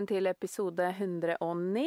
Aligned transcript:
Velkommen 0.00 0.16
til 0.16 0.30
episode 0.30 0.84
109. 0.96 1.82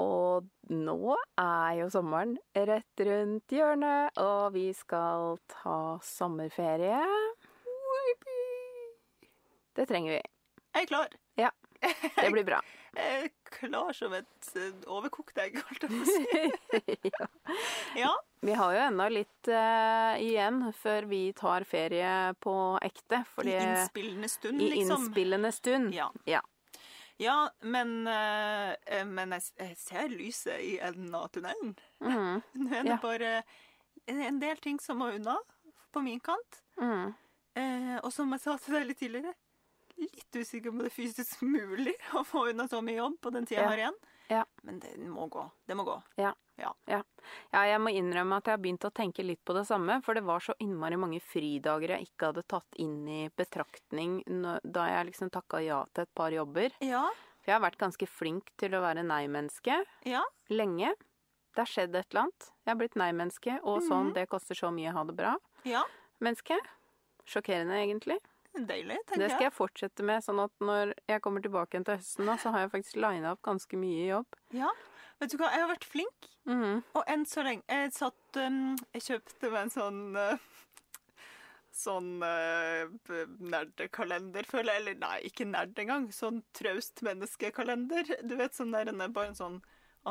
Og 0.00 0.46
nå 0.72 1.16
er 1.36 1.74
jo 1.82 1.88
sommeren 1.92 2.30
rett 2.56 3.02
rundt 3.04 3.52
hjørnet, 3.52 4.16
og 4.16 4.54
vi 4.54 4.70
skal 4.72 5.36
ta 5.52 5.98
sommerferie. 6.00 7.02
Det 9.76 9.84
trenger 9.84 10.14
vi. 10.14 10.22
Jeg 10.78 10.86
er 10.86 10.88
klar. 10.88 11.12
Ja, 11.36 11.52
det 12.22 12.32
blir 12.32 12.48
bra. 12.48 12.62
Er 12.94 13.28
klar 13.50 13.92
som 13.96 14.12
et 14.16 14.50
eh, 14.56 14.72
overkokt 14.92 15.38
egg, 15.42 15.58
holdt 15.66 15.86
jeg 15.86 15.92
på 15.92 16.00
å 16.00 16.06
si. 16.08 16.80
ja. 17.16 17.28
Ja. 17.96 18.12
Vi 18.46 18.54
har 18.54 18.74
jo 18.76 18.82
ennå 18.86 19.08
litt 19.10 19.48
uh, 19.50 20.14
igjen 20.22 20.60
før 20.76 21.08
vi 21.10 21.20
tar 21.36 21.64
ferie 21.66 22.34
på 22.40 22.54
ekte. 22.84 23.24
Fordi 23.34 23.56
I 23.56 23.62
innspillende 23.64 24.30
stund, 24.30 24.62
I 24.62 24.70
liksom. 24.74 25.06
innspillende 25.08 25.52
stund. 25.56 25.94
Ja. 25.96 26.10
ja. 26.28 26.42
Ja, 27.18 27.50
men, 27.64 28.06
eh, 28.06 29.04
men 29.08 29.32
jeg, 29.38 29.46
jeg 29.56 29.76
ser 29.80 30.10
lyset 30.12 30.60
i 30.60 30.74
enden 30.84 31.14
av 31.16 31.30
tunnelen. 31.32 31.72
Mm. 32.04 32.42
Nå 32.60 32.66
er 32.76 32.82
det 32.84 32.92
Ja. 32.92 32.98
bare 33.02 33.30
en 34.06 34.40
del 34.40 34.60
ting 34.62 34.76
som 34.84 35.00
må 35.00 35.08
unna 35.16 35.38
på 35.92 36.02
min 36.04 36.20
kant. 36.20 36.60
Mm. 36.76 37.14
Eh, 37.56 37.96
og 38.02 38.12
som 38.12 38.30
jeg 38.36 38.44
sa 38.44 38.58
til 38.60 38.76
deg 38.76 38.90
litt 38.90 39.00
tidligere, 39.00 39.32
litt 39.96 40.36
usikker 40.36 40.70
på 40.70 40.76
om 40.76 40.82
det 40.84 40.90
er 40.90 40.96
fysisk 40.96 41.42
mulig 41.42 41.94
å 42.18 42.24
få 42.26 42.48
unna 42.50 42.68
så 42.68 42.82
mye 42.84 42.98
jobb 43.00 43.20
på 43.24 43.32
den 43.34 43.46
tida 43.46 43.60
Ja. 43.60 43.64
jeg 43.64 43.70
har 43.72 43.82
igjen. 43.84 43.98
Ja. 44.28 44.40
Men 44.66 44.80
det 44.82 44.96
må 45.06 45.28
gå. 45.30 45.44
Det 45.66 45.76
må 45.78 45.84
gå. 45.86 45.94
Ja. 46.18 46.32
Ja. 46.58 46.72
Ja. 46.88 47.02
ja, 47.52 47.60
jeg 47.68 47.80
må 47.84 47.90
innrømme 47.94 48.38
at 48.40 48.48
jeg 48.48 48.56
har 48.56 48.62
begynt 48.64 48.84
å 48.88 48.90
tenke 48.90 49.22
litt 49.22 49.42
på 49.44 49.54
det 49.54 49.66
samme, 49.68 50.00
for 50.02 50.16
det 50.16 50.24
var 50.26 50.40
så 50.42 50.54
innmari 50.64 50.96
mange 50.98 51.20
fridager 51.22 51.92
jeg 51.94 52.08
ikke 52.08 52.30
hadde 52.32 52.42
tatt 52.48 52.78
inn 52.82 53.04
i 53.12 53.20
betraktning 53.36 54.16
da 54.64 54.86
jeg 54.88 55.10
liksom 55.12 55.30
takka 55.30 55.60
ja 55.62 55.82
til 55.94 56.06
et 56.08 56.14
par 56.16 56.32
jobber. 56.34 56.72
Ja. 56.82 57.04
For 57.44 57.52
jeg 57.52 57.58
har 57.60 57.64
vært 57.68 57.78
ganske 57.78 58.08
flink 58.10 58.50
til 58.58 58.74
å 58.74 58.80
være 58.82 59.04
nei-menneske 59.06 59.78
Ja. 60.08 60.24
lenge. 60.50 60.94
Det 61.54 61.62
har 61.62 61.70
skjedd 61.70 61.94
et 61.94 62.08
eller 62.10 62.24
annet. 62.26 62.48
Jeg 62.66 62.72
har 62.72 62.80
blitt 62.82 62.96
nei-menneske, 62.98 63.60
og 63.62 63.82
sånn, 63.86 64.10
det 64.16 64.26
koster 64.28 64.58
så 64.58 64.72
mye 64.74 64.90
å 64.90 64.96
ha 64.98 65.04
det 65.08 65.14
bra. 65.16 65.36
Ja. 65.64 65.84
Menneske. 66.20 66.58
Sjokkerende, 67.30 67.78
egentlig. 67.84 68.18
Deilig, 68.70 68.98
tenker 69.04 69.20
jeg. 69.20 69.22
Det 69.22 69.30
skal 69.34 69.48
jeg. 69.48 69.54
fortsette 69.56 70.06
med, 70.06 70.24
sånn 70.24 70.42
at 70.42 70.52
når 70.64 70.94
jeg 71.08 71.22
kommer 71.24 71.44
tilbake 71.44 71.76
igjen 71.76 71.86
til 71.88 71.98
høsten, 71.98 72.28
da, 72.28 72.36
så 72.40 72.52
har 72.54 72.64
jeg 72.64 72.74
faktisk 72.74 73.00
lina 73.04 73.34
opp 73.36 73.42
ganske 73.46 73.80
mye 73.80 74.04
jobb. 74.08 74.38
Ja. 74.56 74.70
Vet 75.20 75.32
du 75.32 75.38
hva, 75.40 75.48
jeg 75.52 75.64
har 75.64 75.72
vært 75.72 75.88
flink. 75.88 76.28
Mhm. 76.48 76.82
Og 76.98 77.08
enn 77.10 77.24
så 77.26 77.42
lenge 77.42 77.64
Jeg 77.72 77.90
satt 77.96 78.36
um, 78.38 78.76
Jeg 78.94 79.02
kjøpte 79.02 79.48
meg 79.50 79.62
en 79.64 79.72
sånn 79.74 80.02
uh, 80.14 80.44
Sånn 81.76 82.22
uh, 82.24 82.84
nerdekalender, 83.52 84.46
føler 84.48 84.76
jeg. 84.76 84.82
Eller 84.82 85.00
nei, 85.00 85.16
ikke 85.28 85.48
nerd 85.48 85.76
engang. 85.80 86.06
Sånn 86.14 86.40
traust 86.56 87.02
menneskekalender. 87.04 88.14
Du 88.24 88.36
vet 88.38 88.56
sånn 88.56 88.72
der 88.72 88.92
er 88.92 88.96
bare 89.08 89.32
en 89.32 89.36
sånn 89.36 89.58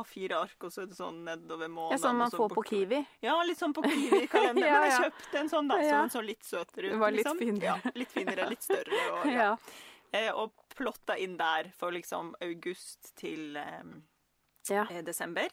A4-ark, 0.02 0.56
og 0.68 0.74
så 0.74 0.84
er 0.84 0.88
det 0.92 0.98
sånn 0.98 1.24
nedover 1.28 1.70
måneden. 1.72 1.96
Ja, 1.96 2.02
sånn 2.04 2.20
man 2.20 2.32
får 2.34 2.54
på 2.54 2.64
Kiwi. 2.70 3.02
Ja, 3.24 3.36
litt 3.48 3.60
sånn 3.62 3.74
på 3.76 3.84
Kiwi-kalender. 3.86 4.68
Ja, 4.72 4.80
Men 4.82 4.92
jeg 4.92 5.02
kjøpte 5.08 5.42
en 5.42 5.52
sånn, 5.52 5.72
da. 5.72 5.80
Så 5.80 5.90
den 5.90 6.00
en 6.04 6.14
sånn 6.16 6.30
litt 6.30 6.48
søtere 6.48 6.88
ut. 6.88 6.94
Det 6.94 7.02
var 7.02 7.16
litt 7.16 7.24
liksom. 7.24 7.42
finere. 7.44 7.66
Ja, 7.70 7.94
litt 7.96 8.16
finere, 8.16 8.48
litt 8.52 8.66
større. 8.66 9.04
Og, 9.16 9.28
ja. 9.32 9.50
Ja. 9.50 9.52
Eh, 10.16 10.32
og 10.32 10.54
plotta 10.76 11.18
inn 11.20 11.36
der 11.40 11.72
for 11.76 11.96
liksom 11.96 12.36
august 12.44 13.14
til 13.20 13.58
eh, 13.60 13.84
ja. 14.70 14.86
desember. 15.04 15.52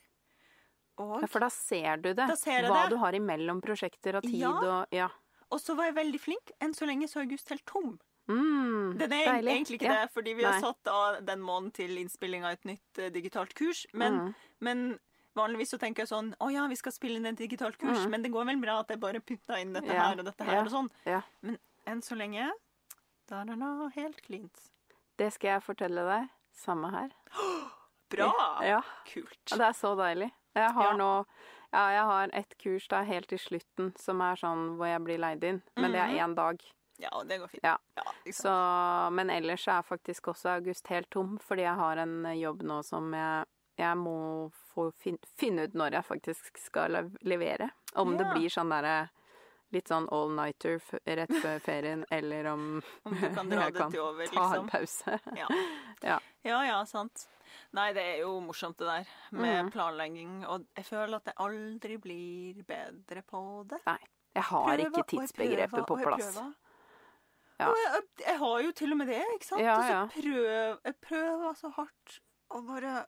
Og 1.03 1.23
Ja, 1.23 1.29
for 1.31 1.43
da 1.43 1.51
ser 1.51 1.97
du 2.03 2.13
det. 2.13 2.29
Da 2.29 2.37
ser 2.37 2.69
hva 2.69 2.85
det. 2.85 2.93
du 2.95 3.01
har 3.01 3.17
imellom 3.17 3.63
prosjekter 3.65 4.21
og 4.21 4.27
tid 4.29 4.41
Ja. 4.45 4.53
og 4.53 4.95
Ja. 4.95 5.11
Og 5.53 5.61
så 5.61 5.75
var 5.77 5.91
jeg 5.91 5.99
veldig 5.99 6.21
flink. 6.21 6.53
Enn 6.65 6.73
så 6.73 6.87
lenge 6.89 7.09
så 7.11 7.21
er 7.21 7.27
august 7.27 7.51
helt 7.53 7.67
tom. 7.69 7.99
Mm, 8.29 8.99
Den 8.99 9.13
er 9.13 9.25
deilig. 9.27 9.51
egentlig 9.53 9.79
ikke 9.81 9.87
Ja. 9.93 10.03
det, 10.07 10.11
fordi 10.15 10.35
vi 10.37 10.45
har 10.45 10.61
satt 10.61 10.87
av 10.89 11.25
den 11.25 11.41
måneden 11.41 11.73
til 11.73 11.97
innspilling 11.99 12.45
av 12.45 12.53
et 12.53 12.65
nytt 12.65 12.99
uh, 12.99 13.09
digitalt 13.11 13.55
kurs. 13.55 13.87
Men, 13.93 14.13
Mm. 14.15 14.35
men 14.61 14.99
vanligvis 15.37 15.71
så 15.75 15.79
tenker 15.79 16.03
jeg 16.03 16.09
sånn 16.09 16.35
Å 16.41 16.53
ja, 16.53 16.67
vi 16.69 16.77
skal 16.77 16.93
spille 16.93 17.17
inn 17.17 17.27
et 17.27 17.37
digitalt 17.37 17.79
kurs, 17.79 18.05
Mm. 18.07 18.11
men 18.11 18.23
det 18.23 18.31
går 18.33 18.45
vel 18.47 18.61
bra 18.61 18.79
at 18.81 18.89
jeg 18.89 19.01
bare 19.01 19.21
putta 19.21 19.59
inn 19.61 19.73
dette 19.73 19.87
Ja. 19.93 20.09
her 20.11 20.19
og 20.19 20.25
dette 20.25 20.45
her 20.45 20.53
Ja. 20.55 20.61
og 20.63 20.69
sånn. 20.71 20.91
Men 21.43 21.59
enn 21.87 22.01
så 22.01 22.17
lenge 22.17 22.51
da, 23.29 23.41
er 23.41 23.45
det 23.47 23.59
nå 23.59 23.93
helt 23.95 24.23
cleant. 24.23 24.71
Det 25.17 25.33
skal 25.33 25.49
jeg 25.61 25.63
fortelle 25.63 26.05
deg. 26.07 26.29
Samme 26.55 26.91
her. 26.91 27.11
Bra! 28.11 28.61
Ja. 28.63 28.83
Kult. 29.07 29.39
Det 29.47 29.61
er 29.61 29.73
så 29.73 29.97
deilig. 29.97 30.31
Jeg 30.55 30.71
har 30.73 30.95
nå 30.95 31.25
Ja, 31.73 31.89
jeg 31.89 32.05
har 32.05 32.29
et 32.35 32.55
kurs 32.59 32.87
da 32.89 33.03
helt 33.03 33.29
til 33.29 33.39
slutten 33.39 33.99
som 33.99 34.21
er 34.21 34.35
sånn 34.37 34.77
hvor 34.77 34.85
jeg 34.87 35.01
blir 35.03 35.19
leid 35.19 35.43
inn. 35.43 35.63
Men 35.75 35.93
det 35.93 36.01
er 36.03 36.09
Mhm. 36.09 36.19
én 36.19 36.35
dag. 36.37 36.61
Ja, 37.01 37.23
det 37.25 37.39
går 37.39 37.49
fint. 37.49 37.65
Ja. 37.65 37.79
Ja, 37.95 38.13
liksom. 38.25 38.43
Så, 38.43 38.53
men 39.17 39.31
ellers 39.31 39.69
er 39.69 39.83
faktisk 39.83 40.29
også 40.29 40.57
august 40.57 40.87
helt 40.93 41.11
tom, 41.11 41.39
fordi 41.43 41.63
jeg 41.67 41.75
har 41.81 41.97
en 41.97 42.29
jobb 42.39 42.63
nå 42.69 42.83
som 42.87 43.13
jeg, 43.17 43.49
jeg 43.81 43.97
må 43.99 44.51
få 44.75 44.91
fin, 45.01 45.19
finne 45.39 45.67
ut 45.67 45.75
når 45.75 45.99
jeg 45.99 46.09
faktisk 46.09 46.61
skal 46.61 46.93
lev- 46.99 47.19
levere. 47.27 47.71
Om 47.95 48.17
det 48.17 48.29
blir 48.35 48.53
sånn 48.53 48.73
derre 48.73 49.11
litt 49.73 49.89
sånn 49.89 50.07
all-nighter 50.13 50.81
rett 51.17 51.35
før 51.43 51.61
ferien, 51.65 52.05
eller 52.17 52.49
om 52.53 52.65
Om 53.09 53.15
du 53.17 53.29
kan 53.35 53.49
dra 53.53 53.67
jeg 53.67 53.75
det 53.75 53.81
kan 53.81 53.95
til 53.95 54.05
over, 54.05 54.33
ta 54.33 54.45
en 54.45 54.51
liksom. 54.53 54.73
pause. 54.73 55.19
Ja. 55.43 55.49
Ja. 56.03 56.19
ja, 56.45 56.65
ja, 56.69 56.81
sant. 56.89 57.29
Nei, 57.77 57.91
det 57.97 58.03
er 58.15 58.19
jo 58.23 58.39
morsomt 58.45 58.79
det 58.81 58.89
der 58.89 59.09
med 59.37 59.67
mm. 59.67 59.71
planlegging, 59.75 60.41
og 60.49 60.67
jeg 60.77 60.89
føler 60.89 61.19
at 61.19 61.31
jeg 61.33 61.41
aldri 61.45 61.99
blir 62.01 62.63
bedre 62.69 63.25
på 63.29 63.43
det. 63.69 63.81
Nei. 63.89 64.01
Jeg 64.33 64.47
har 64.49 64.65
Prøver, 64.65 64.87
ikke 64.89 65.03
tidsbegrepet 65.11 65.75
prøver, 65.75 65.89
på 65.91 65.97
plass. 66.09 66.39
Ja. 67.63 67.71
Og 67.71 67.81
jeg, 67.87 68.05
jeg 68.27 68.39
har 68.43 68.61
jo 68.67 68.75
til 68.83 68.93
og 68.95 69.01
med 69.03 69.11
det, 69.15 69.23
ikke 69.39 69.49
sant? 69.53 69.65
Ja, 69.65 69.79
og 69.79 69.89
så 69.89 70.21
prøv, 70.21 70.79
jeg 70.91 71.01
prøver 71.09 71.59
så 71.63 71.73
hardt 71.79 72.21
å 72.53 72.63
bare 72.69 73.01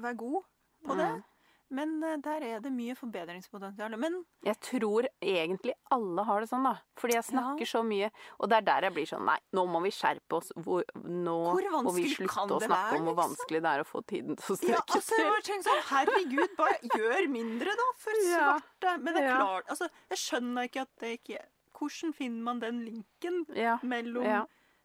være 0.00 0.16
god 0.22 0.42
på 0.86 0.96
det. 0.98 1.10
Mm. 1.18 1.28
Men 1.72 1.92
eh, 2.04 2.18
der 2.20 2.42
er 2.44 2.58
det 2.60 2.68
mye 2.74 2.92
forbedringspotensial. 2.98 3.94
Men 3.96 4.18
Jeg 4.44 4.58
tror 4.60 5.06
egentlig 5.24 5.72
alle 5.94 6.24
har 6.28 6.42
det 6.44 6.50
sånn, 6.50 6.66
da. 6.68 6.74
Fordi 7.00 7.14
jeg 7.16 7.24
snakker 7.30 7.70
så 7.70 7.80
mye. 7.88 8.10
Og 8.36 8.50
det 8.52 8.58
er 8.58 8.66
der 8.66 8.86
jeg 8.90 8.94
blir 8.98 9.08
sånn 9.08 9.24
Nei, 9.24 9.38
nå 9.56 9.64
må 9.72 9.80
vi 9.86 9.92
skjerpe 9.96 10.36
oss. 10.36 10.50
Hvor, 10.66 10.84
nå 11.00 11.36
Hvor 11.54 11.70
må 11.88 11.94
vi 11.96 12.04
slutte 12.12 12.44
å 12.44 12.60
snakke 12.60 12.68
være, 12.68 12.98
om 13.00 13.08
hvor 13.08 13.14
liksom? 13.14 13.22
vanskelig 13.22 13.62
det 13.64 13.72
er 13.72 13.84
å 13.86 13.88
få 13.88 14.02
tiden 14.12 14.36
til 14.42 14.52
å 14.52 14.58
ja, 14.68 14.82
altså, 14.84 15.16
jeg 15.16 15.30
bare 15.30 15.46
tenker 15.48 15.68
sånn 15.70 15.82
Herregud, 15.94 16.54
bare 16.60 16.92
gjør 17.00 17.30
mindre, 17.38 17.78
da. 17.80 17.88
For 18.04 18.20
Ja. 18.28 18.36
svarte. 18.36 18.94
Men 19.06 19.16
det 19.16 19.24
er 19.24 19.32
klart 19.40 19.72
Altså, 19.72 19.88
jeg 20.12 20.22
skjønner 20.26 20.68
ikke 20.68 20.84
at 20.84 20.92
det 21.00 21.14
ikke 21.22 21.40
Hvordan 21.82 22.14
finner 22.14 22.46
man 22.46 22.60
den 22.62 22.80
linken 22.86 23.42
Ja. 23.58 23.76
mellom 23.82 24.24
Ja. 24.24 24.44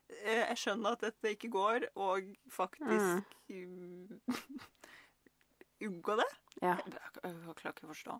eh, 0.10 0.44
Jeg 0.50 0.58
skjønner 0.58 0.98
at 0.98 1.06
dette 1.06 1.34
ikke 1.36 1.50
går, 1.54 1.88
og 1.96 2.34
faktisk 2.50 3.24
mm. 3.50 4.20
unngå 5.88 6.16
det. 6.18 6.28
ja. 6.62 6.74
Jeg, 6.74 6.94
jeg, 6.98 7.34
jeg 7.46 7.56
klarer 7.60 7.76
ikke 7.76 7.86
å 7.88 7.94
forstå. 7.94 8.18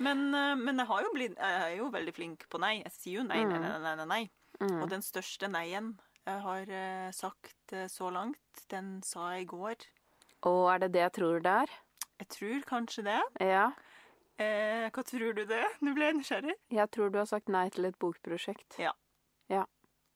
Men, 0.00 0.22
eh, 0.34 0.54
men 0.56 0.80
jeg, 0.80 0.88
har 0.88 1.04
jo 1.04 1.12
blitt, 1.14 1.36
jeg 1.36 1.62
er 1.66 1.76
jo 1.78 1.88
veldig 1.92 2.14
flink 2.16 2.46
på 2.48 2.60
nei. 2.62 2.78
Jeg 2.80 2.94
sier 2.96 3.20
jo 3.20 3.26
nei, 3.28 3.42
nei, 3.44 3.58
nei, 3.60 3.74
nei, 3.84 3.94
nei, 4.00 4.06
nei. 4.14 4.22
Mm. 4.62 4.78
Og 4.82 4.88
den 4.90 5.04
største 5.04 5.50
nei-en 5.52 5.92
jeg 6.28 6.40
har 6.44 6.70
eh, 6.76 7.10
sagt 7.16 7.72
eh, 7.72 7.86
så 7.88 8.10
langt, 8.12 8.64
den 8.72 8.98
sa 9.06 9.30
jeg 9.36 9.46
i 9.46 9.50
går. 9.52 9.84
Og 10.48 10.64
er 10.72 10.82
det 10.84 10.90
det 10.96 11.04
jeg 11.06 11.12
tror 11.20 11.38
det 11.44 11.52
er? 11.64 11.76
Jeg 12.18 12.28
tror 12.34 12.64
kanskje 12.68 13.04
det. 13.06 13.20
Ja. 13.44 13.68
Eh, 14.38 14.86
hva 14.94 15.02
tror 15.02 15.34
du 15.34 15.42
det? 15.50 15.64
Nå 15.82 15.94
ble 15.96 16.10
jeg 16.10 16.18
nysgjerrig. 16.20 16.54
Jeg 16.70 16.90
tror 16.94 17.10
du 17.10 17.18
har 17.18 17.28
sagt 17.30 17.50
nei 17.50 17.66
til 17.74 17.88
et 17.90 17.98
bokprosjekt. 17.98 18.78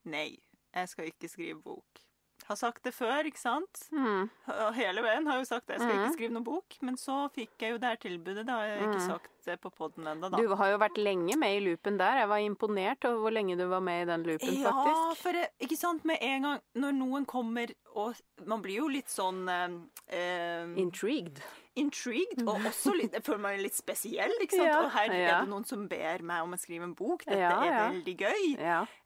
Nei, 0.08 0.30
jeg 0.74 0.90
skal 0.90 1.10
ikke 1.10 1.30
skrive 1.30 1.60
bok. 1.62 2.02
Har 2.48 2.56
sagt 2.58 2.82
det 2.82 2.90
før, 2.94 3.26
ikke 3.28 3.38
sant? 3.38 3.84
Mm. 3.94 4.26
Hele 4.74 5.02
veien 5.04 5.28
har 5.30 5.38
jo 5.38 5.44
sagt 5.46 5.68
at 5.70 5.76
Jeg 5.76 5.82
skal 5.84 5.92
mm. 5.92 6.00
ikke 6.00 6.14
skrive 6.16 6.34
noen 6.34 6.46
bok. 6.46 6.76
Men 6.82 6.98
så 6.98 7.18
fikk 7.34 7.62
jeg 7.62 7.74
jo 7.74 7.78
det 7.82 7.92
her 7.92 8.00
tilbudet. 8.02 8.42
Det 8.48 8.56
har 8.56 8.66
jeg 8.66 8.80
ikke 8.82 8.98
mm. 8.98 9.04
sagt 9.06 9.46
det 9.46 9.56
på 9.62 9.70
poden 9.74 10.08
ennå, 10.10 10.30
da. 10.32 10.40
Du 10.42 10.56
har 10.58 10.72
jo 10.72 10.80
vært 10.82 10.98
lenge 10.98 11.36
med 11.38 11.56
i 11.56 11.62
loopen 11.62 12.00
der. 12.00 12.22
Jeg 12.24 12.30
var 12.32 12.42
imponert 12.42 13.06
over 13.08 13.22
hvor 13.24 13.36
lenge 13.36 13.56
du 13.58 13.64
var 13.70 13.84
med 13.86 14.02
i 14.02 14.08
den 14.10 14.26
loopen, 14.26 14.58
Ja, 14.58 14.74
faktisk. 14.74 15.22
for 15.22 15.38
jeg, 15.38 15.52
ikke 15.66 15.78
sant, 15.78 16.06
med 16.08 16.22
en 16.22 16.48
gang 16.48 16.62
når 16.82 16.98
noen 16.98 17.26
kommer 17.30 17.74
og 17.92 18.16
Man 18.48 18.62
blir 18.64 18.80
jo 18.80 18.86
litt 18.90 19.10
sånn 19.12 19.44
eh, 19.52 19.74
eh, 20.16 20.70
Intrigued. 20.80 21.42
Intrigued, 21.76 22.42
og 22.46 22.60
også 22.68 22.92
litt 22.96 23.12
Jeg 23.16 23.24
føler 23.24 23.40
meg 23.40 23.60
litt 23.60 23.74
spesiell, 23.76 24.32
ikke 24.42 24.56
sant. 24.58 24.68
Ja, 24.68 24.80
og 24.84 24.90
her 24.92 25.10
er 25.12 25.40
det 25.40 25.48
noen 25.48 25.64
som 25.66 25.86
ber 25.88 26.22
meg 26.22 26.42
om 26.42 26.52
å 26.52 26.58
skrive 26.60 26.84
en 26.84 26.94
bok. 26.94 27.24
Dette 27.24 27.38
Ja, 27.38 27.62
er 27.62 27.92
veldig 27.92 28.16
gøy. 28.18 28.56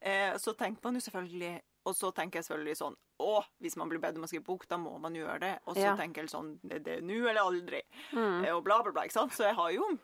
Eh, 0.00 0.34
så 0.42 0.54
tenker 0.56 0.82
man 0.84 0.94
jo 0.94 1.00
selvfølgelig 1.00 1.60
Og 1.86 1.94
så 1.94 2.10
tenker 2.12 2.40
jeg 2.40 2.48
selvfølgelig 2.48 2.76
sånn 2.80 2.96
Å, 3.22 3.44
hvis 3.62 3.76
man 3.78 3.88
blir 3.88 4.00
bedt 4.02 4.16
om 4.18 4.24
å 4.24 4.28
skrive 4.28 4.44
bok, 4.44 4.66
da 4.68 4.76
må 4.76 4.98
man 5.00 5.14
gjøre 5.14 5.38
det. 5.40 5.58
Og 5.66 5.76
så 5.76 5.84
Ja. 5.86 5.96
tenker 5.96 6.22
jeg 6.22 6.30
sånn 6.30 6.58
Det 6.62 6.82
det 6.84 6.98
er 6.98 7.02
nå 7.02 7.28
eller 7.28 7.40
aldri. 7.46 7.82
Mm. 8.12 8.44
Eh, 8.44 8.52
og 8.56 8.64
bla, 8.64 8.82
bla, 8.82 8.92
bla. 8.92 9.02
Ikke 9.04 9.12
sant? 9.20 9.32
Så 9.32 9.44
jeg 9.46 9.54
har 9.54 9.70
jo 9.72 9.98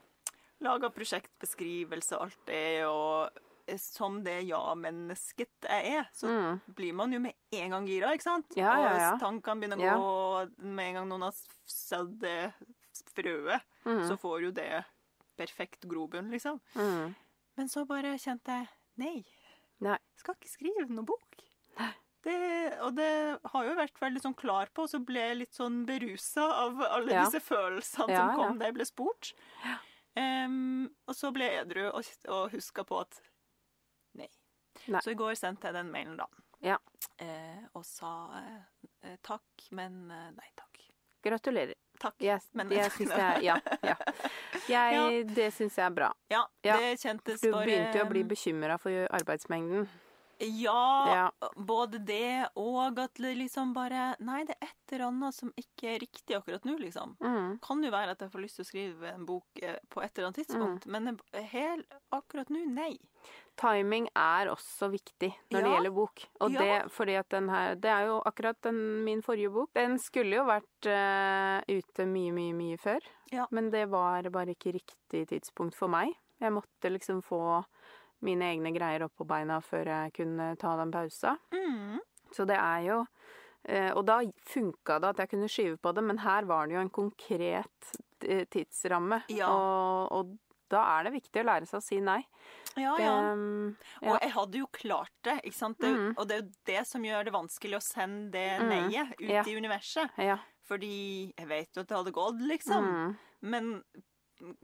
laga 0.62 0.88
prosjektbeskrivelse 0.94 2.14
og 2.16 2.22
alt 2.22 2.46
det, 2.46 2.84
og 2.86 3.30
som 3.78 4.22
det 4.24 4.42
ja-mennesket 4.48 5.48
jeg 5.68 5.92
er, 5.98 6.08
så 6.14 6.26
Mm. 6.28 6.60
blir 6.74 6.92
man 6.94 7.12
jo 7.12 7.18
med 7.20 7.34
en 7.52 7.70
gang 7.70 7.86
gira, 7.86 8.12
ikke 8.12 8.22
sant? 8.22 8.46
Ja, 8.56 8.74
ja, 8.76 8.92
ja. 8.98 9.12
Og 9.14 9.20
tankene 9.20 9.60
begynner 9.60 9.78
å 9.78 9.98
gå 9.98 10.64
med 10.64 10.88
en 10.88 10.94
gang 10.94 11.08
noen 11.08 11.22
har 11.22 11.32
sådd 11.66 12.18
det 12.20 12.52
frøet, 13.14 13.60
Mm. 13.84 14.08
så 14.08 14.16
får 14.18 14.42
jo 14.42 14.50
det 14.52 14.84
perfekt 15.38 15.80
grobunn, 15.88 16.30
liksom. 16.30 16.60
Mm. 16.74 17.14
Men 17.56 17.68
så 17.68 17.86
bare 17.86 18.16
kjente 18.18 18.46
jeg 18.48 18.68
nei, 18.98 19.24
Nei. 19.80 19.96
jeg 19.98 20.18
skal 20.18 20.34
ikke 20.34 20.48
skrive 20.50 20.88
noe 20.90 21.04
bok. 21.04 21.22
Det, 22.22 22.78
og 22.80 22.94
det 22.94 23.40
har 23.50 23.64
jo 23.66 23.74
vært 23.74 23.98
veldig 23.98 24.20
sånn 24.22 24.36
klar 24.36 24.68
på, 24.72 24.84
og 24.84 24.88
så 24.90 25.00
ble 25.04 25.18
jeg 25.18 25.36
litt 25.38 25.54
sånn 25.54 25.84
berusa 25.84 26.44
av 26.52 26.80
alle 26.80 27.10
Ja. 27.12 27.24
disse 27.24 27.40
følelsene 27.42 28.08
Ja, 28.10 28.28
som 28.28 28.36
kom 28.36 28.52
ja. 28.52 28.58
da 28.60 28.64
jeg 28.66 28.74
ble 28.74 28.84
spurt. 28.84 29.32
Um, 30.14 30.90
og 31.08 31.14
så 31.16 31.32
ble 31.32 31.46
jeg 31.48 31.66
edru 31.66 31.86
og, 31.92 32.04
og 32.28 32.50
huska 32.52 32.84
på 32.84 33.00
at. 33.00 33.20
Nei. 34.88 35.00
Så 35.04 35.10
i 35.10 35.14
går 35.14 35.34
sendte 35.38 35.68
jeg 35.68 35.74
den 35.74 35.90
mailen, 35.92 36.16
da. 36.16 36.26
Ja. 36.62 36.78
Eh, 37.18 37.62
og 37.74 37.84
sa 37.84 38.12
eh, 38.38 39.16
takk, 39.22 39.68
men 39.70 40.10
eh, 40.10 40.30
nei 40.36 40.50
takk. 40.56 40.78
Gratulerer. 41.22 41.74
Takk. 42.02 42.14
Yes, 42.20 42.48
Men- 42.52 42.70
jeg 42.70 42.90
syns 42.90 43.10
jeg 43.22 43.42
Ja. 43.44 43.56
ja. 43.82 43.96
Jeg, 44.68 45.26
Det 45.34 45.52
syns 45.54 45.76
jeg 45.78 45.86
er 45.86 45.90
bra. 45.94 46.12
Ja, 46.30 46.44
Ja, 46.64 46.76
det 46.78 46.96
kjentes 47.00 47.40
bare 47.42 47.64
Du 47.64 47.70
begynte 47.70 47.98
jo 47.98 48.04
å 48.06 48.10
bli 48.10 48.22
bekymra 48.24 48.78
for 48.80 48.90
arbeidsmengden. 49.10 49.86
Ja, 50.42 51.06
Ja. 51.14 51.48
både 51.54 52.00
det 52.04 52.48
og 52.58 52.98
at 52.98 53.14
det 53.14 53.36
liksom 53.38 53.72
bare 53.74 54.16
Nei, 54.18 54.42
det 54.44 54.56
er 54.60 54.66
et 54.72 54.92
eller 54.96 55.06
annet 55.12 55.34
som 55.34 55.52
ikke 55.56 55.94
er 55.94 55.98
riktig 56.02 56.34
akkurat 56.34 56.64
nå, 56.66 56.74
liksom. 56.80 57.14
Mm. 57.20 57.60
Kan 57.62 57.82
jo 57.84 57.90
være 57.94 58.10
at 58.16 58.18
jeg 58.24 58.30
får 58.32 58.42
lyst 58.42 58.56
til 58.58 58.64
å 58.64 58.70
skrive 58.70 59.12
en 59.14 59.24
bok 59.28 59.62
eh, 59.62 59.76
på 59.88 60.02
et 60.02 60.18
eller 60.18 60.28
annet 60.32 60.40
tidspunkt, 60.42 60.86
Mm. 60.86 60.90
men 60.90 61.20
hel, 61.52 61.84
akkurat 62.12 62.50
nå, 62.50 62.64
nei. 62.66 62.98
Timing 63.60 64.06
er 64.16 64.48
også 64.52 64.88
viktig 64.90 65.28
når 65.52 65.62
det 65.64 65.72
gjelder 65.74 65.94
bok. 65.94 66.22
Og 66.40 66.50
Ja. 66.54 66.60
det 66.62 66.92
fordi 66.92 67.14
at 67.20 67.28
den 67.28 67.48
her 67.52 67.74
Det 67.74 67.90
er 67.90 68.06
jo 68.06 68.22
akkurat 68.24 68.56
den, 68.62 69.04
min 69.04 69.22
forrige 69.22 69.50
bok. 69.52 69.70
Den 69.74 69.98
skulle 69.98 70.36
jo 70.36 70.44
vært 70.48 70.88
uh, 70.88 71.60
ute 71.68 72.06
mye, 72.06 72.32
mye, 72.32 72.54
mye 72.54 72.78
før. 72.78 73.00
Ja. 73.32 73.46
Men 73.50 73.70
det 73.70 73.88
var 73.90 74.22
bare 74.30 74.54
ikke 74.56 74.72
riktig 74.72 75.28
tidspunkt 75.28 75.74
for 75.76 75.88
meg. 75.88 76.14
Jeg 76.40 76.52
måtte 76.52 76.90
liksom 76.90 77.22
få 77.22 77.62
mine 78.22 78.52
egne 78.52 78.72
greier 78.74 79.04
opp 79.04 79.14
på 79.18 79.26
beina 79.26 79.60
før 79.60 79.84
jeg 79.90 80.12
kunne 80.14 80.56
ta 80.56 80.76
den 80.78 80.90
pausa. 80.94 81.36
Mm. 81.52 81.98
Så 82.32 82.46
det 82.48 82.56
er 82.56 82.80
jo 82.86 83.06
eh, 83.68 83.92
Og 83.92 84.04
da 84.06 84.20
funka 84.48 84.98
det 84.98 85.08
at 85.12 85.18
jeg 85.18 85.28
kunne 85.34 85.48
skyve 85.50 85.76
på 85.78 85.92
det, 85.94 86.02
men 86.04 86.18
her 86.18 86.44
var 86.44 86.66
det 86.66 86.74
jo 86.74 86.80
en 86.80 86.90
konkret 86.90 87.92
eh, 88.24 88.44
tidsramme. 88.50 89.22
Ja. 89.28 89.50
Og, 89.52 90.12
og 90.12 90.38
da 90.72 90.82
er 90.98 91.04
det 91.08 91.12
viktig 91.18 91.42
å 91.42 91.46
lære 91.48 91.68
seg 91.68 91.78
å 91.80 91.84
si 91.84 91.98
nei. 92.00 92.20
Ja, 92.80 92.94
ja. 92.98 93.16
Det, 93.20 93.76
ja. 94.02 94.12
Og 94.14 94.20
jeg 94.24 94.32
hadde 94.36 94.58
jo 94.62 94.68
klart 94.72 95.12
det, 95.28 95.36
ikke 95.44 95.58
sant? 95.58 95.78
Det, 95.82 95.90
Mm. 95.92 96.14
Og 96.16 96.26
det 96.28 96.36
er 96.38 96.42
jo 96.42 96.50
det 96.72 96.86
som 96.88 97.02
gjør 97.04 97.24
det 97.28 97.34
vanskelig 97.36 97.76
å 97.78 97.82
sende 97.84 98.30
det 98.32 98.46
Mm. 98.60 98.68
neiet 98.72 99.12
ut 99.20 99.28
Ja. 99.30 99.42
i 99.44 99.56
universet. 99.60 100.10
ja. 100.18 100.38
Fordi 100.68 101.34
jeg 101.36 101.48
vet 101.48 101.68
jo 101.76 101.82
at 101.82 101.88
det 101.88 101.96
hadde 101.98 102.12
gått, 102.16 102.40
liksom. 102.48 102.84
Mm. 102.84 103.16
Men 103.42 103.82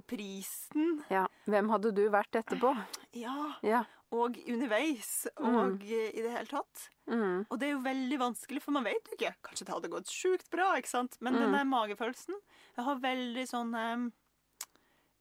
prisen 0.09 1.03
ja. 1.11 1.27
Hvem 1.47 1.69
hadde 1.71 1.93
du 1.95 2.05
vært 2.11 2.35
etterpå? 2.41 2.73
Ja. 3.19 3.55
Ja. 3.63 3.85
Og 4.15 4.39
underveis. 4.49 5.27
Mm. 5.39 5.47
Og 5.49 5.59
mm. 5.75 5.83
i 5.85 6.23
det 6.25 6.31
hele 6.33 6.49
tatt. 6.51 6.87
Mm. 7.11 7.45
Og 7.51 7.59
det 7.61 7.69
er 7.69 7.75
jo 7.75 7.83
veldig 7.85 8.19
vanskelig, 8.23 8.63
for 8.65 8.73
man 8.73 8.87
vet 8.89 9.11
jo 9.11 9.19
ikke. 9.19 9.35
Kanskje 9.45 9.67
det 9.69 9.75
hadde 9.75 9.91
gått 9.93 10.09
sjukt 10.13 10.49
bra, 10.51 10.71
ikke 10.81 10.89
sant? 10.95 11.19
Men 11.21 11.35
Mm. 11.35 11.41
den 11.41 11.53
der 11.53 11.65
magefølelsen 11.69 12.35
Jeg 12.77 12.85
har 12.85 12.97
veldig 13.03 13.45
sånn 13.49 13.75
em, 13.77 14.13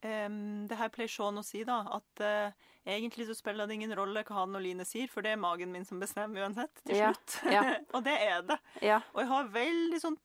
em, 0.02 0.66
Det 0.68 0.76
her 0.78 0.88
pleier 0.94 1.08
Sean 1.08 1.38
å 1.38 1.44
si, 1.44 1.64
da, 1.64 1.80
at 1.98 2.20
uh, 2.20 2.52
egentlig 2.86 3.26
så 3.28 3.34
spiller 3.36 3.66
det 3.66 3.74
ingen 3.74 3.94
rolle 3.96 4.22
hva 4.24 4.40
han 4.42 4.54
og 4.56 4.62
Line 4.62 4.84
sier, 4.86 5.08
for 5.08 5.22
det 5.22 5.32
er 5.32 5.36
magen 5.42 5.72
min 5.72 5.84
som 5.84 6.00
bestemmer 6.00 6.44
uansett, 6.46 6.74
til 6.84 6.96
Ja, 6.96 7.12
slutt. 7.12 7.38
ja. 7.52 7.62
og 7.94 8.04
det 8.04 8.16
er 8.22 8.42
det. 8.42 8.58
Ja. 8.82 9.00
Og 9.14 9.20
jeg 9.24 9.28
har 9.28 9.48
veldig 9.58 10.00
sånn 10.00 10.18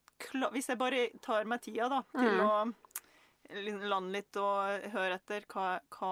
Hvis 0.53 0.69
jeg 0.69 0.77
bare 0.79 1.09
tar 1.21 1.43
meg 1.49 1.61
tida, 1.65 1.89
da, 1.89 2.01
til 2.13 2.37
Mm. 2.37 2.43
å 2.45 3.89
lande 3.89 4.11
litt 4.13 4.37
og 4.39 4.85
høre 4.93 5.17
etter 5.17 5.43
hva, 5.51 5.79
hva, 5.91 6.11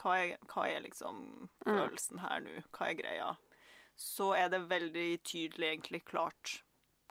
hva, 0.00 0.14
er, 0.16 0.38
hva 0.48 0.64
er 0.70 0.80
liksom 0.86 1.18
Mm. 1.66 1.74
følelsen 1.76 2.18
her 2.22 2.40
nå? 2.40 2.62
Hva 2.72 2.88
er 2.88 2.94
greia? 2.94 3.36
Så 3.98 4.30
er 4.38 4.48
det 4.48 4.62
veldig 4.70 5.20
tydelig, 5.26 5.68
egentlig, 5.74 6.04
klart 6.06 6.62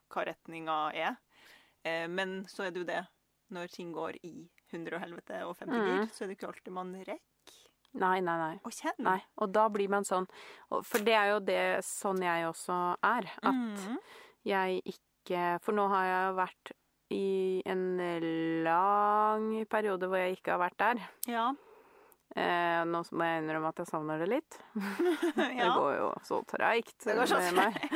hva 0.09 0.23
retninga 0.25 0.77
er. 0.95 1.17
Eh, 1.85 2.07
men 2.07 2.45
så 2.47 2.63
er 2.65 2.71
det 2.71 2.79
jo 2.81 2.85
det, 2.89 3.03
når 3.51 3.67
ting 3.75 3.91
går 3.93 4.17
i 4.23 4.49
100 4.73 4.95
og 4.97 5.01
helvete 5.03 5.41
og 5.45 5.55
50 5.57 5.77
Mm. 5.77 5.87
gir, 5.87 6.07
så 6.13 6.23
er 6.23 6.27
det 6.27 6.37
ikke 6.37 6.47
alltid 6.51 6.73
man 6.73 6.93
rekker 6.95 7.23
Nei, 7.97 8.19
nei, 8.21 8.37
nei. 8.37 8.55
å 8.61 8.69
kjenne. 8.69 9.03
Nei, 9.07 9.21
og 9.41 9.51
da 9.55 9.67
blir 9.73 9.89
man 9.89 10.03
sånn 10.05 10.27
For 10.83 10.99
det 11.01 11.15
er 11.17 11.31
jo 11.31 11.39
det 11.39 11.83
sånn 11.87 12.19
jeg 12.21 12.45
også 12.45 12.97
er. 13.01 13.29
At 13.41 13.55
mm. 13.55 13.95
jeg 14.45 14.81
ikke 14.93 15.59
For 15.63 15.73
nå 15.73 15.87
har 15.89 16.05
jeg 16.05 16.35
vært 16.37 16.73
i 17.15 17.61
en 17.65 17.85
lang 18.67 19.47
periode 19.71 20.09
hvor 20.11 20.19
jeg 20.19 20.37
ikke 20.37 20.51
har 20.51 20.59
vært 20.59 20.77
der. 20.81 21.01
Ja. 21.31 21.47
Eh, 22.35 22.81
nå 22.85 22.99
må 23.15 23.25
jeg 23.25 23.41
innrømme 23.41 23.69
at 23.71 23.79
jeg 23.81 23.87
savner 23.89 24.19
det 24.21 24.27
litt. 24.29 24.57
ja. 25.57 25.63
Det 25.63 25.69
går 25.71 25.93
jo 25.95 26.09
så 26.27 26.41
treigt 26.51 27.05
Det 27.07 27.15
går 27.17 27.29
så 27.31 27.39
treigt. 27.47 27.95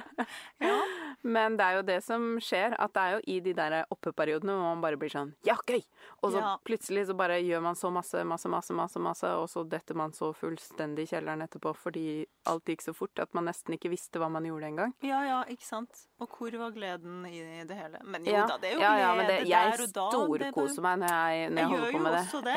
ja. 0.64 0.76
Men 1.22 1.56
det 1.58 1.64
er 1.66 1.74
jo 1.76 1.82
det 1.82 1.98
som 2.02 2.22
skjer, 2.40 2.74
at 2.80 2.92
det 2.96 3.00
er 3.02 3.10
jo 3.16 3.20
i 3.28 3.40
de 3.44 3.52
der 3.52 3.74
oppeperiodene 3.92 4.54
hvor 4.56 4.70
man 4.74 4.80
bare 4.80 4.96
blir 4.96 5.10
sånn 5.12 5.34
Ja, 5.44 5.56
gøy! 5.66 5.82
Og 6.22 6.32
så 6.32 6.40
Ja. 6.40 6.56
plutselig 6.64 7.06
så 7.10 7.14
bare 7.16 7.36
gjør 7.44 7.60
man 7.62 7.74
så 7.76 7.90
masse, 7.92 8.22
masse, 8.24 8.48
masse, 8.48 8.72
masse, 8.72 8.98
masse, 8.98 9.24
og 9.36 9.48
så 9.48 9.64
detter 9.68 9.94
man 9.94 10.12
så 10.12 10.32
fullstendig 10.34 11.04
i 11.04 11.10
kjelleren 11.12 11.42
etterpå 11.44 11.74
fordi 11.76 12.24
alt 12.46 12.64
gikk 12.64 12.80
så 12.82 12.94
fort 12.96 13.18
at 13.20 13.34
man 13.34 13.44
nesten 13.44 13.74
ikke 13.76 13.90
visste 13.92 14.18
hva 14.18 14.30
man 14.30 14.44
gjorde 14.48 14.64
engang. 14.70 14.94
Ja, 15.02 15.20
ja, 15.28 15.44
ikke 15.44 15.64
sant. 15.66 16.06
Og 16.20 16.28
hvor 16.38 16.56
var 16.58 16.70
gleden 16.72 17.26
i 17.28 17.64
det 17.64 17.76
hele? 17.76 18.00
Men 18.04 18.24
jo 18.24 18.32
Ja, 18.32 18.46
da, 18.46 18.56
det 18.56 18.70
er 18.70 18.74
jo 18.74 18.80
ja, 18.80 18.94
glede 18.94 19.00
ja, 19.04 19.14
men 19.14 19.26
det, 19.26 19.38
jeg 19.48 19.72
der 19.72 19.84
og 19.84 19.92
da. 19.92 20.08
det 20.10 20.46
er 20.48 20.52
storkoser 20.52 20.82
meg 20.82 20.98
når 21.04 21.08
jeg, 21.08 21.50
når 21.50 21.60
jeg, 21.60 21.60
Jeg 21.60 21.68
holder 21.68 21.84
gjør 21.84 21.92
på 21.92 21.98
jo 21.98 22.02
med 22.02 22.12
det. 22.12 22.20
også 22.24 22.44
det. 22.44 22.56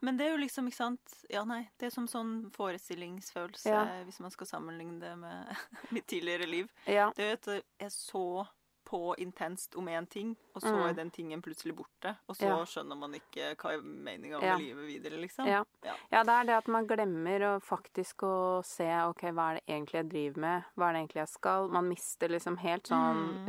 Men 0.00 0.16
det 0.16 0.26
er 0.26 0.30
jo 0.36 0.42
liksom, 0.44 0.66
ikke 0.68 0.76
sant 0.76 1.24
Ja, 1.30 1.44
nei, 1.44 1.68
det 1.78 1.86
er 1.86 1.90
som 1.90 2.06
sånn 2.06 2.50
forestillingsfølelse, 2.54 3.66
Ja. 3.70 3.84
hvis 4.04 4.20
man 4.20 4.30
skal 4.30 4.46
sammenligne 4.46 5.00
det 5.00 5.16
med 5.18 5.56
mitt 5.90 6.06
tidligere 6.06 6.46
liv. 6.46 6.68
Ja. 6.86 7.10
Det 7.16 7.24
er 7.24 7.28
jo 7.28 7.32
at 7.32 7.42
det 7.42 7.64
er 7.80 7.90
så 7.90 8.46
på 8.88 9.14
intenst 9.20 9.74
om 9.76 9.84
én 9.92 10.06
ting, 10.08 10.30
og 10.54 10.62
så 10.62 10.72
Mm. 10.72 10.88
er 10.88 10.92
den 10.94 11.10
tingen 11.10 11.42
plutselig 11.42 11.74
borte. 11.76 12.16
Og 12.26 12.36
så 12.36 12.46
Ja. 12.48 12.64
skjønner 12.64 12.96
man 12.96 13.12
ikke 13.12 13.54
hva 13.56 13.74
er 13.74 13.82
meninga 13.82 14.40
Ja. 14.40 14.56
livet 14.56 14.86
videre, 14.86 15.20
liksom. 15.20 15.44
Ja. 15.46 15.62
Ja. 15.84 15.94
ja, 16.10 16.22
det 16.22 16.32
er 16.32 16.44
det 16.44 16.54
at 16.56 16.68
man 16.68 16.86
glemmer 16.86 17.40
å 17.40 17.60
faktisk 17.62 18.22
å 18.24 18.64
se 18.64 18.88
OK, 19.04 19.20
hva 19.30 19.50
er 19.50 19.54
det 19.60 19.66
egentlig 19.68 19.92
jeg 19.92 20.08
driver 20.08 20.40
med? 20.40 20.64
Hva 20.74 20.88
er 20.88 20.92
det 20.94 21.00
egentlig 21.02 21.20
jeg 21.20 21.28
skal? 21.28 21.68
Man 21.68 21.88
mister 21.88 22.28
liksom 22.28 22.56
helt 22.58 22.84
sånn 22.84 23.44
Mm. 23.44 23.48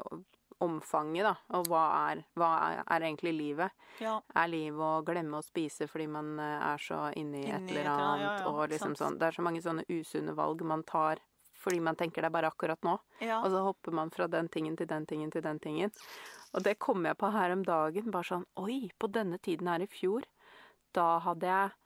uh, 0.00 0.24
omfanget, 0.64 1.24
da. 1.26 1.34
Og 1.58 1.68
hva 1.70 1.84
er, 2.10 2.22
hva 2.38 2.50
er, 2.66 2.82
er 2.84 3.06
egentlig 3.08 3.32
livet? 3.36 3.88
Ja. 4.00 4.18
Er 4.36 4.50
livet 4.52 4.84
å 4.84 5.02
glemme 5.06 5.40
å 5.40 5.44
spise 5.44 5.88
fordi 5.90 6.06
man 6.10 6.34
uh, 6.40 6.72
er 6.72 6.84
så 6.84 7.06
inni 7.16 7.44
Inni 7.46 7.56
et 7.56 7.72
eller 7.72 7.90
annet, 7.92 8.24
ja, 8.24 8.36
ja, 8.42 8.52
og 8.52 8.62
liksom 8.72 8.94
sant. 8.94 9.02
sånn. 9.02 9.18
Det 9.20 9.28
er 9.28 9.38
så 9.38 9.44
mange 9.46 9.62
sånne 9.64 9.86
usunne 9.88 10.36
valg 10.36 10.64
man 10.66 10.84
tar 10.88 11.22
fordi 11.60 11.80
man 11.84 11.96
tenker 11.96 12.24
det 12.24 12.30
er 12.30 12.32
bare 12.32 12.48
akkurat 12.48 12.80
nå. 12.86 12.94
Og 13.42 13.50
så 13.52 13.62
hopper 13.66 13.92
man 13.92 14.10
fra 14.14 14.24
den 14.32 14.48
tingen 14.48 14.78
til 14.80 14.88
den 14.88 15.04
tingen 15.06 15.32
til 15.32 15.44
den 15.44 15.58
tingen. 15.60 15.92
Og 16.56 16.64
det 16.64 16.78
kom 16.80 17.04
jeg 17.04 17.18
på 17.20 17.30
her 17.34 17.52
om 17.52 17.64
dagen. 17.66 18.08
Bare 18.14 18.28
sånn 18.30 18.46
Oi, 18.62 18.86
på 18.96 19.10
denne 19.12 19.38
tiden 19.44 19.68
her 19.68 19.84
i 19.84 19.90
fjor, 19.90 20.24
da 20.96 21.18
hadde 21.26 21.50
jeg 21.50 21.76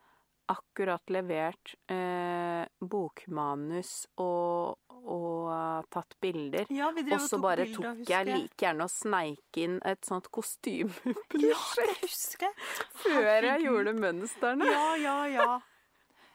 akkurat 0.53 1.11
levert 1.11 1.75
eh, 1.91 2.65
bokmanus 2.81 4.07
og, 4.21 4.77
og 5.05 5.51
eh, 5.55 5.83
tatt 5.95 6.17
bilder. 6.21 6.67
ja, 6.75 6.91
vi 6.97 7.05
drev 7.07 7.19
Og 7.21 7.29
så 7.29 7.39
bare 7.43 7.65
bilder, 7.69 7.95
tok 7.95 8.11
jeg 8.13 8.29
like 8.29 8.59
gjerne 8.67 8.87
og 8.89 8.93
sneik 8.93 9.61
inn 9.65 9.79
et 9.85 10.05
sånt 10.05 10.29
Ja, 10.29 10.35
kostymeprosjekt 10.37 11.79
det 11.79 12.01
husker 12.03 12.49
jeg. 12.49 12.57
før 13.05 13.49
jeg 13.51 13.65
gjorde 13.69 13.95
mønstrene. 13.99 14.69
Ja, 14.69 14.89
ja, 15.01 15.17
ja. 15.33 15.49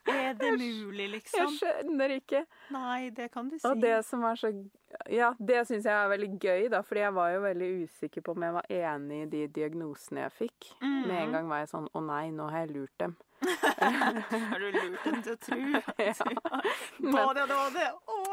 Er 0.09 0.33
det 0.39 0.51
mulig, 0.57 1.09
liksom? 1.11 1.43
Jeg 1.43 1.59
skjønner 1.59 2.13
ikke. 2.15 2.43
Nei, 2.73 3.09
det 3.13 3.29
kan 3.33 3.49
du 3.51 3.57
si. 3.59 3.65
Og 3.69 3.77
det 3.83 3.99
som 4.07 4.23
er 4.25 4.39
så 4.41 4.49
Ja, 5.11 5.33
det 5.37 5.67
syns 5.69 5.85
jeg 5.85 5.93
er 5.93 6.09
veldig 6.09 6.29
gøy, 6.41 6.63
da, 6.73 6.79
fordi 6.81 7.03
jeg 7.03 7.13
var 7.13 7.29
jo 7.35 7.41
veldig 7.45 7.67
usikker 7.85 8.23
på 8.25 8.33
om 8.33 8.45
jeg 8.47 8.55
var 8.55 8.69
enig 8.73 9.19
i 9.21 9.29
de 9.35 9.43
diagnosene 9.59 10.23
jeg 10.25 10.33
fikk. 10.39 10.71
Mm. 10.81 10.95
Med 11.05 11.17
en 11.27 11.35
gang 11.37 11.51
var 11.51 11.61
jeg 11.61 11.69
sånn 11.75 11.89
Å 11.93 12.01
nei, 12.07 12.23
nå 12.33 12.47
har 12.49 12.65
jeg 12.65 12.73
lurt 12.73 12.95
dem. 13.03 13.13
Har 14.49 14.59
du 14.59 14.71
lurt 14.71 15.03
dem 15.05 15.21
til 15.23 15.33
å 15.33 15.39
tro? 15.43 15.57
Ja. 16.09 16.13
Både 16.99 17.43
og 17.45 17.51
både. 17.53 17.85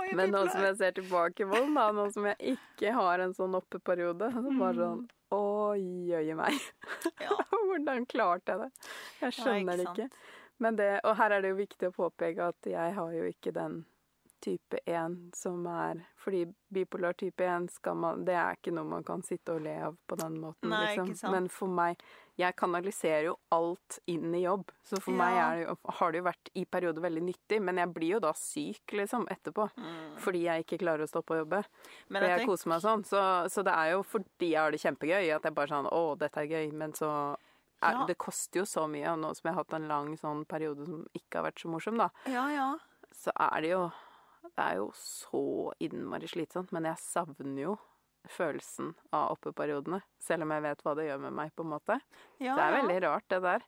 Jeg 0.06 0.16
Men 0.18 0.32
nå 0.34 0.42
som 0.50 0.64
jeg 0.66 0.76
ser 0.80 0.96
tilbake 0.98 1.46
på 1.46 1.60
den, 1.60 1.74
nå 1.76 2.06
som 2.14 2.26
jeg 2.30 2.56
ikke 2.56 2.94
har 2.96 3.22
en 3.24 3.34
sånn 3.36 3.54
oppeperiode, 3.58 4.32
så 4.34 4.42
bare 4.58 4.80
sånn 4.80 5.04
Mm. 5.06 5.12
Oi, 5.34 5.80
jøye 6.06 6.34
meg. 6.38 6.54
Ja. 7.24 7.34
Hvordan 7.50 8.04
klarte 8.06 8.54
jeg 8.54 8.60
det? 8.62 8.90
Jeg 9.24 9.34
skjønner 9.40 9.80
Ja, 9.82 9.90
ikke. 9.90 10.06
sant? 10.06 10.20
Men 10.62 10.76
det, 10.78 10.86
og 11.04 11.16
her 11.18 11.34
er 11.34 11.42
det 11.42 11.50
jo 11.50 11.56
viktig 11.58 11.88
å 11.90 11.94
påpeke 11.96 12.46
at 12.54 12.68
jeg 12.70 12.94
har 12.96 13.10
jo 13.12 13.24
ikke 13.28 13.52
den 13.52 13.80
type 14.46 14.78
1 14.86 15.16
som 15.36 15.66
er 15.70 16.04
Fordi 16.22 16.44
bipolar 16.72 17.16
type 17.18 17.44
1 17.44 17.66
skal 17.74 17.98
man 17.98 18.22
Det 18.26 18.34
er 18.38 18.56
ikke 18.58 18.74
noe 18.76 18.88
man 18.88 19.04
kan 19.06 19.24
sitte 19.26 19.56
og 19.56 19.64
le 19.66 19.74
av 19.88 19.96
på 20.06 20.18
den 20.20 20.38
måten, 20.42 20.70
Nei, 20.70 20.84
liksom. 20.92 21.10
ikke 21.10 21.20
sant. 21.20 21.34
Men 21.34 21.48
for 21.52 21.72
meg 21.80 22.02
Jeg 22.38 22.56
kanaliserer 22.60 23.28
jo 23.30 23.34
alt 23.56 23.98
inn 24.12 24.34
i 24.36 24.42
jobb. 24.44 24.70
Så 24.84 25.00
for 25.00 25.16
meg 25.16 25.34
Ja. 25.36 25.46
er 25.50 25.62
det 25.64 25.94
har 25.98 26.12
det 26.12 26.18
jo 26.20 26.26
vært 26.26 26.50
i 26.54 26.64
perioder 26.68 27.00
veldig 27.06 27.22
nyttig, 27.24 27.62
men 27.64 27.80
jeg 27.80 27.92
blir 27.94 28.10
jo 28.16 28.20
da 28.20 28.32
syk, 28.36 28.92
liksom, 28.92 29.24
etterpå. 29.32 29.70
Mm. 29.72 30.18
Fordi 30.20 30.42
jeg 30.44 30.66
ikke 30.66 30.78
klarer 30.82 31.06
å 31.06 31.08
stoppe 31.08 31.32
å 31.32 31.38
jobbe. 31.40 31.62
Men 32.12 32.22
jeg 32.22 32.30
jeg 32.34 32.38
tenk... 32.42 32.50
koser 32.50 32.68
meg 32.68 32.84
sånn. 32.84 33.04
Så, 33.08 33.22
så 33.48 33.64
det 33.64 33.72
er 33.72 33.94
jo 33.94 34.02
fordi 34.04 34.50
jeg 34.52 34.60
har 34.60 34.70
det 34.70 34.82
kjempegøy 34.84 35.32
at 35.34 35.48
jeg 35.48 35.56
bare 35.56 35.72
sånn 35.72 35.88
Å, 35.88 36.02
dette 36.20 36.44
er 36.44 36.52
gøy. 36.52 36.72
Men 36.76 36.92
så 36.92 37.08
er, 37.82 37.92
Ja. 37.92 38.04
Det 38.06 38.18
koster 38.18 38.60
jo 38.60 38.66
så 38.68 38.86
mye, 38.88 39.08
og 39.12 39.18
nå 39.20 39.32
som 39.36 39.48
jeg 39.48 39.54
har 39.54 39.64
hatt 39.64 39.74
en 39.80 39.88
lang 39.88 40.12
sånn 40.20 40.44
periode 40.48 40.86
som 40.86 41.06
ikke 41.16 41.40
har 41.40 41.48
vært 41.50 41.60
så 41.60 41.72
morsom, 41.72 41.96
da, 42.00 42.10
ja, 42.26 42.46
ja. 42.52 42.68
så 43.12 43.32
er 43.36 43.60
det 43.64 43.70
jo 43.70 43.82
Det 44.54 44.64
er 44.68 44.76
jo 44.80 44.90
så 44.98 45.42
innmari 45.82 46.28
slitsomt, 46.30 46.72
men 46.72 46.84
jeg 46.90 47.02
savner 47.02 47.62
jo 47.62 47.76
følelsen 48.26 48.94
av 49.14 49.36
oppeperiodene. 49.36 50.00
Selv 50.18 50.42
om 50.42 50.50
jeg 50.50 50.62
vet 50.64 50.80
hva 50.82 50.96
det 50.98 51.04
gjør 51.06 51.20
med 51.28 51.34
meg, 51.38 51.52
på 51.54 51.62
en 51.62 51.72
måte. 51.76 52.00
Ja, 52.42 52.56
Det 52.58 52.64
er 52.64 52.76
veldig 52.80 53.00
rart, 53.04 53.26
det 53.30 53.42
der. 53.44 53.66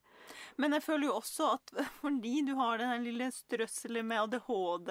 Men 0.61 0.75
jeg 0.77 0.83
føler 0.85 1.07
jo 1.07 1.13
også 1.21 1.47
at 1.55 1.71
fordi 2.03 2.43
du 2.45 2.51
har 2.59 2.81
den 2.83 3.05
lille 3.07 3.29
strøsselet 3.33 4.05
med 4.05 4.19
ADHD 4.27 4.91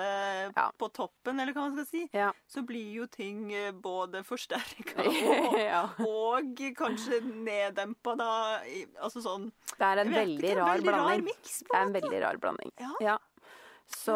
Ja. 0.56 0.70
på 0.80 0.88
toppen, 0.96 1.40
eller 1.44 1.52
hva 1.54 1.68
man 1.68 1.76
skal 1.76 1.86
si, 1.90 2.06
Ja. 2.16 2.32
så 2.48 2.64
blir 2.66 2.94
jo 3.02 3.08
ting 3.12 3.52
eh, 3.54 3.72
både 3.76 4.24
forsterka 4.26 5.04
og, 5.12 5.60
ja. 5.60 5.84
og 6.08 6.64
kanskje 6.80 7.20
neddempa, 7.28 8.16
da. 8.18 8.32
Altså 9.04 9.22
sånn 9.22 9.52
Det 9.76 9.84
er 9.92 10.04
en 10.06 10.16
veldig 10.16 10.48
ikke, 10.48 10.58
rar 10.62 10.74
veldig 10.78 10.94
rar 10.96 11.04
blanding. 11.04 11.26
Mix, 11.28 11.60
Det 11.68 11.76
er 11.76 11.84
en 11.90 11.94
veldig 12.00 12.24
rar 12.24 12.42
blanding. 12.42 12.72
Ja. 13.04 13.18
Så, 13.88 14.16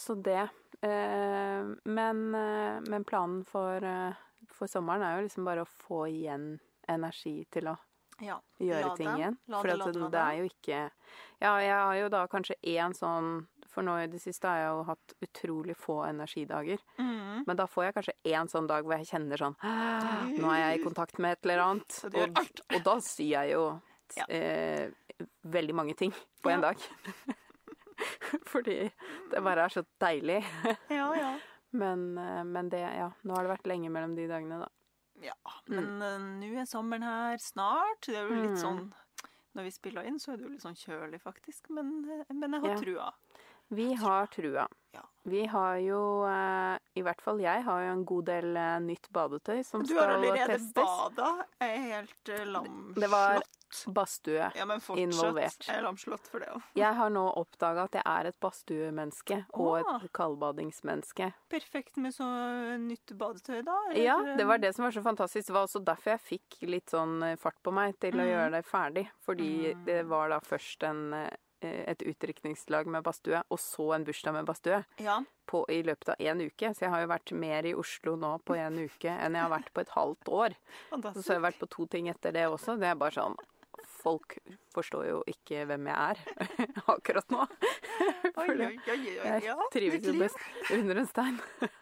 så 0.00 0.14
det. 0.22 0.46
Eh, 0.82 1.64
men, 1.84 2.34
eh, 2.34 2.80
men 2.90 3.04
planen 3.04 3.44
for, 3.46 3.84
eh, 3.84 4.12
for 4.52 4.66
sommeren 4.68 5.02
er 5.02 5.16
jo 5.20 5.26
liksom 5.28 5.44
bare 5.48 5.64
å 5.64 5.68
få 5.68 6.04
igjen 6.10 6.58
energi 6.88 7.44
til 7.50 7.64
å 7.72 7.78
Ja. 8.20 8.40
gjøre 8.60 8.96
ting 8.96 9.08
igjen. 9.16 9.36
La 9.48 9.60
For 9.60 9.68
det, 9.68 9.78
lade. 9.78 10.10
det 10.10 10.20
er 10.20 10.36
jo 10.38 10.44
ikke 10.48 10.90
Ja, 11.40 11.58
jeg 11.58 11.72
har 11.72 11.94
jo 11.96 12.08
da 12.08 12.26
kanskje 12.26 12.54
én 12.62 12.94
sånn 12.96 13.46
For 13.68 13.82
nå 13.82 13.96
i 14.02 14.06
det 14.06 14.20
siste 14.22 14.44
har 14.48 14.56
jeg 14.56 14.70
jo 14.70 14.84
hatt 14.84 15.14
utrolig 15.20 15.76
få 15.76 15.96
energidager. 16.08 16.78
Mm. 16.98 17.44
Men 17.46 17.56
da 17.56 17.66
får 17.66 17.84
jeg 17.84 17.94
kanskje 17.94 18.14
én 18.32 18.48
sånn 18.48 18.66
dag 18.66 18.84
hvor 18.84 18.96
jeg 18.96 19.06
kjenner 19.06 19.36
sånn 19.36 19.56
Nå 20.38 20.48
er 20.50 20.70
jeg 20.70 20.80
i 20.80 20.84
kontakt 20.84 21.18
med 21.18 21.32
et 21.32 21.44
eller 21.44 21.58
annet. 21.62 22.04
Og, 22.14 22.38
og 22.74 22.82
da 22.84 22.96
sier 23.00 23.42
jeg 23.44 23.52
jo 23.52 23.80
Ja. 24.16 24.24
eh, 24.30 24.90
veldig 25.44 25.74
mange 25.74 25.94
ting 25.96 26.12
på 26.42 26.50
en 26.50 26.60
Ja. 26.62 26.72
dag. 26.72 26.76
Fordi 28.52 28.78
det 29.32 29.42
bare 29.44 29.66
er 29.66 29.74
så 29.76 29.84
deilig. 30.02 30.40
Ja, 31.00 31.10
ja. 31.16 31.34
Men, 31.76 32.18
eh, 32.18 32.44
men 32.44 32.68
det, 32.72 32.80
ja. 32.80 33.10
Nå 33.26 33.34
har 33.36 33.44
det 33.44 33.52
vært 33.56 33.66
lenge 33.68 33.90
mellom 33.92 34.14
de 34.16 34.28
dagene, 34.30 34.60
da. 34.62 34.68
Ja, 35.24 35.34
men 35.72 35.96
mm. 35.96 36.24
nå 36.42 36.48
er 36.60 36.68
sommeren 36.68 37.04
her 37.06 37.40
snart. 37.42 38.04
Det 38.06 38.16
er 38.16 38.28
jo 38.28 38.36
litt 38.36 38.56
Mm. 38.56 38.62
sånn 38.62 38.80
Når 39.56 39.64
vi 39.64 39.70
spiller 39.72 40.04
inn, 40.04 40.18
så 40.20 40.34
er 40.34 40.36
det 40.36 40.44
jo 40.44 40.50
litt 40.52 40.60
sånn 40.60 40.76
kjølig, 40.76 41.20
faktisk. 41.22 41.70
Men, 41.72 42.04
eh, 42.12 42.34
men 42.34 42.52
jeg 42.52 42.60
har 42.60 42.74
Ja. 42.74 42.80
trua. 42.82 43.12
Vi 43.68 43.86
har 43.94 44.26
trua. 44.26 44.66
Ja. 44.92 45.00
Vi 45.24 45.46
har 45.46 45.76
jo, 45.82 46.00
i 46.94 47.02
hvert 47.02 47.20
fall 47.20 47.40
jeg, 47.40 47.64
har 47.64 47.80
jo 47.82 47.92
en 47.92 48.04
god 48.04 48.24
del 48.26 48.52
nytt 48.84 49.08
badetøy 49.10 49.64
som 49.64 49.82
skal 49.84 49.88
testes. 49.88 49.90
Du 49.90 49.98
har 49.98 50.12
allerede 50.14 50.58
bada. 50.76 51.46
Jeg 51.60 51.72
er 51.72 51.88
helt 51.96 52.30
lamslått. 52.52 53.00
Det 53.00 53.10
var 53.10 53.42
badstue. 53.88 54.50
ja, 54.54 54.64
men 54.64 54.80
fortsatt. 54.80 55.02
involvert. 55.02 55.66
Jeg 55.68 55.76
er 55.76 55.82
lamslått 55.82 56.26
for 56.30 56.40
det 56.40 56.48
òg. 56.54 56.62
Jeg 56.74 56.94
har 56.94 57.10
nå 57.10 57.24
oppdaga 57.36 57.84
at 57.84 57.92
jeg 57.98 58.02
er 58.06 58.26
et 58.26 58.40
badstuemenneske 58.40 59.44
og 59.54 59.78
et 59.80 60.10
kaldbadingsmenneske. 60.12 61.32
Perfekt 61.52 61.96
med 61.96 62.14
så 62.14 62.26
nytt 62.78 63.12
badetøy, 63.18 63.62
da. 63.66 63.76
eller? 63.90 64.02
Ja, 64.02 64.18
det 64.36 64.46
var 64.46 64.58
det 64.58 64.74
som 64.76 64.84
var 64.84 64.92
så 64.92 65.02
fantastisk. 65.02 65.46
Det 65.48 65.54
var 65.54 65.66
også 65.66 65.84
derfor 65.84 66.16
jeg 66.16 66.20
fikk 66.26 66.60
litt 66.68 66.90
sånn 66.92 67.22
eh, 67.22 67.36
fart 67.36 67.58
på 67.62 67.72
meg 67.72 67.98
til 68.00 68.12
å 68.14 68.22
Mm. 68.24 68.30
gjøre 68.32 68.50
det 68.52 68.64
ferdig. 68.66 69.08
Fordi 69.24 69.74
Mm. 69.74 69.84
det 69.84 70.06
var 70.06 70.28
da 70.28 70.40
først 70.40 70.82
en, 70.82 71.12
eh, 71.14 71.30
et 71.62 71.98
utdrikningslag 72.02 72.86
med 72.86 73.02
badstue, 73.02 73.42
og 73.50 73.58
så 73.58 73.94
en 73.94 74.04
bursdag 74.04 74.32
med 74.34 74.46
badstue. 74.46 74.84
Ja. 74.98 75.20
på, 75.46 75.64
i 75.70 75.80
løpet 75.82 76.08
av 76.08 76.16
én 76.18 76.40
uke. 76.44 76.74
Så 76.74 76.80
jeg 76.80 76.90
har 76.90 77.00
jo 77.02 77.06
vært 77.06 77.30
mer 77.32 77.62
i 77.66 77.72
Oslo 77.72 78.16
nå 78.16 78.42
på 78.44 78.56
én 78.56 78.76
uke 78.84 79.08
enn 79.08 79.32
jeg 79.34 79.42
har 79.42 79.50
vært 79.50 79.72
på 79.72 79.80
et 79.80 79.88
halvt 79.90 80.24
år. 80.26 80.54
Fantastisk. 80.90 81.24
så 81.24 81.32
jeg 81.34 81.40
har 81.40 81.50
vært 81.52 81.58
på 81.60 81.68
to 81.70 81.86
ting 81.86 82.08
etter 82.08 82.32
det 82.32 82.46
også. 82.50 82.76
Det 82.80 82.88
er 82.90 82.94
bare 82.96 83.12
sånn 83.12 83.36
Folk 84.06 84.36
forstår 84.74 85.08
jo 85.08 85.22
ikke 85.26 85.64
hvem 85.66 85.88
jeg 85.90 86.14
er 86.14 86.20
akkurat 86.94 87.32
nå. 87.34 87.42
For 88.36 88.52
Jeg 88.54 89.56
trives 89.74 90.06
jo 90.06 90.14
best 90.20 90.38
under 90.78 91.02
en 91.02 91.10
stein. 91.10 91.40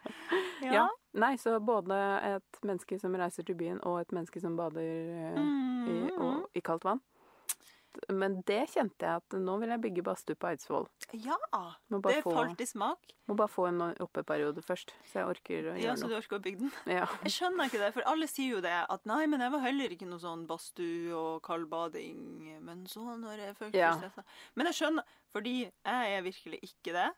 Ja. 0.64 0.71
Ja. 0.73 0.83
Nei, 1.21 1.35
så 1.37 1.59
både 1.61 1.95
et 2.25 2.59
menneske 2.64 2.97
som 2.99 3.12
reiser 3.21 3.45
til 3.45 3.54
byen, 3.59 3.76
og 3.85 3.99
et 4.00 4.14
menneske 4.16 4.40
som 4.40 4.54
bader 4.57 4.81
eh, 4.81 5.37
i, 5.37 5.43
Mm, 5.45 6.07
og, 6.25 6.47
i 6.57 6.62
kaldt 6.64 6.87
vann. 6.88 7.02
Men 8.11 8.41
det 8.47 8.69
kjente 8.73 9.07
jeg 9.07 9.21
at 9.23 9.37
nå 9.39 9.59
vil 9.61 9.69
jeg 9.75 9.81
bygge 9.85 10.03
badstue 10.07 10.35
på 10.37 10.49
Eidsvoll. 10.51 10.87
ja. 11.13 11.37
Det 11.91 12.23
få, 12.25 12.33
falt 12.35 12.61
i 12.61 12.67
smak. 12.67 12.99
må 13.29 13.37
bare 13.37 13.49
få 13.49 13.67
en 13.69 13.81
oppeperiode 14.03 14.63
først, 14.63 14.93
så 15.11 15.21
jeg 15.23 15.27
orker 15.31 15.69
å 15.73 15.77
Ja, 15.79 15.93
gjøre 15.95 15.97
Så 15.99 16.09
du 16.09 16.15
noe. 16.15 16.19
orker 16.23 16.37
å 16.39 16.43
bygge 16.43 16.59
den? 16.59 16.73
Ja. 16.87 17.07
Jeg 17.23 17.33
skjønner 17.37 17.65
ikke 17.71 17.79
det, 17.85 17.93
for 17.95 18.03
alle 18.11 18.27
sier 18.27 18.57
jo 18.57 18.61
det. 18.61 18.75
At 18.91 19.07
nei, 19.07 19.27
men 19.27 19.41
jeg 19.41 19.51
var 19.55 19.61
heller 19.61 19.89
ikke 19.95 20.07
noe 20.11 20.19
sånn 20.19 20.47
badstue 20.47 21.15
og 21.15 21.43
kaldbading. 21.43 22.61
Men 22.65 22.85
så 22.87 23.01
når 23.19 23.39
jeg 23.39 23.57
følte 23.57 23.79
Ja. 23.79 23.93
stressa 23.97 24.25
Men 24.57 24.67
jeg 24.67 24.75
skjønner, 24.75 25.05
fordi 25.33 25.57
jeg 25.85 26.19
er 26.19 26.23
virkelig 26.23 26.61
ikke 26.63 26.93
det. 26.93 27.11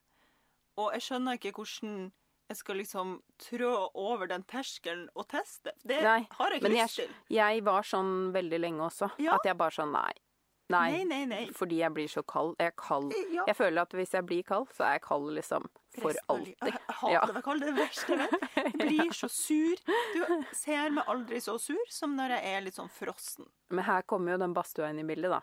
Og 0.76 0.92
jeg 0.92 1.00
skjønner 1.02 1.38
ikke 1.40 1.52
hvordan 1.56 2.12
jeg 2.48 2.56
skal 2.58 2.76
liksom 2.76 3.22
trå 3.42 3.90
over 3.98 4.28
den 4.28 4.44
terskelen 4.44 5.08
og 5.16 5.26
teste. 5.28 5.72
Det 5.84 6.00
Nei, 6.04 6.28
har 6.30 6.50
jeg 6.50 6.60
ikke 6.62 6.70
lyst 6.70 6.94
til. 7.00 7.08
Jeg 7.28 7.64
var 7.64 7.82
sånn 7.82 8.30
veldig 8.32 8.60
lenge 8.60 8.84
også. 8.86 9.10
Ja. 9.18 9.34
At 9.34 9.42
jeg 9.48 9.56
bare 9.58 9.70
sånn 9.74 9.90
nei. 9.90 10.12
Nei. 10.68 10.90
Nei, 10.90 11.04
nei, 11.04 11.24
nei. 11.30 11.42
Fordi 11.54 11.76
jeg 11.78 11.92
blir 11.94 12.08
så 12.10 12.22
kald. 12.26 12.56
Jeg 12.58 12.72
kald. 12.76 13.12
Ja. 13.32 13.44
Jeg 13.46 13.54
føler 13.56 13.82
at 13.82 13.92
hvis 13.94 14.10
jeg 14.16 14.26
blir 14.26 14.42
kald, 14.48 14.66
så 14.74 14.82
er 14.88 14.96
jeg 14.96 15.02
kald 15.06 15.28
liksom 15.36 15.68
for 16.00 16.10
Resten 16.10 16.32
alltid. 16.34 16.56
Jeg 16.66 16.80
hater 16.88 17.12
Ja. 17.14 17.20
å 17.22 17.32
være 17.36 17.42
kald. 17.46 17.60
Det 17.62 17.68
er 17.68 17.72
det 17.72 17.82
verste 17.84 18.16
jeg 18.16 18.18
vet. 18.18 18.48
Jeg 18.56 18.72
blir 18.80 19.12
så 19.14 19.28
sur. 19.30 19.76
Du 19.86 20.54
ser 20.58 20.90
meg 20.96 21.04
aldri 21.12 21.38
så 21.44 21.54
sur 21.62 21.84
som 21.92 22.16
når 22.18 22.34
jeg 22.36 22.56
er 22.56 22.64
litt 22.66 22.74
sånn 22.80 22.90
frossen. 22.90 23.46
Men 23.70 23.84
her 23.86 24.02
kommer 24.02 24.34
jo 24.34 24.38
den 24.42 24.54
badstua 24.56 24.90
inn 24.90 24.98
i 25.00 25.06
bildet, 25.06 25.30
da. 25.30 25.40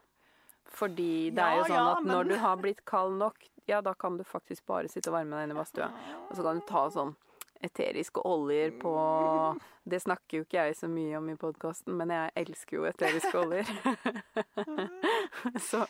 Fordi 0.74 1.30
det 1.36 1.44
er 1.44 1.58
jo 1.62 1.66
sånn 1.70 1.90
at 1.98 2.04
men- 2.04 2.14
når 2.16 2.30
du 2.30 2.36
har 2.44 2.58
blitt 2.58 2.84
kald 2.86 3.18
nok, 3.20 3.48
ja, 3.68 3.80
da 3.82 3.94
kan 3.94 4.18
du 4.18 4.24
faktisk 4.28 4.66
bare 4.68 4.90
sitte 4.92 5.08
og 5.12 5.16
varme 5.20 5.38
deg 5.40 5.48
inne 5.50 5.56
i 5.56 5.62
badstua. 5.62 5.88
Og 6.30 6.36
så 6.36 6.44
kan 6.44 6.60
du 6.60 6.66
ta 6.68 6.84
sånn 6.90 7.16
eteriske 7.64 8.22
oljer 8.28 8.76
på 8.82 8.94
Det 9.84 10.00
snakker 10.00 10.38
jo 10.38 10.44
ikke 10.46 10.62
jeg 10.64 10.76
så 10.80 10.88
mye 10.88 11.18
om 11.20 11.26
i 11.30 11.36
podkasten, 11.36 11.98
men 12.00 12.10
jeg 12.14 12.32
elsker 12.40 12.78
jo 12.78 12.86
eteriske 12.88 13.36
oljer. 13.36 13.68
så 15.70 15.86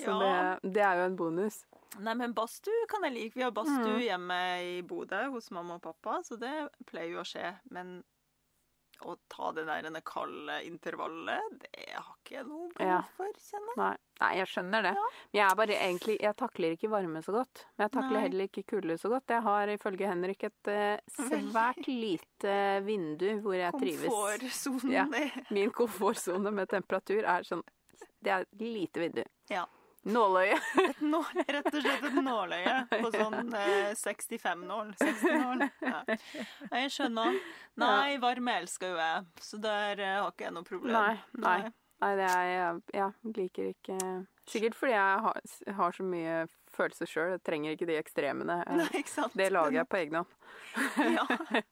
så 0.00 0.10
Ja. 0.10 0.56
det, 0.62 0.72
det 0.72 0.82
er 0.82 0.94
jo 0.96 1.04
en 1.10 1.16
bonus. 1.16 1.58
Nei, 2.00 2.14
men 2.16 2.32
badstue 2.32 2.86
kan 2.88 3.04
jeg 3.04 3.12
like. 3.12 3.34
Vi 3.36 3.42
har 3.44 3.50
badstue 3.52 3.98
Mm. 3.98 4.04
hjemme 4.06 4.38
i 4.64 4.80
Bodø 4.82 5.24
hos 5.34 5.50
mamma 5.50 5.74
og 5.74 5.82
pappa, 5.82 6.20
så 6.24 6.38
det 6.40 6.70
pleier 6.86 7.12
jo 7.12 7.20
å 7.20 7.26
skje. 7.28 7.50
Men 7.70 8.02
å 9.06 9.16
ta 9.32 9.50
det 9.56 9.64
der 9.68 9.86
denne 9.86 10.02
kalde 10.06 10.58
intervallet, 10.66 11.56
det 11.62 11.86
har 11.94 12.12
ikke 12.18 12.36
jeg 12.36 12.46
noe 12.48 12.68
behov 12.76 13.08
for, 13.16 13.40
kjenner 13.46 13.72
jeg. 13.72 13.80
Nei, 13.80 13.92
nei 14.20 14.30
jeg 14.38 14.50
skjønner 14.52 14.86
det. 14.86 14.92
Ja. 14.98 15.06
Men 15.30 15.40
jeg 15.40 15.46
er 15.46 15.58
bare 15.60 15.78
egentlig 15.78 16.16
Jeg 16.20 16.36
takler 16.42 16.76
ikke 16.76 16.92
varme 16.92 17.22
så 17.24 17.34
godt. 17.34 17.64
Men 17.74 17.86
jeg 17.86 17.94
takler 17.96 18.16
Nei. 18.16 18.22
heller 18.26 18.50
ikke 18.50 18.66
kulde 18.74 18.98
så 19.00 19.10
godt. 19.12 19.34
Jeg 19.34 19.46
har 19.48 19.74
ifølge 19.74 20.12
Henrik 20.12 20.46
et 20.50 20.70
eh, 20.74 21.16
svært 21.16 21.88
lite 21.88 22.56
vindu 22.86 23.28
hvor 23.44 23.56
jeg 23.58 23.80
trives. 23.80 24.06
Komfortsonen 24.06 24.94
Ja. 24.94 25.06
Min 25.50 25.74
komfortsone 25.74 26.54
med 26.54 26.70
temperatur 26.70 27.24
er 27.24 27.46
sånn 27.46 27.64
Det 28.20 28.32
er 28.32 28.44
et 28.44 28.64
lite 28.64 29.00
vindu. 29.00 29.22
Ja. 29.50 29.64
Nåløye. 30.08 30.56
et 30.80 31.02
nå, 31.04 31.20
rett 31.36 31.66
og 31.68 31.76
slett 31.76 32.06
et 32.08 32.16
nåløye 32.24 32.76
på 32.92 33.10
sånn 33.18 33.52
eh, 33.56 33.90
65-nål. 34.00 34.94
60-nål. 35.00 35.66
Ja. 35.84 36.00
Jeg 36.72 36.94
skjønner. 36.94 37.36
Nei, 37.80 38.16
varme 38.22 38.56
elsker 38.62 38.94
jo 38.94 39.00
jeg, 39.00 39.28
så 39.44 39.60
der 39.60 40.00
eh, 40.00 40.16
har 40.22 40.32
ikke 40.32 40.48
jeg 40.48 40.56
noe 40.56 40.68
problem. 40.68 40.96
Nei, 40.96 41.44
nei. 41.44 41.60
Nei, 42.00 42.14
det 42.16 42.28
er 42.32 42.46
jeg 42.48 42.76
jeg 42.96 43.34
liker 43.36 43.66
ikke 43.74 43.96
Sikkert 44.48 44.76
fordi 44.78 44.94
jeg 44.94 45.18
har, 45.26 45.42
har 45.76 45.92
så 45.92 46.04
mye 46.08 46.36
følelser 46.80 47.08
sjøl. 47.10 47.30
Jeg 47.36 47.42
trenger 47.46 47.76
ikke 47.76 47.88
de 47.90 47.96
ekstremene. 48.00 48.58
Nei? 48.80 49.02
Det 49.36 49.48
lager 49.54 49.78
jeg 49.82 49.88
på 49.92 50.00
egen 50.02 50.20
hånd. 50.20 50.36
Ja, 51.00 51.24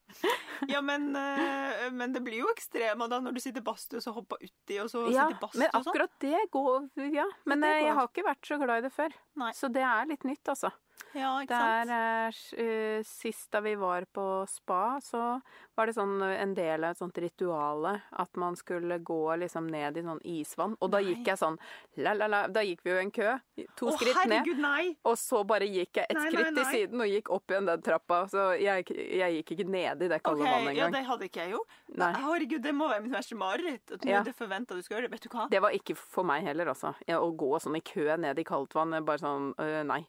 ja 0.73 0.81
men, 0.83 1.09
eh, 1.17 1.85
men 1.95 2.13
det 2.15 2.23
blir 2.27 2.41
jo 2.43 2.49
ekstremer 2.51 3.11
da 3.13 3.21
når 3.23 3.37
du 3.37 3.41
sitter 3.45 3.63
badstue 3.67 4.01
og 4.01 4.05
så 4.05 4.15
hopper 4.17 4.41
uti, 4.43 4.79
og 4.83 4.89
så 4.91 5.05
Ja, 5.13 5.29
sitter 5.29 5.41
badstue 5.43 5.61
men 5.63 5.71
og 5.71 5.85
sånn. 5.85 5.93
akkurat 5.93 6.17
det 6.25 6.41
går 6.55 6.89
Ja. 7.15 7.27
Men 7.47 7.63
det 7.63 7.71
går. 7.77 7.85
jeg 7.87 7.97
har 8.01 8.11
ikke 8.11 8.27
vært 8.27 8.51
så 8.53 8.59
glad 8.63 8.83
i 8.83 8.87
det 8.89 8.93
før. 8.97 9.15
Nei. 9.45 9.53
Så 9.55 9.71
det 9.73 9.85
er 9.87 10.09
litt 10.11 10.25
nytt, 10.29 10.43
altså. 10.55 10.73
Ja, 11.17 11.31
ikke 11.43 11.57
sant? 11.57 11.89
Der, 11.89 12.33
eh, 12.63 13.03
Sist 13.07 13.51
da 13.53 13.61
vi 13.65 13.75
var 13.81 14.05
på 14.13 14.25
spa, 14.51 14.99
så 15.03 15.41
var 15.77 15.89
det 15.89 15.95
sånn 15.97 16.21
eh, 16.23 16.37
en 16.43 16.55
del 16.57 16.85
av 16.85 16.95
et 16.95 17.01
sånt 17.01 17.19
rituale 17.23 17.95
at 18.13 18.37
man 18.37 18.57
skulle 18.59 18.99
gå 18.99 19.21
liksom 19.43 19.69
ned 19.73 19.97
i 19.97 20.05
sånn 20.05 20.21
isvann. 20.25 20.77
Og 20.81 20.93
da 20.93 21.01
Nei. 21.01 21.13
gikk 21.15 21.31
jeg 21.33 21.41
sånn 21.41 21.59
la, 22.05 22.13
la, 22.19 22.29
la. 22.31 22.43
Da 22.53 22.65
gikk 22.67 22.85
vi 22.85 22.93
jo 22.93 22.99
en 23.03 23.13
kø. 23.15 23.35
To 23.81 23.89
Å, 23.91 23.97
skritt 23.97 24.21
ned. 24.27 24.39
herregud, 24.39 24.63
nei! 24.63 24.97
Og 25.09 25.17
så 25.21 25.43
bare 25.49 25.69
gikk 25.69 26.03
jeg 26.03 26.11
et 26.11 26.23
skritt 26.29 26.53
til 26.59 26.69
siden 26.73 27.05
og 27.05 27.11
gikk 27.11 27.33
opp 27.35 27.55
igjen 27.55 27.71
den 27.71 27.85
trappa. 27.85 28.21
Så 28.31 28.51
jeg, 28.61 28.87
jeg 28.93 29.39
gikk 29.41 29.55
ikke 29.57 29.69
ned 29.69 30.05
i 30.05 30.11
det 30.13 30.21
kalde 30.23 30.45
okay, 30.45 30.55
vannet 30.59 30.79
ja, 30.79 30.91
det 30.93 31.05
hadde 31.09 31.29
ikke 31.31 31.45
jeg 31.47 31.55
jo. 31.57 31.63
Nei. 31.99 32.13
Herregud, 32.19 32.63
det 32.65 32.75
må 32.77 32.91
være 32.91 33.05
mitt 33.07 33.17
verste 33.17 33.39
mareritt. 33.39 33.97
At 33.97 34.05
Ja. 34.09 34.21
er 34.21 34.37
forventa 34.37 34.77
du 34.77 34.83
skulle 34.83 35.01
gjøre 35.01 35.09
det. 35.09 35.17
Vet 35.19 35.29
du 35.29 35.35
hva? 35.35 35.49
Det 35.51 35.63
var 35.63 35.75
ikke 35.77 35.97
for 35.99 36.27
meg 36.29 36.45
heller, 36.47 36.71
altså. 36.75 36.95
Ja, 37.09 37.21
å 37.23 37.33
gå 37.37 37.55
sånn 37.63 37.77
i 37.79 37.85
kø 37.85 38.17
ned 38.17 38.39
i 38.39 38.45
kaldt 38.45 38.75
vann, 38.77 38.95
bare 39.05 39.23
sånn 39.23 39.55
øh, 39.59 39.83
Nei. 39.89 40.03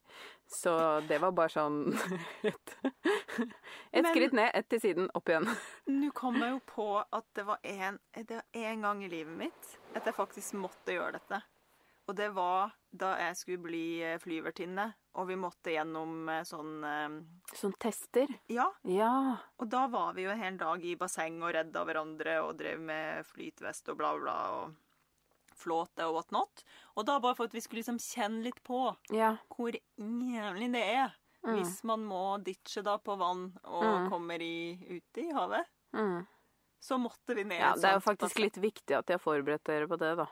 Så 0.50 0.72
det 1.06 1.20
var 1.22 1.32
bare 1.38 1.52
sånn 1.54 1.76
Et, 2.50 2.72
et 3.94 4.02
Men- 4.02 4.10
skritt 4.10 4.34
ned, 4.34 4.50
ett 4.58 4.70
til 4.72 4.82
siden, 4.82 5.10
opp 5.14 5.30
igjen. 5.30 5.46
Nå 6.00 6.10
kom 6.18 6.40
jeg 6.42 6.56
jo 6.56 6.60
på 6.72 6.88
at 7.04 7.28
det 7.38 7.46
var 7.46 7.62
en, 7.64 8.00
det 8.18 8.40
var 8.40 8.66
en 8.66 8.82
gang 8.88 9.04
i 9.06 9.12
livet 9.12 9.38
mitt 9.38 9.70
at 9.96 10.06
jeg 10.10 10.18
faktisk 10.18 10.58
måtte 10.58 10.96
gjøre 10.98 11.20
dette. 11.20 11.42
Og 12.10 12.16
det 12.18 12.32
var 12.34 12.72
da 12.90 13.12
jeg 13.22 13.36
skulle 13.38 13.62
bli 13.68 13.84
eh, 14.02 14.16
flyvertinne, 14.18 14.88
og 15.22 15.28
vi 15.30 15.36
måtte 15.38 15.70
gjennom 15.76 16.24
eh, 16.34 16.42
sånn 16.50 16.72
eh, 16.82 17.20
Sånn 17.54 17.76
tester. 17.78 18.32
Ja. 18.50 18.66
Ja. 18.90 19.12
Og 19.62 19.70
da 19.70 19.84
var 19.94 20.16
vi 20.18 20.26
jo 20.26 20.32
en 20.34 20.42
hel 20.42 20.58
dag 20.58 20.82
i 20.86 20.96
basseng 20.98 21.38
og 21.44 21.54
redda 21.54 21.84
hverandre 21.86 22.40
og 22.48 22.56
drev 22.58 22.82
med 22.82 23.22
flytvest 23.30 23.94
og 23.94 24.00
bla, 24.02 24.16
bla, 24.18 24.38
og 24.64 24.74
flåte 25.60 26.06
og 26.08 26.16
whatnot. 26.18 26.64
Og 26.98 27.06
da 27.06 27.20
bare 27.20 27.36
for 27.36 27.50
at 27.50 27.54
vi 27.54 27.62
skulle 27.62 27.84
liksom 27.84 28.00
kjenne 28.00 28.44
litt 28.48 28.62
på 28.64 28.96
Ja. 29.12 29.36
hvor 29.54 29.72
jævlig 30.00 30.72
det 30.74 30.84
er 30.96 31.14
Mm. 31.46 31.56
hvis 31.56 31.84
man 31.88 32.02
må 32.04 32.38
ditche 32.44 32.82
da 32.84 32.98
på 32.98 33.18
vann 33.18 33.54
og 33.64 33.84
Mm. 33.84 34.10
kommer 34.12 34.42
i, 34.42 34.76
ute 34.90 35.22
i 35.24 35.32
havet. 35.32 35.66
Mm. 35.94 36.28
Så 36.82 36.98
måtte 37.00 37.36
vi 37.36 37.44
ned 37.46 37.60
ja. 37.60 37.74
Det 37.76 37.86
er 37.86 37.94
jo 37.94 38.00
faktisk 38.00 38.36
basseng. 38.36 38.44
litt 38.44 38.58
viktig 38.74 38.98
at 38.98 39.06
de 39.06 39.14
har 39.14 39.20
forberedt 39.20 39.64
dere 39.64 39.88
på 39.88 39.98
det, 40.00 40.18
da. 40.18 40.28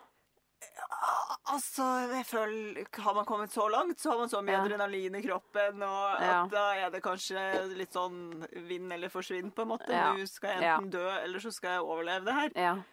Altså, 1.47 1.83
jeg 2.11 2.25
føler 2.27 2.85
Har 3.03 3.13
man 3.15 3.25
kommet 3.25 3.49
så 3.53 3.69
langt, 3.71 3.99
så 4.01 4.11
har 4.11 4.17
man 4.19 4.29
så 4.29 4.41
mye 4.43 4.51
Ja. 4.57 4.63
adrenalin 4.65 5.15
i 5.15 5.21
kroppen, 5.21 5.81
og 5.83 6.19
Ja. 6.21 6.43
at 6.43 6.49
da 6.51 6.71
er 6.75 6.89
det 6.89 7.01
kanskje 7.03 7.77
litt 7.77 7.93
sånn 7.93 8.45
vinn 8.67 8.91
eller 8.91 9.07
forsvinn, 9.09 9.51
på 9.53 9.61
en 9.61 9.67
måte. 9.69 9.89
Ja. 9.89 10.13
Nå 10.13 10.27
skal 10.27 10.49
jeg 10.59 10.63
enten 10.63 10.89
dø, 10.91 11.09
eller 11.23 11.39
så 11.39 11.53
skal 11.53 11.69
jeg 11.69 11.81
overleve 11.83 12.25
det 12.25 12.33
her. 12.33 12.51
Ja. 12.55 12.83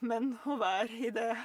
Men 0.00 0.38
å 0.44 0.58
være 0.58 0.90
i 0.90 1.10
det 1.10 1.36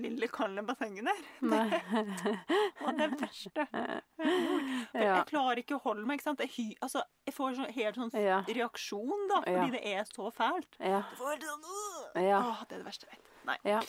lille, 0.00 0.28
kalde 0.32 0.62
bassenget 0.66 1.08
der, 1.08 1.20
Det, 1.50 2.34
var 2.80 2.96
det 2.98 3.08
verste. 3.20 3.66
For 3.72 4.28
Ja. 5.04 5.18
Jeg 5.18 5.26
klarer 5.30 5.60
ikke 5.62 5.76
å 5.76 5.82
holde 5.84 6.06
meg. 6.08 6.18
ikke 6.18 6.28
sant? 6.30 6.40
Jeg, 6.44 6.52
hy, 6.56 6.66
altså, 6.84 7.02
jeg 7.28 7.34
får 7.36 7.58
sånn, 7.58 7.70
helt 7.76 8.00
sånn 8.00 8.12
Ja. 8.22 8.40
reaksjon, 8.48 9.28
da, 9.30 9.42
fordi 9.44 9.58
Ja. 9.58 9.68
det 9.76 9.82
er 9.92 10.08
så 10.08 10.30
fælt. 10.34 10.78
Ja. 10.80 11.02
Du 11.10 11.20
får 11.20 11.44
sånn! 11.44 12.24
Ja. 12.24 12.40
Åh, 12.40 12.64
det 12.68 12.78
er 12.78 12.82
det 12.82 12.88
verste 12.88 13.06
jeg 13.08 13.16
vet. 13.18 13.30
Nei. 13.48 13.58
Ja. 13.64 13.80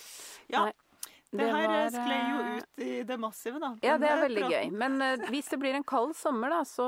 Ja, 0.49 0.63
Nei. 0.67 0.73
det, 1.31 1.47
her 1.49 1.67
var, 1.67 1.89
sklei 1.93 2.19
jo 2.29 2.39
eh, 2.39 2.55
ut 2.59 2.83
i 2.85 2.91
det 3.09 3.17
massive, 3.19 3.59
da. 3.63 3.73
Ja, 3.85 3.97
det 4.01 4.09
er 4.09 4.15
der 4.15 4.23
veldig 4.27 4.47
gøy. 4.53 4.71
Men 4.83 5.01
uh, 5.01 5.27
hvis 5.29 5.49
det 5.51 5.59
blir 5.61 5.75
en 5.77 5.83
kald 5.87 6.15
sommer, 6.19 6.49
da, 6.53 6.63
så, 6.67 6.87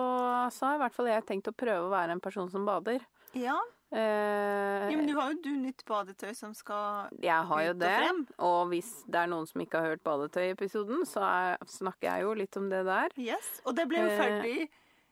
så 0.56 0.70
har 0.72 0.80
i 0.80 0.84
hvert 0.86 0.96
fall 0.98 1.12
jeg 1.12 1.26
tenkt 1.30 1.52
å 1.52 1.56
prøve 1.56 1.88
å 1.88 1.94
være 1.94 2.16
en 2.18 2.24
person 2.24 2.50
som 2.54 2.66
bader. 2.68 3.04
Ja. 3.38 3.58
Eh, 3.92 4.86
ja, 4.88 4.96
men 4.96 5.08
du 5.10 5.16
har 5.18 5.34
jo 5.34 5.40
du 5.44 5.50
nytt 5.60 5.84
badetøy 5.88 6.32
som 6.38 6.54
skal 6.56 7.12
jeg 7.20 7.48
har 7.50 7.64
jo 7.66 7.74
ut 7.74 7.76
og 7.76 7.82
det. 7.82 7.96
frem. 8.00 8.22
Og 8.48 8.60
hvis 8.72 8.92
det 9.12 9.20
er 9.20 9.32
noen 9.34 9.50
som 9.50 9.64
ikke 9.64 9.82
har 9.82 9.94
hørt 9.94 10.06
Badetøy-episoden, 10.06 11.04
så 11.10 11.26
er, 11.28 11.66
snakker 11.68 12.08
jeg 12.08 12.24
jo 12.24 12.38
litt 12.40 12.56
om 12.62 12.70
det 12.72 12.86
der. 12.88 13.18
Yes. 13.20 13.58
Og 13.66 13.76
det 13.76 13.90
ble 13.92 14.06
jo 14.06 14.14
ferdig 14.16 14.42
ferdig 14.42 14.70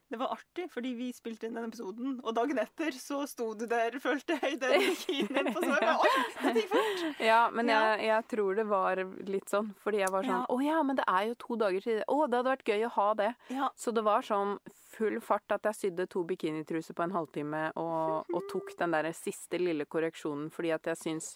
Det 0.09 0.17
var 0.17 0.31
artig, 0.33 0.65
fordi 0.73 0.95
vi 0.97 1.07
spilte 1.13 1.45
inn 1.45 1.53
den 1.53 1.67
episoden, 1.67 2.15
og 2.23 2.33
dagen 2.33 2.57
etter 2.57 2.95
så 2.97 3.19
sto 3.29 3.51
du 3.53 3.67
der, 3.69 3.93
følte 4.01 4.39
jeg, 4.39 4.55
i 4.55 4.57
den 4.57 4.81
bikinien 4.87 5.49
på 5.53 5.61
sånn 5.61 5.85
Oi, 5.91 6.13
det 6.47 6.63
gikk 6.63 6.71
fort! 6.73 7.21
Ja, 7.21 7.41
men 7.53 7.69
Ja. 7.69 7.79
Jeg, 7.93 8.07
jeg 8.07 8.27
tror 8.33 8.57
det 8.57 8.65
var 8.71 9.03
litt 9.29 9.53
sånn. 9.53 9.69
Fordi 9.83 10.01
jeg 10.01 10.09
var 10.09 10.25
sånn 10.25 10.47
Å 10.49 10.57
ja, 10.65 10.79
men 10.83 10.97
det 10.97 11.05
er 11.05 11.29
jo 11.29 11.37
to 11.45 11.59
dager 11.61 11.85
til. 11.85 12.01
Å, 12.09 12.17
det 12.25 12.39
hadde 12.39 12.53
vært 12.55 12.73
gøy 12.73 12.85
å 12.87 12.91
ha 12.97 13.07
det. 13.21 13.29
Ja. 13.53 13.69
Så 13.77 13.93
det 13.93 14.03
var 14.07 14.25
sånn 14.25 14.57
full 14.89 15.19
fart 15.21 15.53
at 15.53 15.69
jeg 15.69 15.77
sydde 15.77 16.07
to 16.09 16.23
bikinitruser 16.25 16.97
på 16.97 17.05
en 17.05 17.13
halvtime 17.13 17.67
og, 17.77 18.25
og 18.33 18.47
tok 18.49 18.73
den 18.79 18.97
der 18.97 19.11
siste 19.13 19.61
lille 19.61 19.85
korreksjonen 19.85 20.49
fordi 20.51 20.73
at 20.73 20.89
jeg 20.89 20.97
syns 20.97 21.35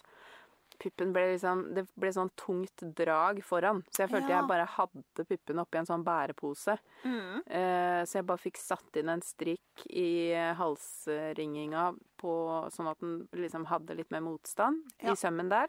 puppen 0.78 1.12
ble 1.14 1.22
liksom 1.34 1.74
Det 1.74 1.84
ble 1.96 2.10
sånn 2.12 2.30
tungt 2.36 2.82
drag 2.96 3.42
foran. 3.44 3.82
Så 3.90 4.02
jeg 4.04 4.10
følte 4.10 4.28
Ja. 4.28 4.40
jeg 4.40 4.48
bare 4.48 4.66
hadde 4.66 5.24
puppen 5.28 5.58
oppi 5.62 5.78
en 5.78 5.86
sånn 5.86 6.04
bærepose. 6.04 6.78
Mm. 7.04 7.42
Eh, 7.46 8.02
så 8.04 8.12
jeg 8.18 8.26
bare 8.26 8.38
fikk 8.42 8.56
satt 8.58 8.96
inn 8.96 9.08
en 9.08 9.20
strikk 9.22 9.86
i 9.90 10.32
halsringinga 10.58 11.94
på, 12.20 12.34
sånn 12.74 12.90
at 12.90 13.00
den 13.00 13.28
liksom 13.32 13.66
hadde 13.70 13.96
litt 13.96 14.10
mer 14.10 14.20
motstand 14.20 14.82
Ja. 15.00 15.12
i 15.12 15.14
sømmen 15.14 15.48
der. 15.48 15.68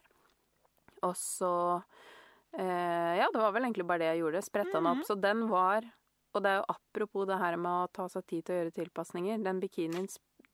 Og 1.04 1.14
så 1.16 1.84
eh, 2.58 3.18
Ja, 3.18 3.28
det 3.32 3.40
var 3.42 3.52
vel 3.52 3.64
egentlig 3.64 3.86
bare 3.88 4.00
det 4.00 4.16
jeg 4.16 4.22
gjorde. 4.24 4.44
Spretta 4.44 4.74
den 4.80 4.88
opp. 4.88 5.06
Så 5.06 5.20
den 5.20 5.48
var 5.50 5.82
Og 6.36 6.44
det 6.44 6.50
er 6.52 6.58
jo 6.60 6.66
apropos 6.76 7.26
det 7.28 7.38
her 7.40 7.56
med 7.56 7.72
å 7.72 7.92
ta 7.94 8.08
seg 8.10 8.26
tid 8.28 8.44
til 8.44 8.56
å 8.56 8.60
gjøre 8.60 8.74
tilpasninger. 8.76 9.42
Den 9.42 9.62
bikinien 9.62 10.08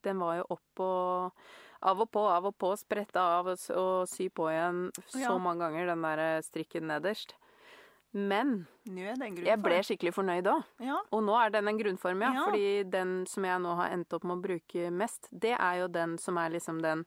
den 0.04 0.18
var 0.20 0.36
jo 0.36 0.44
opp 0.54 0.78
og 0.78 1.32
Av 1.82 2.00
og 2.00 2.10
på, 2.14 2.22
av 2.30 2.46
og 2.46 2.56
på, 2.62 2.72
sprette 2.78 3.18
av 3.18 3.48
og, 3.52 3.62
og 3.76 4.08
sy 4.10 4.28
på 4.30 4.48
igjen 4.52 4.84
så 5.10 5.24
Ja. 5.24 5.38
mange 5.38 5.64
ganger, 5.64 5.86
den 5.90 6.02
der 6.02 6.42
strikken 6.46 6.86
nederst. 6.86 7.34
Men 8.12 8.66
er 8.86 9.16
jeg 9.16 9.62
ble 9.64 9.78
skikkelig 9.80 10.12
fornøyd 10.12 10.48
òg. 10.52 10.64
Ja. 10.84 10.98
Og 11.10 11.22
nå 11.24 11.32
er 11.40 11.50
den 11.54 11.68
en 11.68 11.78
grunnform, 11.78 12.20
ja. 12.20 12.32
Ja. 12.36 12.44
Fordi 12.44 12.90
den 12.92 13.26
som 13.26 13.44
jeg 13.48 13.62
nå 13.64 13.74
har 13.78 13.94
endt 13.94 14.12
opp 14.12 14.24
med 14.28 14.36
å 14.36 14.42
bruke 14.42 14.90
mest, 14.92 15.28
det 15.32 15.54
er 15.56 15.80
jo 15.80 15.88
den 15.88 16.18
som 16.18 16.36
er 16.36 16.52
liksom 16.52 16.82
den 16.84 17.06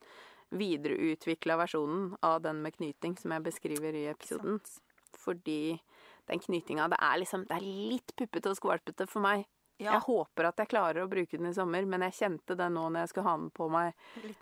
videreutvikla 0.49 1.57
versjonen 1.61 2.15
av 2.25 2.41
den 2.41 2.61
med 2.63 2.75
knyting 2.77 3.17
som 3.21 3.35
jeg 3.35 3.45
beskriver 3.45 3.93
i 3.93 4.07
episoden. 4.09 4.59
Fordi 5.21 5.79
den 6.27 6.41
knytinga, 6.41 6.89
det 6.89 6.97
er 7.01 7.19
liksom 7.21 7.45
Det 7.47 7.57
er 7.59 7.65
litt 7.65 8.15
puppete 8.17 8.49
og 8.49 8.57
skvalpete 8.57 9.07
for 9.07 9.21
meg. 9.21 9.45
Ja, 9.77 9.91
Jeg 9.97 10.01
håper 10.07 10.45
at 10.47 10.57
jeg 10.57 10.69
klarer 10.71 11.03
å 11.03 11.09
bruke 11.11 11.37
den 11.37 11.47
i 11.49 11.53
sommer, 11.53 11.85
men 11.85 12.01
jeg 12.07 12.13
kjente 12.13 12.55
det 12.55 12.69
nå 12.71 12.85
når 12.89 13.01
jeg 13.03 13.09
skulle 13.09 13.27
ha 13.27 13.37
den 13.37 13.49
på 13.51 13.69
meg 13.69 13.93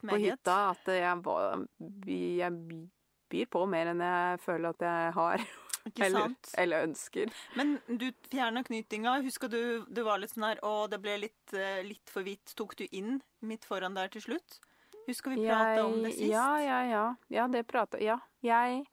på 0.06 0.20
hytta, 0.22 0.58
at 0.76 0.92
jeg 0.94 1.24
var 1.26 1.64
Jeg 2.06 2.52
byr 3.34 3.48
på 3.50 3.64
mer 3.68 3.88
enn 3.94 4.04
jeg 4.06 4.40
føler 4.46 4.70
at 4.76 4.80
jeg 4.86 5.14
har. 5.18 5.46
Eller, 6.00 6.32
eller 6.56 6.86
ønsker. 6.88 7.28
Men 7.60 7.74
du 7.90 8.06
fjerna 8.32 8.62
knytinga. 8.64 9.18
Husker 9.26 9.50
du 9.52 9.84
du 9.92 10.00
var 10.08 10.22
litt 10.22 10.32
sånn 10.32 10.46
her 10.48 10.62
Å, 10.64 10.88
det 10.88 11.02
ble 11.04 11.18
litt, 11.26 11.52
eh, 11.52 11.82
litt 11.84 12.08
for 12.14 12.24
hvitt. 12.24 12.54
Tok 12.56 12.78
du 12.80 12.86
inn 12.96 13.18
midt 13.44 13.66
foran 13.68 13.94
der 13.98 14.08
til 14.14 14.24
slutt? 14.24 14.62
Husker 15.10 15.34
vi 15.36 15.44
prata 15.44 15.84
om 15.84 15.98
det 16.06 16.14
sist? 16.16 16.30
Ja, 16.32 16.56
ja, 16.64 16.78
ja. 16.88 17.04
Ja, 17.28 17.50
det 17.52 17.66
prata 17.68 18.00
Ja. 18.00 18.16
Jeg, 18.42 18.86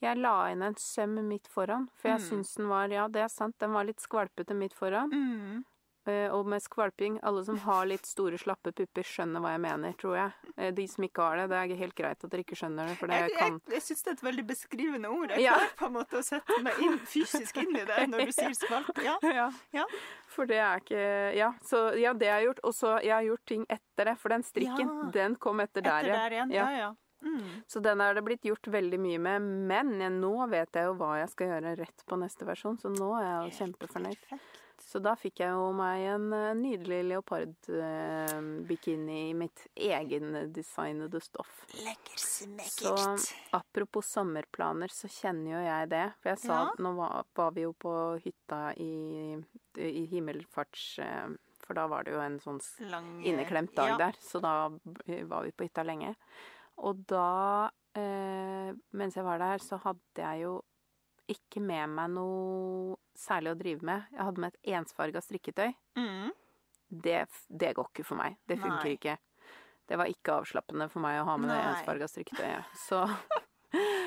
jeg 0.00 0.16
la 0.22 0.48
inn 0.54 0.62
en 0.64 0.78
søm 0.80 1.18
midt 1.28 1.48
foran, 1.52 1.90
for 2.00 2.14
jeg 2.14 2.20
Mm. 2.22 2.28
syns 2.30 2.54
den 2.56 2.68
var 2.72 2.88
Ja, 2.88 3.08
det 3.08 3.26
er 3.26 3.28
sant, 3.28 3.58
den 3.60 3.72
var 3.76 3.84
litt 3.84 4.00
skvalpete 4.00 4.56
midt 4.56 4.72
foran. 4.72 5.12
Mm. 5.12 5.64
Eh, 6.08 6.30
Og 6.32 6.46
med 6.48 6.62
skvalping 6.64 7.18
Alle 7.26 7.42
som 7.44 7.58
har 7.66 7.84
litt 7.90 8.06
store, 8.08 8.38
slappe 8.40 8.72
pupper, 8.72 9.04
skjønner 9.04 9.42
hva 9.44 9.50
jeg 9.56 9.60
mener, 9.60 9.92
tror 10.00 10.14
jeg. 10.16 10.52
Eh, 10.56 10.70
De 10.72 10.86
som 10.88 11.04
ikke 11.04 11.24
har 11.26 11.36
det, 11.42 11.48
det 11.52 11.58
er 11.58 11.80
helt 11.82 11.94
greit 11.98 12.24
at 12.24 12.30
dere 12.32 12.44
ikke 12.46 12.56
skjønner 12.56 12.88
det, 12.88 12.94
for 13.00 13.10
det 13.12 13.18
Jeg, 13.18 13.30
jeg, 13.34 13.38
kan 13.38 13.60
jeg 13.74 13.82
syns 13.84 14.02
det 14.06 14.10
er 14.12 14.16
et 14.16 14.22
veldig 14.28 14.46
beskrivende 14.48 15.10
ord. 15.12 15.30
Jeg 15.36 15.42
Ja. 15.44 15.56
klarer 15.58 15.74
på 15.82 15.86
en 15.90 15.92
måte 15.98 16.20
å 16.20 16.24
sette 16.24 16.58
meg 16.64 16.78
inn, 16.86 16.96
fysisk 17.12 17.56
inn 17.60 17.76
i 17.76 17.84
det 17.84 18.06
når 18.08 18.24
du 18.30 18.32
sier 18.32 18.54
skvalp. 18.62 19.02
Ja. 19.04 19.18
ja. 19.22 19.50
Ja. 19.76 19.84
For 20.32 20.46
det 20.46 20.56
er 20.62 20.80
ikke 20.80 21.02
Ja, 21.36 21.52
så 21.62 21.82
ja, 21.98 22.14
det 22.14 22.28
har 22.32 22.40
jeg 22.40 22.48
gjort. 22.52 22.64
Og 22.64 22.72
så 22.74 22.94
jeg 23.04 23.12
har 23.12 23.26
gjort 23.28 23.44
ting 23.46 23.66
etter 23.68 24.04
det, 24.12 24.16
for 24.18 24.28
den 24.32 24.42
strikken, 24.46 25.12
den 25.12 25.36
kom 25.36 25.60
etter 25.60 25.82
der, 25.84 26.00
Etter 26.08 26.14
der 26.24 26.30
igjen. 26.38 26.50
Ja. 26.56 26.70
Ja, 26.70 26.78
ja. 26.86 26.94
Mm. 27.20 27.64
Så 27.66 27.80
den 27.82 28.00
er 28.00 28.14
det 28.14 28.22
blitt 28.24 28.44
gjort 28.46 28.62
veldig 28.70 28.98
mye 29.02 29.18
med, 29.18 29.42
men 29.66 29.88
jeg, 30.00 30.12
nå 30.22 30.30
vet 30.48 30.70
jeg 30.78 30.86
jo 30.86 30.92
hva 31.00 31.16
jeg 31.18 31.28
skal 31.32 31.48
gjøre 31.50 31.72
rett 31.80 32.04
på 32.06 32.16
neste 32.20 32.46
versjon, 32.46 32.78
så 32.78 32.92
nå 32.94 33.08
er 33.18 33.26
jeg 33.26 33.40
jo 33.50 33.56
kjempefornøyd. 33.58 34.20
Perfekt. 34.28 34.60
Så 34.88 35.02
da 35.04 35.12
fikk 35.20 35.42
jeg 35.42 35.52
jo 35.52 35.66
meg 35.76 36.00
en 36.14 36.30
eh, 36.32 36.54
nydelig 36.56 37.02
leopardbikini 37.10 39.18
i 39.28 39.34
mitt 39.36 39.66
egendesignede 39.76 41.20
stoff. 41.20 41.58
Lekker 41.84 42.16
Så 42.72 42.94
apropos 43.58 44.08
sommerplaner, 44.08 44.88
så 44.88 45.04
kjenner 45.12 45.58
jo 45.58 45.60
jeg 45.66 45.90
det. 45.92 46.06
For 46.22 46.32
jeg 46.32 46.40
sa 46.46 46.56
Ja. 46.62 46.72
Nå 46.80 46.94
var, 46.96 47.28
var 47.36 47.52
vi 47.52 47.66
jo 47.66 47.74
på 47.76 47.92
hytta 48.24 48.72
i, 48.80 49.36
i 49.76 50.06
himmelfarts... 50.14 50.86
eh, 51.04 51.36
For 51.68 51.76
da 51.76 51.84
var 51.92 52.08
det 52.08 52.14
jo 52.14 52.20
en 52.24 52.38
sånn 52.40 52.56
Lange, 52.88 53.20
inneklemt 53.28 53.76
dag 53.76 53.90
ja. 53.92 54.00
der, 54.06 54.16
så 54.24 54.40
da 54.40 54.72
var 54.72 55.44
vi 55.44 55.52
på 55.52 55.68
hytta 55.68 55.84
lenge. 55.84 56.14
Og 56.80 57.04
da, 57.10 57.68
eh, 57.92 58.72
mens 58.96 59.20
jeg 59.20 59.26
var 59.26 59.36
der, 59.42 59.60
så 59.60 59.76
hadde 59.84 60.16
jeg 60.16 60.46
jo 60.46 60.62
ikke 61.32 61.60
med 61.64 61.90
meg 61.94 62.10
noe 62.14 62.96
særlig 63.18 63.52
å 63.54 63.58
drive 63.60 63.86
med. 63.88 64.06
Jeg 64.14 64.24
hadde 64.24 64.42
med 64.44 64.54
et 64.54 64.70
ensfarga 64.78 65.22
strikketøy. 65.24 65.72
Mm. 65.98 66.30
Det, 66.88 67.18
det 67.60 67.74
går 67.76 67.90
ikke 67.92 68.06
for 68.08 68.20
meg. 68.20 68.38
Det 68.48 68.56
funker 68.60 68.86
Nei. 68.88 68.94
ikke. 68.96 69.16
Det 69.88 69.96
var 70.00 70.10
ikke 70.12 70.38
avslappende 70.40 70.88
for 70.92 71.04
meg 71.04 71.20
å 71.20 71.26
ha 71.28 71.36
med 71.40 71.50
det 71.52 71.58
Nei. 71.58 71.68
ensfarga 71.74 72.08
strikketøyet. 72.10 72.74
Så, 72.88 73.02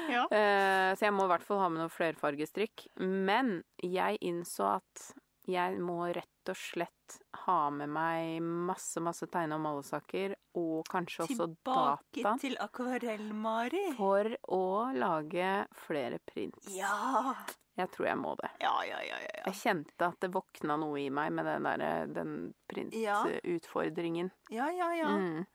Ja. 0.10 0.24
uh, 0.26 0.92
så 0.98 1.06
jeg 1.06 1.14
må 1.14 1.28
i 1.28 1.30
hvert 1.30 1.46
fall 1.46 1.60
ha 1.62 1.68
med 1.70 1.84
noe 1.84 1.92
flerfargestrikk. 1.94 2.88
Men 2.98 3.60
jeg 3.86 4.18
innså 4.26 4.66
at 4.80 5.04
jeg 5.48 5.80
må 5.82 6.14
rett 6.14 6.50
og 6.50 6.56
slett 6.58 7.18
ha 7.46 7.70
med 7.70 7.90
meg 7.90 8.42
masse, 8.42 9.02
masse 9.04 9.28
tegne- 9.28 9.56
og 9.58 9.62
malesaker, 9.62 10.36
og 10.56 10.86
kanskje 10.90 11.26
også 11.26 11.48
Tilbake 11.48 12.22
data, 12.24 12.36
til 12.42 12.56
akvarell-Mari. 12.58 13.96
for 13.98 14.30
å 14.50 14.64
lage 14.96 15.68
flere 15.86 16.20
prints. 16.26 16.68
Ja. 16.76 17.34
Jeg 17.78 17.90
tror 17.92 18.06
jeg 18.08 18.18
må 18.20 18.36
det. 18.36 18.50
Ja, 18.60 18.74
ja, 18.84 19.00
ja, 19.02 19.16
ja. 19.22 19.30
ja. 19.38 19.44
Jeg 19.48 19.54
kjente 19.56 20.08
at 20.08 20.20
det 20.20 20.32
våkna 20.34 20.76
noe 20.78 21.00
i 21.00 21.10
meg 21.10 21.32
med 21.32 21.46
den, 21.46 21.64
der, 21.64 22.08
den 22.08 22.54
Ja. 22.92 23.24
printutfordringen. 23.24 24.32
Ja, 24.50 24.70
ja, 24.70 24.92
ja. 24.94 25.08
Mm. 25.08 25.46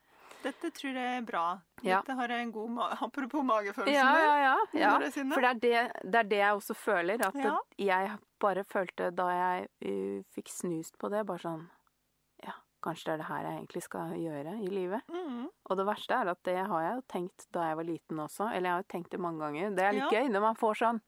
Dette 0.43 0.69
tror 0.71 0.93
jeg 0.93 1.17
er 1.17 1.25
bra. 1.25 1.45
Ja. 1.85 1.99
Dette 2.01 2.15
har 2.19 2.31
jeg 2.33 2.45
en 2.47 2.51
god 2.51 2.69
ma 2.73 2.87
Apropos 3.01 3.43
magefølelsen 3.45 3.93
Ja, 3.93 4.11
ja, 4.21 4.35
ja. 4.43 4.55
ja. 4.73 4.91
Det. 5.03 5.11
For 5.33 5.41
det 5.41 5.49
er 5.49 5.59
det, 5.63 6.03
det 6.11 6.19
er 6.21 6.29
det 6.31 6.37
jeg 6.43 6.53
også 6.61 6.73
føler. 6.77 7.25
At 7.27 7.35
Ja. 7.35 7.57
jeg 7.77 8.17
bare 8.39 8.63
følte 8.63 9.11
da 9.11 9.27
jeg 9.33 9.67
uh, 9.85 10.23
fikk 10.35 10.49
snust 10.53 10.97
på 11.01 11.09
det, 11.09 11.25
bare 11.25 11.39
sånn 11.43 11.65
kanskje 12.83 13.05
det 13.09 13.13
er 13.13 13.17
det 13.23 13.27
her 13.31 13.43
jeg 13.47 13.57
egentlig 13.57 13.83
skal 13.83 14.15
gjøre 14.21 14.53
i 14.63 14.67
livet. 14.71 15.01
Mm. 15.11 15.43
Og 15.69 15.77
det 15.79 15.85
verste 15.87 16.13
er 16.21 16.31
at 16.31 16.41
det 16.47 16.57
har 16.69 16.81
jeg 16.85 16.95
jo 16.99 17.03
tenkt 17.13 17.47
da 17.55 17.67
jeg 17.69 17.77
var 17.79 17.87
liten 17.87 18.19
også. 18.23 18.49
Eller 18.53 18.69
jeg 18.69 18.75
har 18.77 18.83
jo 18.83 18.91
tenkt 18.95 19.11
det 19.11 19.19
mange 19.23 19.39
ganger. 19.45 19.75
Det 19.77 19.83
er 19.87 19.95
litt 19.97 20.11
Ja. 20.11 20.21
gøy 20.21 20.29
når 20.33 20.41
man 20.47 20.55
får 20.55 20.75
sånn 20.83 21.01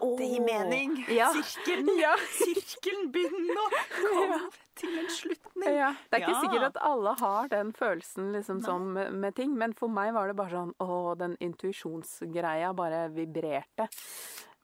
Det 0.00 0.26
gir 0.30 0.44
mening. 0.46 0.92
Ja. 1.10 1.32
Sirkelen, 1.34 1.88
Ja. 2.04 2.12
Sirkelen 2.36 3.08
begynner 3.12 3.58
å 3.58 3.70
komme 3.96 4.38
til 4.78 4.98
en 5.00 5.08
slutning. 5.10 5.74
Ja. 5.76 5.90
Det 6.10 6.20
er 6.20 6.26
ikke 6.28 6.42
sikkert 6.44 6.68
at 6.70 6.78
alle 6.86 7.16
har 7.18 7.48
den 7.50 7.72
følelsen 7.76 8.30
liksom 8.36 8.62
med, 8.94 9.12
med 9.12 9.34
ting, 9.36 9.56
men 9.58 9.74
for 9.74 9.88
meg 9.92 10.14
var 10.14 10.30
det 10.30 10.36
bare 10.38 10.54
sånn 10.54 10.70
Å, 10.80 11.16
den 11.18 11.34
intuisjonsgreia 11.42 12.72
bare 12.76 13.08
vibrerte. 13.12 13.88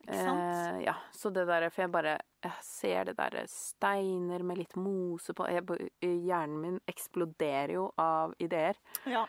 Ikke 0.06 0.22
sant? 0.22 0.40
Eh, 0.76 0.80
ja, 0.86 0.94
så 1.12 1.30
det 1.34 1.46
der 1.48 1.68
For 1.70 1.82
jeg 1.82 1.90
bare 1.92 2.16
jeg 2.46 2.52
ser 2.62 3.04
det 3.08 3.16
derre 3.18 3.42
steiner 3.50 4.42
med 4.46 4.58
litt 4.60 4.76
mose 4.78 5.34
på 5.34 5.48
jeg, 5.50 5.64
Hjernen 6.00 6.60
min 6.62 6.76
eksploderer 6.86 7.72
jo 7.74 7.88
av 7.98 8.34
ideer. 8.38 8.76
Ja. 9.10 9.24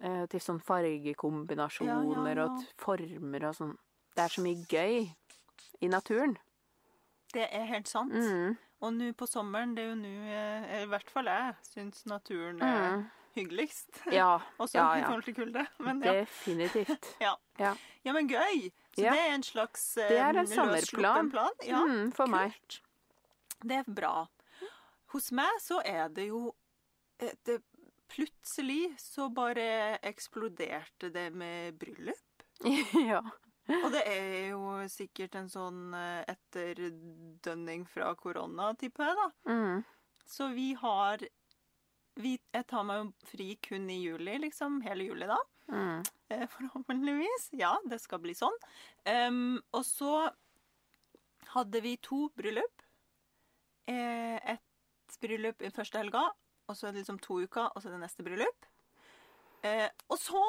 eh, 0.00 0.24
til 0.26 0.40
sånn 0.42 0.58
fargekombinasjoner 0.66 1.92
Ja, 1.92 2.24
ja, 2.26 2.34
ja. 2.34 2.44
og 2.50 2.64
former 2.82 3.46
og 3.50 3.54
sånn. 3.54 3.76
Det 4.16 4.24
er 4.24 4.32
så 4.34 4.42
mye 4.42 4.64
gøy 4.68 5.06
i 5.80 5.88
naturen. 5.92 6.36
Det 7.32 7.46
er 7.52 7.66
helt 7.70 7.88
sant. 7.88 8.12
Mm. 8.12 8.56
Og 8.80 8.92
nå 8.92 9.12
på 9.16 9.26
sommeren, 9.28 9.74
det 9.76 9.84
er 9.84 9.88
jo 9.90 9.96
nå 10.00 10.10
eh, 10.28 10.82
I 10.82 10.88
hvert 10.90 11.10
fall 11.10 11.26
jeg 11.30 11.54
syns 11.70 12.04
naturen 12.06 12.60
er 12.62 12.96
Mm. 12.96 13.04
hyggeligst. 13.36 14.02
Ja, 14.12 14.38
Også 14.58 14.78
ja, 14.78 14.86
i 14.96 15.02
forhold 15.04 15.24
til 15.24 15.34
kulde. 15.34 15.66
Men 15.78 16.02
ja. 16.02 16.12
definitivt. 16.22 17.14
Ja. 17.20 17.34
Ja. 17.58 17.74
ja, 18.04 18.12
men 18.12 18.28
gøy! 18.28 18.70
Så 18.96 19.04
Ja. 19.04 19.12
det 19.12 19.20
er 19.26 19.34
en 19.34 19.42
slags 19.44 19.82
eh, 20.00 20.08
Det 20.08 20.18
er 20.18 20.36
en 20.40 20.46
sommerplan. 20.46 21.30
plan. 21.30 21.52
Ja, 21.68 21.82
Mm, 21.84 22.12
for 22.16 22.26
meg. 22.26 22.54
Det 23.62 23.76
er 23.82 23.84
bra. 23.88 24.26
Hos 25.12 25.30
meg 25.32 25.60
så 25.60 25.80
er 25.84 26.08
det 26.08 26.28
jo 26.28 26.54
eh, 27.20 27.32
det, 27.44 27.62
Plutselig 28.08 28.94
så 29.02 29.28
bare 29.34 29.98
eksploderte 30.06 31.10
det 31.12 31.32
med 31.34 31.74
bryllup. 31.78 32.44
ja. 33.10 33.20
Og 33.68 33.90
det 33.92 34.02
er 34.06 34.50
jo 34.52 34.60
sikkert 34.88 35.34
en 35.34 35.48
sånn 35.50 35.92
eh, 35.92 36.22
etterdønning 36.30 37.84
fra 37.90 38.12
korona, 38.14 38.70
tipper 38.78 39.10
jeg, 39.10 39.16
da. 39.18 39.52
Mm. 39.52 39.84
Så 40.26 40.48
vi 40.54 40.68
har 40.74 41.18
vi, 42.16 42.38
Jeg 42.54 42.66
tar 42.70 42.84
meg 42.88 43.02
jo 43.02 43.10
fri 43.28 43.48
kun 43.62 43.90
i 43.90 43.98
juli, 44.06 44.38
liksom. 44.46 44.78
Hele 44.86 45.04
juli, 45.10 45.26
da. 45.28 45.36
Mm. 45.68 46.02
Eh, 46.30 46.46
Forhåpentligvis. 46.48 47.48
Ja, 47.58 47.72
det 47.90 47.98
skal 48.02 48.20
bli 48.22 48.34
sånn. 48.38 48.54
Um, 49.06 49.56
og 49.74 49.84
så 49.86 50.30
hadde 51.54 51.80
vi 51.84 51.96
to 52.02 52.28
bryllup. 52.38 52.82
Eh, 53.90 54.36
et 54.54 55.18
bryllup 55.22 55.62
i 55.62 55.70
første 55.74 55.98
helga, 56.02 56.24
og 56.66 56.76
så 56.76 56.88
er 56.88 56.94
det 56.96 57.04
liksom 57.04 57.20
to 57.22 57.40
uker, 57.44 57.70
og 57.70 57.82
så 57.82 57.88
er 57.88 57.96
det 57.96 58.02
neste 58.02 58.26
bryllup. 58.26 58.66
Uh, 59.66 59.88
og 60.12 60.18
så 60.20 60.42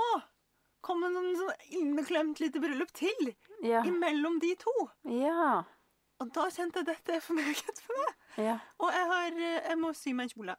kom 0.86 1.02
det 1.02 1.10
noen 1.14 1.34
sånn 1.40 1.66
inneklemt 1.80 2.40
lite 2.44 2.62
bryllup 2.62 2.92
til 2.96 3.32
Ja. 3.66 3.82
imellom 3.86 4.38
de 4.40 4.54
to. 4.62 4.74
Ja. 5.10 5.64
Og 6.22 6.32
da 6.34 6.48
kjente 6.54 6.82
jeg 6.82 6.90
dette 6.90 7.16
er 7.18 7.22
for 7.22 7.38
meget 7.38 7.82
for 7.82 7.98
meg. 7.98 8.14
Ja. 8.38 8.60
Og 8.80 8.94
jeg, 8.94 9.08
har, 9.12 9.40
jeg 9.70 9.78
må 9.82 9.94
sy 9.98 10.14
meg 10.14 10.28
en 10.30 10.34
kjole. 10.36 10.56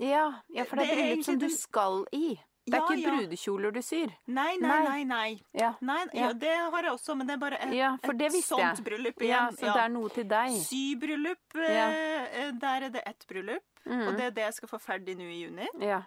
Ja, 0.00 0.24
ja, 0.54 0.64
for 0.64 0.78
det 0.80 0.88
er 0.90 0.96
bryllup 0.96 1.24
som 1.26 1.38
du 1.42 1.48
skal 1.52 2.04
i. 2.16 2.38
Det 2.64 2.74
er 2.74 2.78
Ja, 2.78 2.86
ikke 2.86 3.02
ja. 3.02 3.16
brudekjoler 3.16 3.72
du 3.72 3.80
syr. 3.82 4.12
Nei, 4.28 4.56
nei, 4.56 4.82
Nei. 4.84 5.04
nei. 5.04 5.40
Ja, 5.52 5.74
nei 5.80 6.04
Ja. 6.14 6.28
ja, 6.28 6.32
det 6.32 6.52
har 6.56 6.82
jeg 6.82 6.92
også, 6.92 7.16
men 7.16 7.26
det 7.26 7.34
er 7.34 7.38
bare 7.38 7.58
et, 7.60 7.74
ja 7.74 7.94
et 7.94 8.44
sånt 8.44 8.60
jeg. 8.60 8.84
bryllup 8.84 9.20
Ja, 9.20 9.48
igjen. 9.50 9.56
så 9.58 9.72
det 9.74 9.82
er 9.82 9.88
noe 9.88 10.08
til 10.10 10.24
deg. 10.24 10.50
Sybryllup, 10.62 11.54
Ja. 11.54 11.88
eh, 11.90 12.50
der 12.52 12.82
er 12.84 12.88
det 12.90 13.02
ett 13.06 13.26
bryllup. 13.26 13.62
Og 13.84 13.92
Mm. 13.92 14.16
det 14.16 14.20
er 14.26 14.30
det 14.30 14.44
jeg 14.44 14.54
skal 14.54 14.68
få 14.68 14.78
ferdig 14.80 15.16
nå 15.16 15.24
i 15.24 15.42
juni. 15.44 15.66
Ja. 15.80 16.02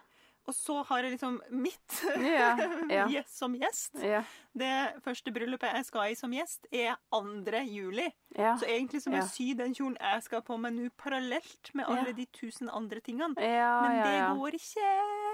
Og 0.48 0.54
så 0.54 0.82
har 0.86 1.02
jeg 1.02 1.18
liksom 1.18 1.40
mitt 1.50 2.04
Ja, 2.22 2.56
ja. 2.88 3.06
gjest 3.10 3.36
som 3.36 3.52
gjest. 3.52 4.00
Ja. 4.00 4.22
Det 4.56 5.02
første 5.02 5.32
bryllupet 5.34 5.74
jeg 5.74 5.84
skal 5.84 6.12
i 6.12 6.14
som 6.14 6.30
gjest, 6.32 6.66
er 6.72 6.96
2. 7.12 7.64
juli. 7.66 8.06
Ja. 8.38 8.56
Så 8.56 8.64
egentlig 8.64 9.02
så 9.02 9.10
må 9.10 9.16
Ja. 9.16 9.22
jeg 9.22 9.28
sy 9.30 9.54
den 9.54 9.74
kjolen 9.74 9.96
jeg 10.00 10.22
skal 10.22 10.40
på 10.42 10.56
meg 10.58 10.72
nå, 10.72 10.88
parallelt 10.96 11.74
med 11.74 11.84
alle 11.86 12.06
Ja. 12.06 12.12
de 12.12 12.26
tusen 12.26 12.70
andre 12.72 13.00
tingene. 13.00 13.34
Ja, 13.36 13.82
Men 13.82 13.96
ja, 13.98 14.04
det 14.04 14.14
ja. 14.14 14.34
går 14.34 14.52
ikke. 14.54 15.25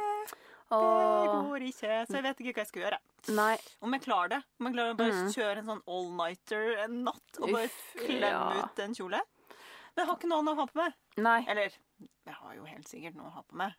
Det 0.73 1.33
går 1.51 1.65
ikke. 1.69 2.07
Så 2.09 2.17
jeg 2.17 2.23
vet 2.23 2.41
ikke 2.41 2.53
hva 2.57 2.63
jeg 2.63 2.71
skal 2.73 2.83
gjøre. 2.83 2.99
Nei. 3.37 3.57
Om 3.83 3.93
jeg 3.97 4.03
klarer 4.07 4.29
det. 4.37 4.41
Om 4.61 4.67
jeg 4.67 4.75
klarer 4.75 4.95
å 4.95 4.97
bare 4.97 5.13
Mm. 5.13 5.29
kjøre 5.37 5.59
en 5.59 5.67
sånn 5.67 5.83
all-nighter 5.87 6.79
en 6.85 7.05
natt 7.05 7.39
og 7.41 7.53
bare 7.53 7.65
Uff, 7.69 7.95
klemme 7.99 8.31
ja. 8.31 8.65
ut 8.65 8.79
en 8.79 8.95
kjole. 8.95 9.21
Men 9.95 10.01
jeg 10.01 10.07
har 10.09 10.17
ikke 10.17 10.29
noe 10.31 10.39
annet 10.41 10.53
å 10.55 10.57
ha 10.57 10.67
på 10.67 10.77
meg. 10.81 10.95
Nei. 11.19 11.45
Eller 11.53 11.69
jeg 12.25 12.35
har 12.35 12.55
jo 12.57 12.65
helt 12.65 12.89
sikkert 12.89 13.15
noe 13.15 13.27
å 13.29 13.33
ha 13.35 13.43
på 13.43 13.55
meg. 13.61 13.75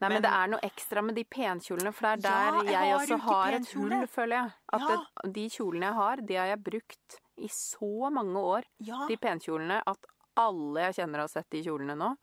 Nei, 0.00 0.08
men, 0.08 0.12
Men- 0.12 0.22
det 0.22 0.30
er 0.30 0.46
noe 0.52 0.60
ekstra 0.62 1.02
med 1.02 1.14
de 1.16 1.24
penkjolene, 1.24 1.92
for 1.92 2.16
det 2.16 2.24
er 2.24 2.30
Ja, 2.30 2.50
der 2.62 2.64
jeg 2.64 2.72
jeg, 2.72 2.94
også 3.00 3.20
har 3.20 3.52
et 3.52 3.72
hull, 3.72 4.06
føler 4.06 4.36
jeg. 4.36 4.52
At 4.72 4.80
Ja. 4.80 4.86
det, 5.24 5.32
de 5.32 5.48
kjolene 5.48 5.82
jeg 5.82 5.94
har, 5.94 6.16
de 6.16 6.34
har 6.36 6.46
jeg 6.46 6.62
brukt 6.62 7.20
i 7.38 7.48
så 7.48 8.10
mange 8.12 8.36
år, 8.36 8.62
Ja, 8.78 9.06
de 9.08 9.16
penkjolene, 9.16 9.82
at 9.86 9.98
alle 10.36 10.80
jeg 10.92 10.94
kjenner 10.94 11.18
har 11.18 11.28
sett 11.28 11.50
de 11.50 11.62
kjolene 11.64 11.96
nå. 11.98 12.16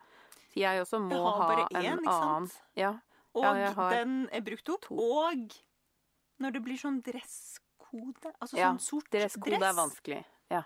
Så 0.50 0.56
jeg 0.56 0.80
også 0.80 0.98
må 1.02 1.20
ha 1.36 1.52
en 1.52 1.98
ikke 1.98 2.08
annen. 2.08 2.50
Ja. 2.76 2.94
Og 3.34 3.44
Ja, 3.44 3.72
den 3.90 4.28
er 4.32 4.40
brukt 4.46 4.68
opp. 4.68 4.82
to. 4.88 4.94
Og 4.94 5.54
når 6.40 6.52
det 6.52 6.62
blir 6.62 6.78
sånn 6.78 7.02
dresskode, 7.02 8.32
altså 8.40 8.56
Ja, 8.58 8.70
sånn 8.72 8.80
sort 8.80 9.10
Dresskode 9.10 9.58
dress, 9.58 9.62
er 9.62 9.78
vanskelig. 9.78 10.24
Ja. 10.50 10.62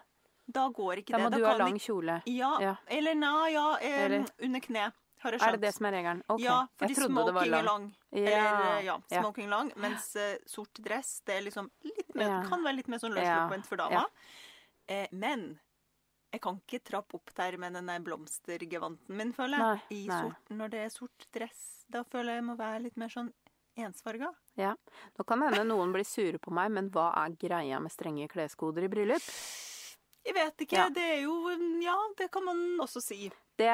da 0.51 0.69
går 0.69 1.03
ikke 1.03 1.13
det. 1.13 1.19
Da 1.19 1.29
det. 1.29 1.31
må 1.31 1.39
du 1.39 1.45
ha 1.45 1.57
lang 1.57 1.79
kjole. 1.79 2.23
Ja, 2.27 2.77
eller 2.87 3.15
na, 3.15 3.47
ja, 3.49 3.77
eh, 3.81 4.05
Eller- 4.05 4.27
under 4.41 4.61
kne. 4.61 4.93
Har 5.21 5.33
jeg 5.33 5.43
Er 5.43 5.53
det 5.53 5.61
det 5.61 5.75
som 5.75 5.87
er 5.87 5.93
regelen? 5.93 6.23
Ok. 6.29 6.41
Ja, 6.41 6.67
fordi 6.79 6.95
jeg 6.95 6.97
trodde 6.97 7.27
det 7.27 7.35
var 7.35 7.43
smoking 7.43 7.59
er 7.59 7.63
lang. 7.65 7.97
Eller, 8.13 8.79
eh, 8.79 8.85
ja, 8.85 8.99
smoking 9.11 9.49
lang, 9.49 9.73
mens 9.77 10.17
uh, 10.17 10.37
sort 10.47 10.75
dress 10.75 11.21
det 11.27 11.35
er 11.35 11.43
liksom 11.43 11.71
litt 11.83 12.15
mer, 12.15 12.45
kan 12.49 12.63
være 12.63 12.77
litt 12.77 12.89
mer 12.89 12.99
sånn 12.99 13.15
løssluppent 13.17 13.67
for 13.67 13.77
dama. 13.77 14.05
Eh, 14.87 15.09
men 15.11 15.59
jeg 16.33 16.41
kan 16.41 16.61
ikke 16.61 16.85
trappe 16.85 17.15
opp 17.15 17.35
der 17.35 17.57
med 17.57 17.73
den 17.75 18.05
blomstergevanten 18.05 19.09
min, 19.09 19.33
føler 19.33 19.59
jeg. 19.59 19.83
I. 19.91 20.07
Sort, 20.07 20.51
når 20.51 20.71
det 20.71 20.85
er 20.85 20.89
sort 20.89 21.27
dress. 21.33 21.78
Da 21.89 22.03
føler 22.05 22.35
jeg 22.35 22.43
jeg 22.43 22.49
må 22.51 22.57
være 22.59 22.83
litt 22.85 22.99
mer 23.01 23.13
sånn 23.13 23.31
ensfarga. 23.79 24.33
Nå 24.59 25.25
kan 25.27 25.45
hende 25.47 25.65
noen 25.69 25.93
blir 25.95 26.07
sure 26.07 26.41
på 26.43 26.53
meg, 26.55 26.73
men 26.75 26.91
hva 26.93 27.11
er 27.23 27.37
greia 27.41 27.79
med 27.81 27.95
strenge 27.95 28.29
kleskoder 28.31 28.85
i 28.87 28.91
bryllup? 28.93 29.25
Jeg 30.29 30.35
vet 30.37 30.65
ikke. 30.67 30.77
Ja. 30.77 30.89
Det 30.93 31.05
er 31.15 31.21
jo 31.25 31.37
Ja, 31.81 31.97
det 32.19 32.31
kan 32.35 32.45
man 32.45 32.59
også 32.83 33.01
si. 33.01 33.31
Det, 33.59 33.71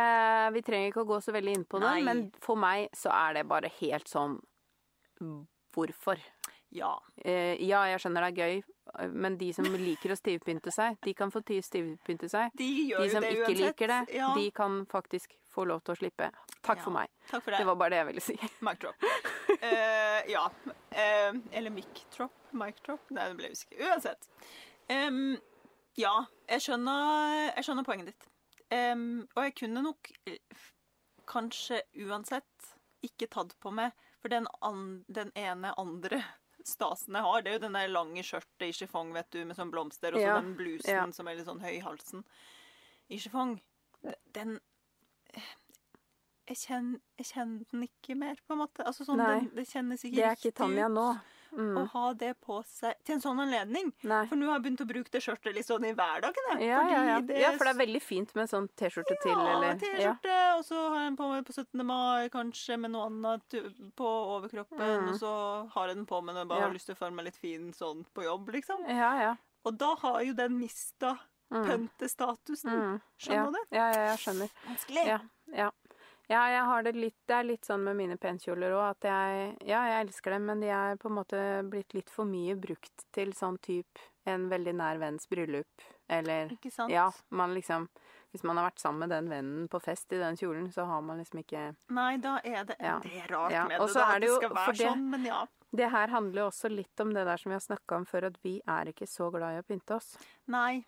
vi 0.55 0.63
trenger 0.65 0.93
ikke 0.93 1.03
å 1.03 1.09
gå 1.09 1.21
så 1.21 1.35
veldig 1.35 1.57
inn 1.59 1.65
på 1.69 1.81
det, 1.83 1.91
Nei. 1.91 2.05
men 2.07 2.23
for 2.41 2.57
meg 2.57 2.89
så 2.97 3.11
er 3.13 3.41
det 3.41 3.49
bare 3.51 3.73
helt 3.81 4.09
sånn 4.09 4.39
Hvorfor? 5.75 6.21
Ja. 6.75 6.91
Eh, 7.25 7.55
ja, 7.63 7.85
jeg 7.87 8.01
skjønner 8.03 8.25
det 8.27 8.31
er 8.33 8.41
gøy, 8.43 8.63
men 9.15 9.37
de 9.39 9.53
som 9.55 9.65
liker 9.71 10.11
å 10.11 10.17
stivpynte 10.19 10.73
seg, 10.75 10.97
de 11.07 11.13
kan 11.15 11.31
få 11.31 11.41
ti- 11.47 11.61
stivpynte 11.63 12.29
seg. 12.31 12.51
De 12.59 12.67
De 12.91 13.09
som 13.13 13.23
ikke 13.23 13.45
uansett. 13.47 13.61
liker 13.61 13.87
det, 13.93 14.15
Ja. 14.17 14.33
de 14.35 14.51
kan 14.51 14.81
faktisk 14.91 15.37
få 15.55 15.65
lov 15.71 15.85
til 15.87 15.95
å 15.95 15.99
slippe. 15.99 16.31
Takk 16.63 16.81
for 16.83 16.91
meg. 16.91 17.09
Takk 17.31 17.45
for 17.45 17.51
det. 17.53 17.59
Det 17.63 17.67
var 17.67 17.77
bare 17.77 17.91
det 17.91 17.97
jeg 18.03 18.07
ville 18.07 18.21
si. 18.21 18.35
Mic 18.67 18.79
drop. 18.83 18.95
Uh, 19.63 20.21
ja. 20.29 20.45
Uh, 20.91 21.39
eller 21.53 21.71
mic 21.71 22.05
drop. 22.17 22.33
Mic 22.53 22.83
drop. 22.83 23.01
Nei, 23.11 23.29
det 23.31 23.37
ble 23.39 23.51
usikker. 23.55 23.79
Uansett. 23.87 24.29
Um, 24.91 25.37
ja, 25.97 26.25
jeg 26.51 26.61
skjønner, 26.61 27.53
jeg 27.55 27.65
skjønner 27.65 27.85
poenget 27.87 28.07
ditt. 28.11 28.27
Um, 28.75 29.29
og 29.37 29.45
jeg 29.45 29.55
kunne 29.63 29.83
nok 29.87 30.11
kanskje 31.31 31.83
uansett 32.05 32.73
ikke 33.07 33.29
tatt 33.31 33.55
på 33.63 33.71
meg 33.73 33.93
For 34.23 34.33
den, 34.33 34.47
an, 34.65 35.05
den 35.13 35.31
ene 35.37 35.75
andre 35.77 36.23
stasen 36.65 37.17
jeg 37.19 37.27
har, 37.27 37.43
det 37.45 37.51
er 37.51 37.59
jo 37.59 37.65
den 37.67 37.77
der 37.77 37.91
lange 37.93 38.25
skjørtet 38.25 38.67
i 38.69 38.73
chiffon, 38.73 39.13
vet 39.17 39.29
du, 39.35 39.43
med 39.45 39.59
sånn 39.59 39.73
blomster, 39.73 40.15
og 40.15 40.23
så 40.23 40.27
Ja, 40.27 40.39
den 40.41 40.55
blusen 40.59 40.95
ja. 40.95 41.05
som 41.13 41.29
er 41.29 41.39
litt 41.39 41.49
sånn 41.49 41.63
høy 41.65 41.75
i 41.77 41.83
halsen. 41.85 42.25
I 43.13 43.21
chiffon. 43.21 43.59
Den 44.37 44.59
jeg 46.45 46.59
kjenner, 46.61 47.01
jeg 47.17 47.27
kjenner 47.31 47.69
den 47.71 47.85
ikke 47.87 48.17
mer, 48.21 48.41
på 48.45 48.53
en 48.53 48.61
måte. 48.61 48.85
Altså 48.85 49.07
sånn, 49.07 49.21
den, 49.21 49.47
det 49.57 49.65
kjennes 49.71 50.03
ikke 50.05 50.17
Det 50.17 50.27
er 50.29 50.37
ikke 50.37 50.57
Tanja 50.59 50.91
ut 50.91 50.99
nå. 51.57 51.65
å 51.79 51.83
Mm. 51.85 51.89
ha 51.95 52.13
det 52.15 52.31
på 52.41 52.59
seg 52.67 52.95
til 53.05 53.15
en 53.17 53.21
sånn 53.21 53.41
anledning. 53.41 53.93
Nei. 54.03 54.27
For 54.27 54.37
nå 54.37 54.47
har 54.51 54.59
jeg 54.59 54.65
begynt 54.67 54.83
å 54.85 54.87
bruke 54.89 55.11
det 55.11 55.23
skjørtet 55.23 55.55
litt 55.55 55.67
sånn 55.67 55.85
i 55.89 55.93
hverdagen. 55.95 56.49
Ja, 56.61 56.81
ja, 56.91 57.05
ja. 57.05 57.21
Det... 57.21 57.39
ja, 57.41 57.51
for 57.53 57.65
det 57.65 57.75
er 57.75 57.87
veldig 57.87 58.03
fint 58.03 58.35
med 58.35 58.49
sånn 58.51 58.69
T-skjorte 58.77 59.17
til, 59.23 59.33
eller 59.33 59.69
Ja. 59.69 59.75
T-skjorte, 59.85 60.39
og 60.59 60.65
så 60.65 60.89
har 60.89 60.99
jeg 61.01 61.09
den 61.11 61.17
på 61.17 61.29
meg 61.31 61.45
på 61.45 61.53
17. 61.55 61.85
mai, 61.87 62.29
kanskje 62.29 62.79
med 62.81 62.91
noe 62.93 63.07
annet 63.11 63.59
på 63.97 64.11
overkroppen. 64.39 64.79
Mm. 64.81 65.09
Og 65.13 65.21
så 65.21 65.35
har 65.75 65.89
jeg 65.89 65.97
den 65.97 66.07
på 66.07 66.23
meg 66.23 66.35
når 66.35 66.41
jeg 66.45 66.49
bare 66.55 66.61
har 66.69 66.73
lyst 66.75 66.87
til 66.87 66.95
å 66.97 67.03
føle 67.05 67.15
meg 67.15 67.25
litt 67.31 67.37
fin 67.41 67.73
sånn 67.73 68.05
på 68.15 68.25
jobb, 68.25 68.49
liksom. 68.55 68.85
Ja, 68.89 69.13
ja. 69.21 69.35
Og 69.65 69.79
da 69.79 69.95
har 69.97 70.23
jo 70.25 70.33
den 70.35 70.59
mista 70.59 71.19
Mm. 71.53 71.67
pøntestatusen. 71.69 72.71
Mm. 72.73 73.01
Skjønner 73.21 73.53
du? 73.53 73.59
Ja, 73.77 73.85
ja, 73.93 74.05
jeg 74.11 74.19
skjønner. 74.19 74.51
Vanskelig. 74.67 75.05
Ja, 75.07 75.19
ja. 75.55 75.71
Ja, 76.31 76.47
jeg 76.49 76.65
har 76.65 76.83
det 76.87 76.95
litt 76.97 77.17
Det 77.29 77.35
er 77.37 77.45
litt 77.45 77.67
sånn 77.69 77.83
med 77.85 77.97
mine 77.99 78.17
penkjoler 78.17 78.73
òg, 78.73 78.85
at 78.95 79.07
jeg 79.11 79.57
Ja, 79.69 79.83
jeg 79.91 80.07
elsker 80.07 80.31
dem, 80.37 80.47
men 80.47 80.61
de 80.65 80.71
er 80.73 80.97
på 80.97 81.11
en 81.11 81.19
måte 81.19 81.41
blitt 81.69 81.93
litt 81.95 82.09
for 82.11 82.25
mye 82.25 82.57
brukt 82.57 83.05
til 83.13 83.33
sånn 83.37 83.59
type 83.61 84.01
en 84.27 84.47
veldig 84.49 84.73
nær 84.79 84.97
venns 85.03 85.27
bryllup, 85.29 85.83
eller 86.09 86.49
Ikke 86.55 86.71
sant? 86.73 86.91
Ja, 86.93 87.11
man 87.31 87.53
liksom 87.55 87.89
Hvis 88.33 88.43
man 88.43 88.57
har 88.57 88.71
vært 88.71 88.81
sammen 88.81 89.05
med 89.05 89.11
den 89.13 89.29
vennen 89.29 89.69
på 89.69 89.81
fest 89.85 90.13
i 90.17 90.19
den 90.19 90.37
kjolen, 90.41 90.71
så 90.73 90.87
har 90.89 91.03
man 91.05 91.21
liksom 91.21 91.43
ikke 91.45 91.67
Nei, 91.91 92.17
da 92.17 92.39
er 92.43 92.65
det 92.65 92.79
Ja. 92.81 92.99
Det 93.05 93.13
er 93.21 93.29
rart 93.35 93.53
Ja, 93.53 93.67
med 93.69 93.81
det, 93.81 93.93
da, 93.95 94.01
er 94.01 94.15
at 94.17 94.21
det 94.23 94.33
skal 94.39 94.57
være 94.57 94.77
det- 94.79 94.89
sånn, 94.89 95.05
men 95.11 95.25
ja. 95.29 95.45
Det 95.75 95.91
her 95.91 96.09
handler 96.09 96.41
jo 96.43 96.49
også 96.49 96.71
litt 96.71 97.01
om 97.01 97.13
det 97.13 97.25
der 97.27 97.37
som 97.37 97.51
vi 97.51 97.55
har 97.59 97.61
snakka 97.61 97.97
om 97.97 98.05
før, 98.07 98.27
at 98.31 98.37
vi 98.45 98.61
er 98.67 98.85
ikke 98.93 99.09
så 99.11 99.31
glad 99.31 99.57
i 99.57 99.61
å 99.61 99.67
pynte 99.67 99.97
oss. 99.97 100.17
Nei. 100.47 100.85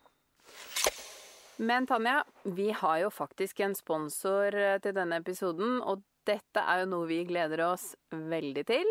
Men 1.57 1.87
Tanja, 1.87 2.25
vi 2.43 2.71
har 2.71 2.99
jo 2.99 3.11
faktisk 3.11 3.61
en 3.65 3.75
sponsor 3.75 4.55
eh, 4.55 4.79
til 4.85 4.93
denne 4.97 5.21
episoden, 5.23 5.79
og 5.81 6.03
dette 6.29 6.61
er 6.61 6.83
jo 6.83 6.89
noe 6.91 7.09
vi 7.09 7.23
gleder 7.25 7.63
oss 7.65 7.95
veldig 8.13 8.65
til. 8.69 8.91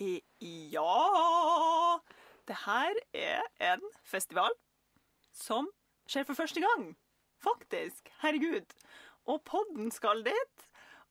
I, 0.00 0.20
ja 0.72 2.00
Det 2.48 2.56
her 2.66 3.00
er 3.16 3.44
en 3.72 3.84
festival 4.04 4.52
som 5.36 5.68
skjer 6.10 6.26
for 6.28 6.36
første 6.36 6.60
gang. 6.60 6.90
Faktisk. 7.40 8.12
Herregud. 8.20 8.68
Og 9.24 9.40
podden 9.48 9.90
skal 9.94 10.24
dit. 10.26 10.66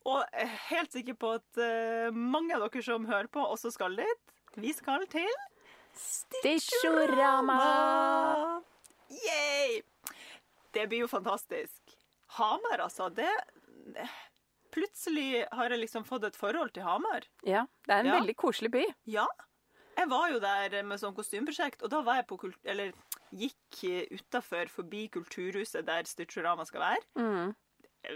Og 0.06 0.22
jeg 0.22 0.46
er 0.46 0.58
helt 0.70 0.94
sikker 0.94 1.18
på 1.20 1.34
at 1.40 1.62
eh, 1.64 2.14
mange 2.14 2.54
av 2.56 2.68
dere 2.68 2.84
som 2.86 3.10
hører 3.10 3.30
på, 3.32 3.42
også 3.42 3.74
skal 3.74 3.98
dit. 3.98 4.36
Vi 4.60 4.74
skal 4.74 5.06
til 5.10 5.30
Stitchorama! 6.00 7.58
Yay! 9.10 9.82
Det 10.74 10.88
blir 10.90 11.04
jo 11.06 11.08
fantastisk. 11.12 11.96
Hamar, 12.38 12.80
altså. 12.86 13.10
Det, 13.14 13.30
Plutselig 14.70 15.46
har 15.52 15.72
jeg 15.74 15.82
liksom 15.82 16.04
fått 16.06 16.28
et 16.28 16.36
forhold 16.38 16.74
til 16.76 16.84
Hamar. 16.86 17.26
Ja, 17.48 17.64
det 17.88 17.94
er 17.96 18.00
en 18.04 18.06
Ja. 18.12 18.20
veldig 18.20 18.36
koselig 18.38 18.70
by. 18.72 18.84
Ja. 19.10 19.26
Jeg 19.98 20.08
var 20.10 20.30
jo 20.32 20.40
der 20.40 20.84
med 20.84 21.00
sånn 21.02 21.16
kostymeprosjekt, 21.16 21.82
og 21.84 21.90
da 21.90 22.02
var 22.02 22.16
jeg 22.22 22.28
på 22.28 22.38
kult... 22.40 22.60
Eller 22.64 22.94
gikk 23.34 23.82
utafor, 24.14 24.70
forbi 24.70 25.08
kulturhuset 25.10 25.86
der 25.86 26.04
Stitchorama 26.04 26.66
skal 26.66 26.82
være. 26.86 27.04
Mm. 27.18 27.56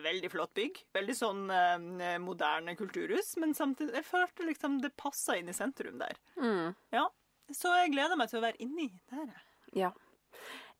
Veldig 0.04 0.30
flott 0.32 0.54
bygg. 0.54 0.78
Veldig 0.94 1.16
sånn 1.18 1.42
eh, 1.52 2.18
moderne 2.20 2.76
kulturhus. 2.78 3.34
Men 3.38 3.54
samtidig 3.54 3.96
Jeg 3.96 4.06
følte 4.06 4.46
liksom 4.48 4.80
det 4.82 4.94
passa 4.96 5.36
inn 5.36 5.50
i 5.50 5.54
sentrum 5.58 5.98
der. 6.00 6.16
Mm. 6.38 6.76
Ja. 6.94 7.10
Så 7.52 7.74
jeg 7.82 7.92
gleder 7.92 8.16
meg 8.16 8.30
til 8.30 8.40
å 8.40 8.46
være 8.46 8.62
inni 8.64 8.88
der. 9.12 9.34
Ja. 9.74 9.92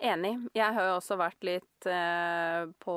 Enig. 0.04 0.34
Jeg 0.52 0.76
har 0.76 0.90
jo 0.90 0.96
også 0.98 1.16
vært 1.20 1.46
litt 1.48 1.88
eh, 1.88 2.66
på 2.84 2.96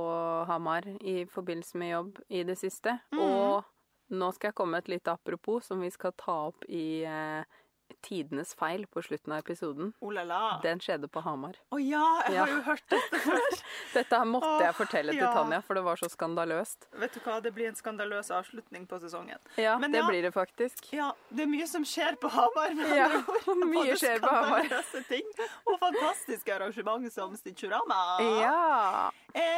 Hamar 0.49 0.88
i 1.07 1.21
forbindelse 1.31 1.79
med 1.79 1.92
jobb 1.92 2.19
i 2.35 2.42
det 2.49 2.57
siste. 2.59 2.97
Mm. 3.14 3.21
Og 3.23 4.16
nå 4.19 4.31
skal 4.35 4.51
jeg 4.51 4.57
komme 4.59 4.77
med 4.77 4.87
et 4.87 4.97
lite 4.97 5.14
apropos 5.14 5.69
som 5.71 5.83
vi 5.83 5.90
skal 5.95 6.14
ta 6.19 6.35
opp 6.49 6.66
i 6.66 7.05
eh, 7.07 7.62
Tidenes 8.07 8.53
feil 8.55 8.85
på 8.87 9.03
slutten 9.03 9.33
av 9.35 9.40
episoden. 9.42 9.88
Oh 10.01 10.12
la 10.14 10.23
la. 10.29 10.40
Den 10.62 10.79
skjedde 10.83 11.09
på 11.11 11.21
Hamar. 11.27 11.57
Å 11.75 11.81
ja, 11.83 12.05
jeg 12.29 12.37
Ja. 12.37 12.45
har 12.45 12.53
jo 12.55 12.61
hørt 12.69 12.85
dette 12.92 13.19
før. 13.25 13.57
Dette 13.97 14.19
her 14.21 14.29
måtte 14.31 14.47
oh, 14.53 14.62
jeg 14.62 14.75
fortelle 14.79 15.14
til 15.16 15.23
ja. 15.25 15.33
Tanja, 15.35 15.59
for 15.66 15.75
det 15.79 15.83
var 15.87 15.99
så 15.99 16.09
skandaløst. 16.12 16.87
Vet 17.03 17.16
du 17.16 17.21
hva, 17.25 17.40
det 17.42 17.53
blir 17.57 17.66
en 17.71 17.79
skandaløs 17.79 18.31
avslutning 18.31 18.87
på 18.87 19.01
sesongen. 19.03 19.40
Ja, 19.59 19.75
Men 19.83 19.90
det 19.95 20.03
ja. 20.05 20.07
blir 20.11 20.23
det 20.29 20.33
faktisk. 20.37 20.87
Ja, 20.95 21.11
det 21.31 21.47
er 21.47 21.51
mye 21.51 21.66
som 21.71 21.83
skjer 21.88 22.14
på 22.23 22.31
Hamar. 22.31 22.75
med 22.79 22.95
Ja, 22.97 23.09
andre 23.49 23.71
mye 23.75 23.83
Både 23.90 23.99
skjer 24.05 24.23
på 24.23 24.31
Hamar. 24.37 24.71
ting 25.11 25.27
og 25.66 25.79
fantastiske 25.83 26.55
arrangement 26.55 27.11
som 27.12 27.35
Stitchorama. 27.37 28.01
Ja. 28.40 29.11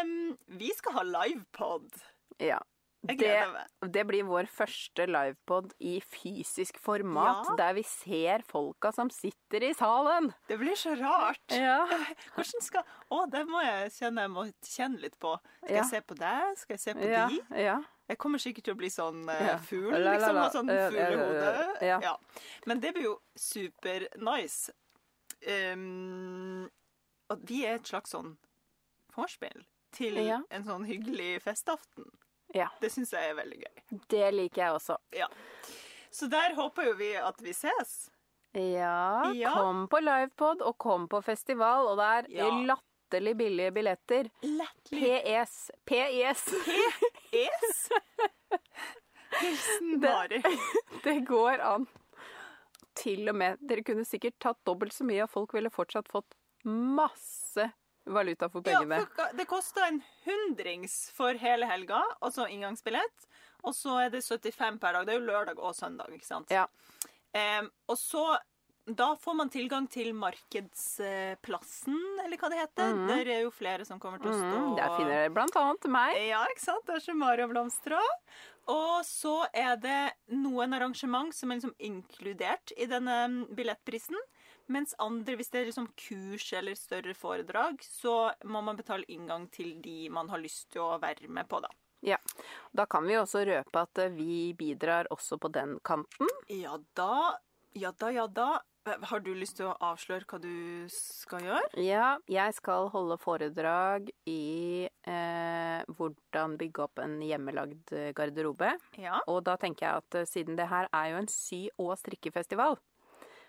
Um, 0.02 0.36
vi 0.58 0.72
skal 0.78 0.92
ha 1.00 1.02
livepod. 1.02 1.90
ja. 2.40 2.58
Det, 3.06 3.46
det 3.94 4.02
blir 4.08 4.24
vår 4.26 4.48
første 4.50 5.04
livepod 5.06 5.70
i 5.78 6.00
fysisk 6.02 6.80
format, 6.82 7.46
Ja. 7.46 7.54
der 7.60 7.74
vi 7.76 7.82
ser 7.86 8.42
folka 8.42 8.90
som 8.92 9.08
sitter 9.10 9.62
i 9.62 9.72
salen. 9.72 10.32
Det 10.48 10.58
blir 10.58 10.74
så 10.74 10.96
rart. 10.98 11.44
Ja. 11.54 11.86
Hvordan 12.34 12.60
skal 12.66 12.82
Å, 13.14 13.20
det 13.30 13.44
må 13.46 13.62
jeg 13.62 13.92
kjenne 13.94 14.24
jeg 14.26 14.30
må 14.34 14.44
kjenne 14.66 14.98
litt 15.00 15.14
på. 15.22 15.36
Skal 15.62 15.70
Ja. 15.70 15.76
jeg 15.82 15.86
se 15.92 16.00
på 16.00 16.18
deg? 16.18 16.58
Skal 16.58 16.74
jeg 16.74 16.80
se 16.80 16.94
på 16.98 17.06
de? 17.06 17.62
ja. 17.62 17.78
Jeg 18.08 18.16
kommer 18.18 18.38
sikkert 18.40 18.64
til 18.64 18.72
å 18.74 18.78
bli 18.80 18.88
sånn 18.88 19.26
uh, 19.28 19.58
fugl, 19.60 19.92
La, 19.92 19.98
la, 19.98 20.12
liksom. 20.16 20.36
ha 20.40 20.44
Og 20.46 20.52
sånn 20.54 20.70
fuglehode. 20.72 22.16
Men 22.66 22.80
det 22.80 22.94
blir 22.96 23.04
jo 23.04 23.16
super 23.36 24.06
nice. 24.16 24.72
Um, 25.46 26.68
og 27.30 27.42
vi 27.46 27.62
er 27.68 27.76
et 27.78 27.86
slags 27.90 28.10
sånn 28.14 28.38
vorspiel 29.14 29.62
til 29.94 30.16
en 30.18 30.64
sånn 30.64 30.86
hyggelig 30.88 31.42
festaften. 31.44 32.08
Ja. 32.54 32.68
Det 32.80 32.90
syns 32.92 33.10
jeg 33.12 33.30
er 33.30 33.34
veldig 33.34 33.58
gøy. 33.62 33.98
Det 34.08 34.34
liker 34.34 34.62
jeg 34.62 34.72
også. 34.72 34.96
Så 36.10 36.28
der 36.32 36.54
håper 36.56 36.84
jo 36.88 36.94
vi 36.96 37.12
at 37.16 37.40
vi 37.44 37.52
ses. 37.52 38.10
Ja, 38.54 39.30
Ja. 39.36 39.52
kom 39.54 39.86
på 39.88 40.00
livepod 40.00 40.62
og 40.64 40.78
kom 40.78 41.08
på 41.08 41.20
festival, 41.22 41.86
og 41.92 41.96
det 42.00 42.06
er 42.08 42.30
Ja. 42.38 42.48
latterlig 42.72 43.36
billige 43.36 43.70
billetter. 43.72 44.30
Lettlig. 44.42 45.22
PS. 45.24 45.70
PIS. 45.86 46.44
PES? 47.30 47.90
Hilsen 49.40 50.00
Det- 50.28 50.42
Det 51.04 51.20
går 51.28 51.60
an. 51.60 51.86
Til 52.98 53.28
og 53.28 53.34
med 53.38 53.58
Dere 53.60 53.82
kunne 53.86 54.04
sikkert 54.04 54.38
tatt 54.40 54.58
dobbelt 54.66 54.92
så 54.92 55.04
mye, 55.06 55.22
og 55.22 55.30
folk 55.30 55.52
ville 55.54 55.70
fortsatt 55.70 56.08
fått 56.10 56.34
masse 56.64 57.47
valuta 58.14 58.48
for 58.52 58.66
Ja, 58.68 58.80
for 58.80 59.36
det 59.36 59.46
koster 59.48 59.86
en 59.86 60.02
hundrings 60.24 61.10
for 61.14 61.38
hele 61.38 61.66
helga, 61.66 62.02
altså 62.20 62.48
inngangsbillett. 62.48 63.28
Og 63.66 63.74
så 63.74 63.96
er 64.04 64.12
det 64.14 64.22
75 64.22 64.78
per 64.80 64.94
dag. 64.94 65.06
Det 65.06 65.14
er 65.14 65.18
jo 65.18 65.26
lørdag 65.26 65.58
og 65.58 65.74
søndag, 65.76 66.12
ikke 66.14 66.28
sant? 66.28 66.52
Ja. 66.54 66.68
Um, 67.34 67.70
og 67.90 67.98
så 67.98 68.24
da 68.88 69.16
får 69.20 69.34
man 69.36 69.50
tilgang 69.52 69.86
til 69.90 70.14
markedsplassen, 70.16 71.98
eller 72.24 72.40
hva 72.40 72.48
det 72.48 72.60
heter. 72.62 72.94
Mhm. 72.94 73.08
Der 73.10 73.30
er 73.34 73.40
jo 73.44 73.50
flere 73.52 73.84
som 73.84 74.00
kommer 74.00 74.22
til 74.22 74.30
å 74.30 74.38
stå. 74.38 74.60
Mm, 74.62 74.76
der 74.78 74.94
finner 74.96 75.12
dere 75.12 75.34
blant 75.34 75.56
annet 75.60 75.88
meg. 75.92 76.16
Ja, 76.28 76.40
ikke 76.48 76.64
sant? 76.64 76.86
Det 76.86 76.96
er 76.96 77.04
så 77.04 77.16
Mari 77.16 77.44
og 77.44 77.52
Blomstra. 77.52 78.00
Og 78.68 79.04
så 79.04 79.46
er 79.52 79.76
det 79.80 80.00
noen 80.32 80.72
arrangement 80.76 81.34
som 81.34 81.50
er 81.50 81.60
liksom 81.60 81.76
inkludert 81.78 82.72
i 82.76 82.88
denne 82.88 83.46
billettprisen. 83.56 84.16
Mens 84.68 84.94
andre, 85.00 85.36
hvis 85.38 85.48
det 85.52 85.62
er 85.62 85.68
liksom 85.70 85.88
kurs 85.96 86.52
eller 86.52 86.76
større 86.76 87.14
foredrag, 87.16 87.80
så 87.84 88.30
må 88.44 88.60
man 88.64 88.76
betale 88.76 89.08
inngang 89.08 89.48
til 89.52 89.78
de 89.84 90.08
man 90.12 90.28
har 90.28 90.42
lyst 90.42 90.68
til 90.74 90.84
å 90.84 90.98
være 91.00 91.28
med 91.32 91.48
på, 91.48 91.62
da. 91.64 91.72
Ja. 92.04 92.18
Da 92.72 92.86
kan 92.86 93.06
vi 93.08 93.16
også 93.18 93.42
røpe 93.48 93.82
at 93.82 93.98
eh, 93.98 94.12
vi 94.14 94.52
bidrar 94.58 95.08
også 95.14 95.38
på 95.40 95.50
den 95.50 95.78
kanten. 95.82 96.30
Ja 96.52 96.76
da, 96.94 97.38
ja 97.74 97.92
da, 97.96 98.10
ja 98.14 98.26
da. 98.30 98.50
Har 98.88 99.20
du 99.20 99.34
lyst 99.36 99.58
til 99.58 99.66
å 99.68 99.74
avsløre 99.84 100.24
hva 100.30 100.38
du 100.40 100.86
skal 100.92 101.42
gjøre? 101.44 101.66
Ja, 101.82 102.14
jeg 102.30 102.54
skal 102.56 102.88
holde 102.94 103.18
foredrag 103.20 104.08
i 104.30 104.86
eh, 104.86 105.82
hvordan 105.98 106.54
bygge 106.60 106.86
opp 106.86 107.02
en 107.02 107.18
hjemmelagd 107.20 107.92
garderobe. 108.16 108.70
Ja. 108.96 109.18
Og 109.28 109.42
da 109.44 109.58
tenker 109.60 109.88
jeg 109.88 110.04
at 110.04 110.20
eh, 110.22 110.28
siden 110.30 110.56
det 110.60 110.70
her 110.70 110.88
er 110.88 111.10
jo 111.12 111.20
en 111.20 111.28
sy- 111.32 111.74
og 111.76 111.98
strikkefestival, 112.00 112.78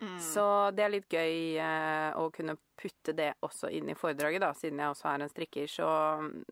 Mm. 0.01 0.19
så 0.23 0.71
det 0.71 0.83
er 0.85 0.91
litt 0.93 1.11
gøy 1.11 1.57
eh, 1.59 2.11
å 2.15 2.29
kunne 2.31 2.55
putte 2.79 3.11
det 3.13 3.33
også 3.43 3.67
inn 3.75 3.89
i 3.91 3.95
foredraget, 3.99 4.39
da, 4.41 4.53
siden 4.55 4.79
jeg 4.79 4.93
også 4.93 5.07
er 5.11 5.23
en 5.25 5.31
strikker. 5.31 5.67
Så, 5.67 5.89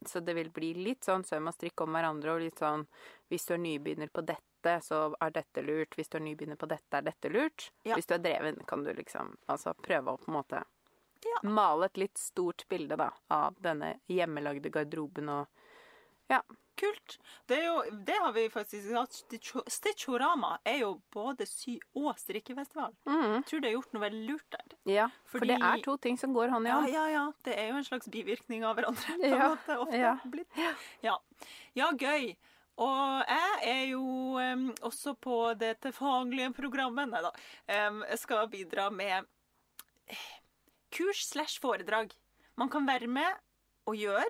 så 0.05 0.19
det 0.19 0.36
vil 0.36 0.49
bli 0.51 0.73
litt 0.75 1.07
sånn 1.07 1.23
søm 1.23 1.47
og 1.47 1.55
strikk 1.55 1.86
om 1.86 1.95
hverandre, 1.95 2.33
og 2.33 2.43
litt 2.43 2.60
sånn 2.60 2.83
hvis 3.31 3.47
du 3.47 3.53
er 3.55 3.62
nybegynner 3.63 4.12
på 4.12 4.23
dette, 4.27 4.73
så 4.83 5.13
er 5.23 5.31
dette 5.31 5.63
lurt. 5.63 5.95
Hvis 5.95 6.12
du 6.12 6.17
er 6.19 6.25
nybegynner 6.25 6.60
på 6.60 6.67
dette, 6.67 6.91
er 6.99 7.05
dette 7.07 7.31
lurt. 7.31 7.69
Ja. 7.88 7.95
Hvis 7.95 8.10
du 8.10 8.17
er 8.17 8.23
dreven, 8.25 8.60
kan 8.67 8.83
du 8.83 8.91
liksom 8.97 9.38
altså 9.47 9.71
prøve 9.79 10.12
å 10.17 10.19
på 10.19 10.31
en 10.31 10.39
måte 10.41 10.63
Ja. 11.23 11.39
male 11.43 11.86
et 11.88 11.97
litt 11.97 12.17
stort 12.19 12.65
bilde, 12.69 12.95
da, 12.99 13.10
av 13.33 13.55
denne 13.63 13.95
hjemmelagde 14.12 14.69
garderoben 14.69 15.29
og 15.29 15.47
Kult. 16.77 17.17
Det, 17.49 17.57
er 17.57 17.63
jo, 17.65 17.77
det 18.05 18.15
har 18.21 18.33
vi 18.35 18.43
faktisk 18.53 18.91
hatt. 18.93 19.15
Stitcho- 19.17 19.63
Stitchorama 19.71 20.59
er 20.67 20.79
jo 20.83 20.91
både 21.13 21.47
sy- 21.49 21.79
og 21.97 22.11
strikkefestival. 22.21 22.93
Jeg 23.07 23.45
tror 23.49 23.63
det 23.63 23.71
har 23.71 23.75
gjort 23.79 23.93
noe 23.95 24.03
veldig 24.03 24.21
lurt 24.29 24.45
der. 24.53 24.75
Ja, 24.93 25.07
for 25.25 25.39
det 25.41 25.57
er 25.57 25.81
to 25.85 25.95
ting 25.97 26.19
som 26.21 26.35
går 26.37 26.49
hånd 26.53 26.67
i 26.67 26.69
Ja, 26.69 26.75
hånd. 26.81 26.93
ja, 26.93 27.05
ja. 27.15 27.23
Det 27.43 27.55
er 27.57 27.71
jo 27.71 27.79
en 27.81 27.87
slags 27.87 28.07
bivirkning 28.13 28.63
av 28.63 28.77
hverandre. 28.77 29.17
på 29.17 29.25
en 29.25 29.33
Ja, 29.33 29.49
måte, 29.55 29.79
ofte 29.87 29.97
ja. 30.03 30.13
blitt. 30.25 30.61
Ja. 31.01 31.17
ja, 31.75 31.89
gøy. 31.97 32.35
Og 32.77 33.23
jeg 33.25 33.61
er 33.73 33.83
jo 33.89 34.03
um, 34.37 34.67
også 34.85 35.15
på 35.17 35.39
dette 35.57 35.89
faglige 35.97 36.51
programmet. 36.53 37.09
Nei 37.09 37.23
da. 37.25 37.31
um, 37.89 38.03
skal 38.21 38.45
bidra 38.53 38.91
med 38.93 39.25
eh, 40.13 40.27
kurs 40.93 41.25
slash 41.31 41.57
foredrag. 41.59 42.13
Man 42.55 42.69
kan 42.69 42.85
være 42.85 43.07
med 43.09 43.33
og 43.89 43.97
gjøre 43.97 44.29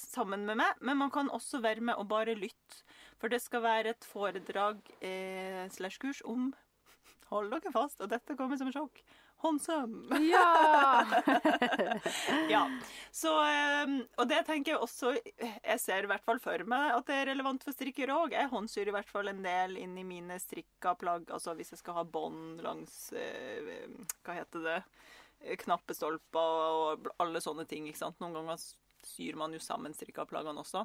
sammen 0.00 0.46
med 0.48 0.60
meg, 0.60 0.80
men 0.80 1.00
man 1.00 1.12
kan 1.14 1.30
også 1.34 1.60
være 1.64 1.84
med 1.84 1.98
og 1.98 2.08
bare 2.10 2.36
lytte. 2.38 2.82
For 3.18 3.30
det 3.32 3.40
skal 3.42 3.64
være 3.64 3.94
et 3.96 4.06
foredrag 4.06 4.78
eh, 5.02 5.64
slash 5.74 5.98
kurs 5.98 6.22
om 6.24 6.52
Hold 7.32 7.50
dere 7.52 7.72
fast, 7.74 8.00
og 8.00 8.08
dette 8.12 8.36
kommer 8.38 8.56
som 8.56 8.70
en 8.70 8.76
sjokk. 8.76 9.02
Håndsøm. 9.38 10.08
Ja! 10.26 11.04
Ja. 12.48 12.62
Så, 13.14 13.30
eh, 13.44 13.92
og 14.18 14.28
det 14.30 14.40
tenker 14.46 14.72
jeg 14.72 14.80
også 14.82 15.12
Jeg 15.36 15.78
ser 15.80 16.04
i 16.04 16.08
hvert 16.10 16.24
fall 16.24 16.40
for 16.42 16.62
meg 16.68 16.94
at 16.94 17.06
det 17.08 17.16
er 17.18 17.30
relevant 17.30 17.62
for 17.64 17.76
strikkere 17.76 18.16
òg. 18.16 18.34
Jeg 18.34 18.50
håndsyr 18.50 18.90
i 18.90 18.94
hvert 18.96 19.10
fall 19.10 19.30
en 19.30 19.42
del 19.44 19.76
inn 19.80 19.94
i 20.00 20.06
mine 20.06 20.38
strikka 20.42 20.94
plagg. 20.98 21.28
Altså 21.34 21.54
hvis 21.58 21.74
jeg 21.74 21.82
skal 21.82 22.00
ha 22.00 22.04
bånd 22.08 22.62
langs 22.64 22.96
eh, 23.12 23.86
Hva 24.26 24.38
heter 24.40 24.64
det? 24.64 24.78
Knappestolper 25.62 26.64
og 26.82 27.10
alle 27.22 27.42
sånne 27.44 27.66
ting. 27.68 27.86
ikke 27.86 28.00
sant? 28.00 28.18
Noen 28.22 28.40
ganger 28.40 28.58
syr 29.06 29.38
man 29.38 29.54
jo 29.54 29.60
sammen 29.62 29.94
strikka 29.94 30.26
plaggene 30.28 30.62
også. 30.62 30.84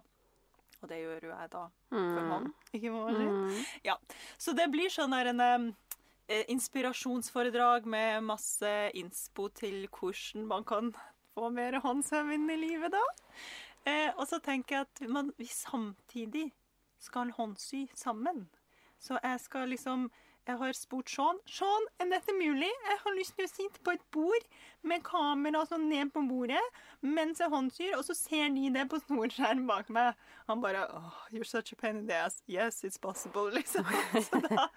Og 0.84 0.89
det 0.91 0.99
gjør 0.99 1.30
jo 1.30 1.32
jeg 1.32 1.49
da 1.54 1.63
for 1.89 2.30
hånd. 2.34 2.52
Ikke 2.76 2.91
maskin. 2.91 3.36
Mm. 3.47 3.60
Ja. 3.88 3.97
Så 4.38 4.56
det 4.58 4.67
blir 4.73 4.91
sånn 4.91 5.15
her 5.15 5.32
en 5.32 5.43
eh, 5.43 6.43
inspirasjonsforedrag 6.52 7.88
med 7.88 8.26
masse 8.28 8.71
innspo 8.99 9.47
til 9.56 9.86
hvordan 9.88 10.49
man 10.49 10.67
kan 10.67 10.91
få 11.34 11.49
mer 11.56 11.80
håndsøvn 11.82 12.49
i 12.52 12.58
livet, 12.60 12.91
da. 12.93 13.06
Eh, 13.88 14.10
og 14.15 14.28
så 14.30 14.39
tenker 14.43 14.76
jeg 14.76 14.89
at 14.89 15.08
man, 15.12 15.32
vi 15.39 15.47
samtidig 15.47 16.49
skal 17.04 17.32
håndsy 17.36 17.86
sammen. 17.95 18.45
Så 18.99 19.17
jeg 19.23 19.39
skal 19.43 19.71
liksom 19.71 20.08
Jeg 20.43 20.58
har 20.60 20.73
spurt 20.75 21.08
Sean 21.08 21.38
Sean, 21.47 21.86
er 22.03 22.10
dette 22.12 22.34
mulig? 22.36 22.67
Jeg 22.89 22.97
har 22.99 23.13
lyst 23.15 23.36
til 23.38 23.45
å 23.45 23.51
sitte 23.51 23.79
på 23.86 23.93
et 23.95 24.01
bord 24.12 24.43
med 24.84 24.99
kamera 25.08 25.62
sånn 25.69 25.86
ned 25.88 26.10
på 26.12 26.19
bordet 26.27 26.60
mens 26.99 27.39
jeg 27.39 27.47
håndsyr, 27.53 27.93
og 27.95 28.03
så 28.03 28.15
ser 28.15 28.49
de 28.51 28.65
det 28.75 28.84
på 28.91 28.99
snorskjerm 29.06 29.62
bak 29.69 29.88
meg. 29.95 30.19
Han 30.49 30.60
bare 30.63 30.82
oh, 30.91 31.13
You're 31.32 31.47
such 31.47 31.71
a 31.71 31.77
pain 31.79 32.01
in 32.01 32.08
the 32.08 32.17
ass. 32.25 32.41
Yes, 32.51 32.82
it's 32.84 32.99
possible, 32.99 33.49
liksom. 33.56 33.88
Så 34.27 34.41
da, 34.43 34.67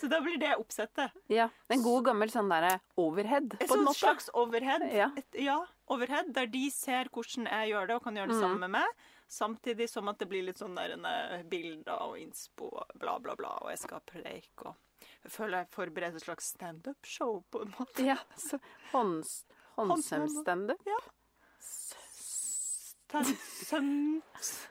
så 0.00 0.10
da 0.10 0.18
blir 0.26 0.38
det 0.42 0.56
oppsettet. 0.58 1.14
Ja, 1.30 1.48
En 1.70 1.82
god 1.86 2.04
gammel 2.10 2.30
sånn 2.34 2.50
derre 2.50 2.80
overhead, 2.98 3.54
på 3.62 3.76
en 3.78 3.86
måte. 3.86 4.00
slags 4.02 4.26
overhead. 4.34 4.82
Ja. 4.90 5.12
Et, 5.16 5.38
ja, 5.46 5.60
overhead, 5.86 6.32
der 6.34 6.50
de 6.50 6.66
ser 6.74 7.06
hvordan 7.14 7.46
jeg 7.46 7.70
gjør 7.76 7.86
det, 7.92 7.96
og 8.00 8.04
kan 8.10 8.18
gjøre 8.18 8.34
det 8.34 8.40
Mm. 8.40 8.42
sammen 8.42 8.60
med 8.66 8.74
meg. 8.80 9.02
Samtidig 9.32 9.86
som 9.88 10.08
at 10.10 10.18
det 10.18 10.28
blir 10.28 10.42
litt 10.44 10.58
sånn 10.58 10.74
der 10.76 10.92
en, 10.98 11.06
eh, 11.06 11.42
bilder 11.48 12.02
og 12.10 12.18
innspo 12.18 12.66
og 12.82 12.90
bla, 12.98 13.18
bla, 13.22 13.34
bla. 13.38 13.54
Og 13.62 13.70
jeg 13.70 13.78
skal 13.86 14.02
preike 14.04 14.66
og 14.66 14.74
føler 15.28 15.58
jeg 15.62 15.68
forbereder 15.70 16.16
et 16.16 16.22
slags 16.24 16.44
standup-show, 16.56 17.42
på 17.50 17.62
en 17.62 17.74
måte. 17.78 18.02
Ja, 18.06 18.16
så 18.36 18.58
hånds, 18.92 19.44
Håndsømstandup. 19.76 20.82
Stand- 21.62 23.36
Søm... 23.66 24.22
s- 24.40 24.68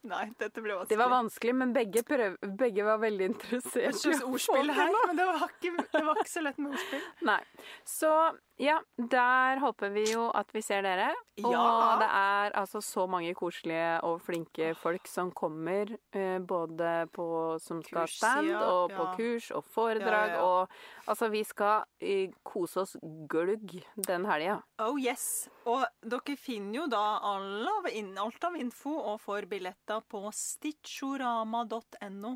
Nei, 0.12 0.30
dette 0.40 0.62
ble 0.64 0.72
vanskelig. 0.72 0.88
Det 0.88 0.98
var 1.00 1.10
vanskelig, 1.12 1.54
men 1.60 1.72
begge, 1.76 2.02
prøv, 2.08 2.36
begge 2.56 2.84
var 2.86 3.00
veldig 3.02 3.26
interessert. 3.34 3.98
I 4.08 4.14
ordspill 4.24 4.72
her, 4.72 4.94
men 5.10 5.18
det 5.18 5.26
var, 5.28 5.42
ikke, 5.50 5.74
det 5.92 6.04
var 6.06 6.20
ikke 6.22 6.32
så 6.32 6.44
lett 6.46 6.60
med 6.62 6.76
ordspill. 6.78 7.02
Nei. 7.30 7.40
Så 7.84 8.12
ja, 8.60 8.78
der 8.96 9.60
håper 9.60 9.92
vi 9.92 10.06
jo 10.10 10.26
at 10.36 10.50
vi 10.56 10.62
ser 10.64 10.84
dere. 10.84 11.10
Og 11.40 11.52
Ja. 11.52 11.96
det 12.00 12.08
er 12.08 12.56
altså 12.60 12.80
så 12.84 13.06
mange 13.08 13.34
koselige 13.34 14.00
og 14.04 14.20
flinke 14.24 14.74
folk 14.76 15.08
som 15.08 15.30
kommer, 15.32 15.92
eh, 16.12 16.38
både 16.38 17.08
på 17.12 17.58
som 17.60 17.82
skal 17.82 18.04
Kurs, 18.04 18.16
stand, 18.16 18.50
ja, 18.50 18.60
og 18.60 18.90
på 18.92 19.04
ja. 19.04 19.14
kurs 19.16 19.50
og 19.56 19.64
foredrag. 19.64 20.36
Og 20.40 20.68
altså, 21.06 21.28
vi 21.32 21.44
skal 21.44 21.84
eh, 22.00 22.32
kose 22.44 22.80
oss 22.84 22.96
glugg 23.28 23.80
den 23.96 24.24
helga. 24.28 24.60
Oh 24.78 25.00
yes. 25.00 25.48
Og 25.64 25.84
dere 26.00 26.36
finner 26.40 26.82
jo 26.82 26.86
da 26.88 27.20
alt 27.20 28.44
av 28.44 28.56
info 28.56 28.92
og 28.96 29.20
får 29.20 29.48
billetter 29.48 29.89
på 30.00 30.30
stitchorama.no. 30.36 32.32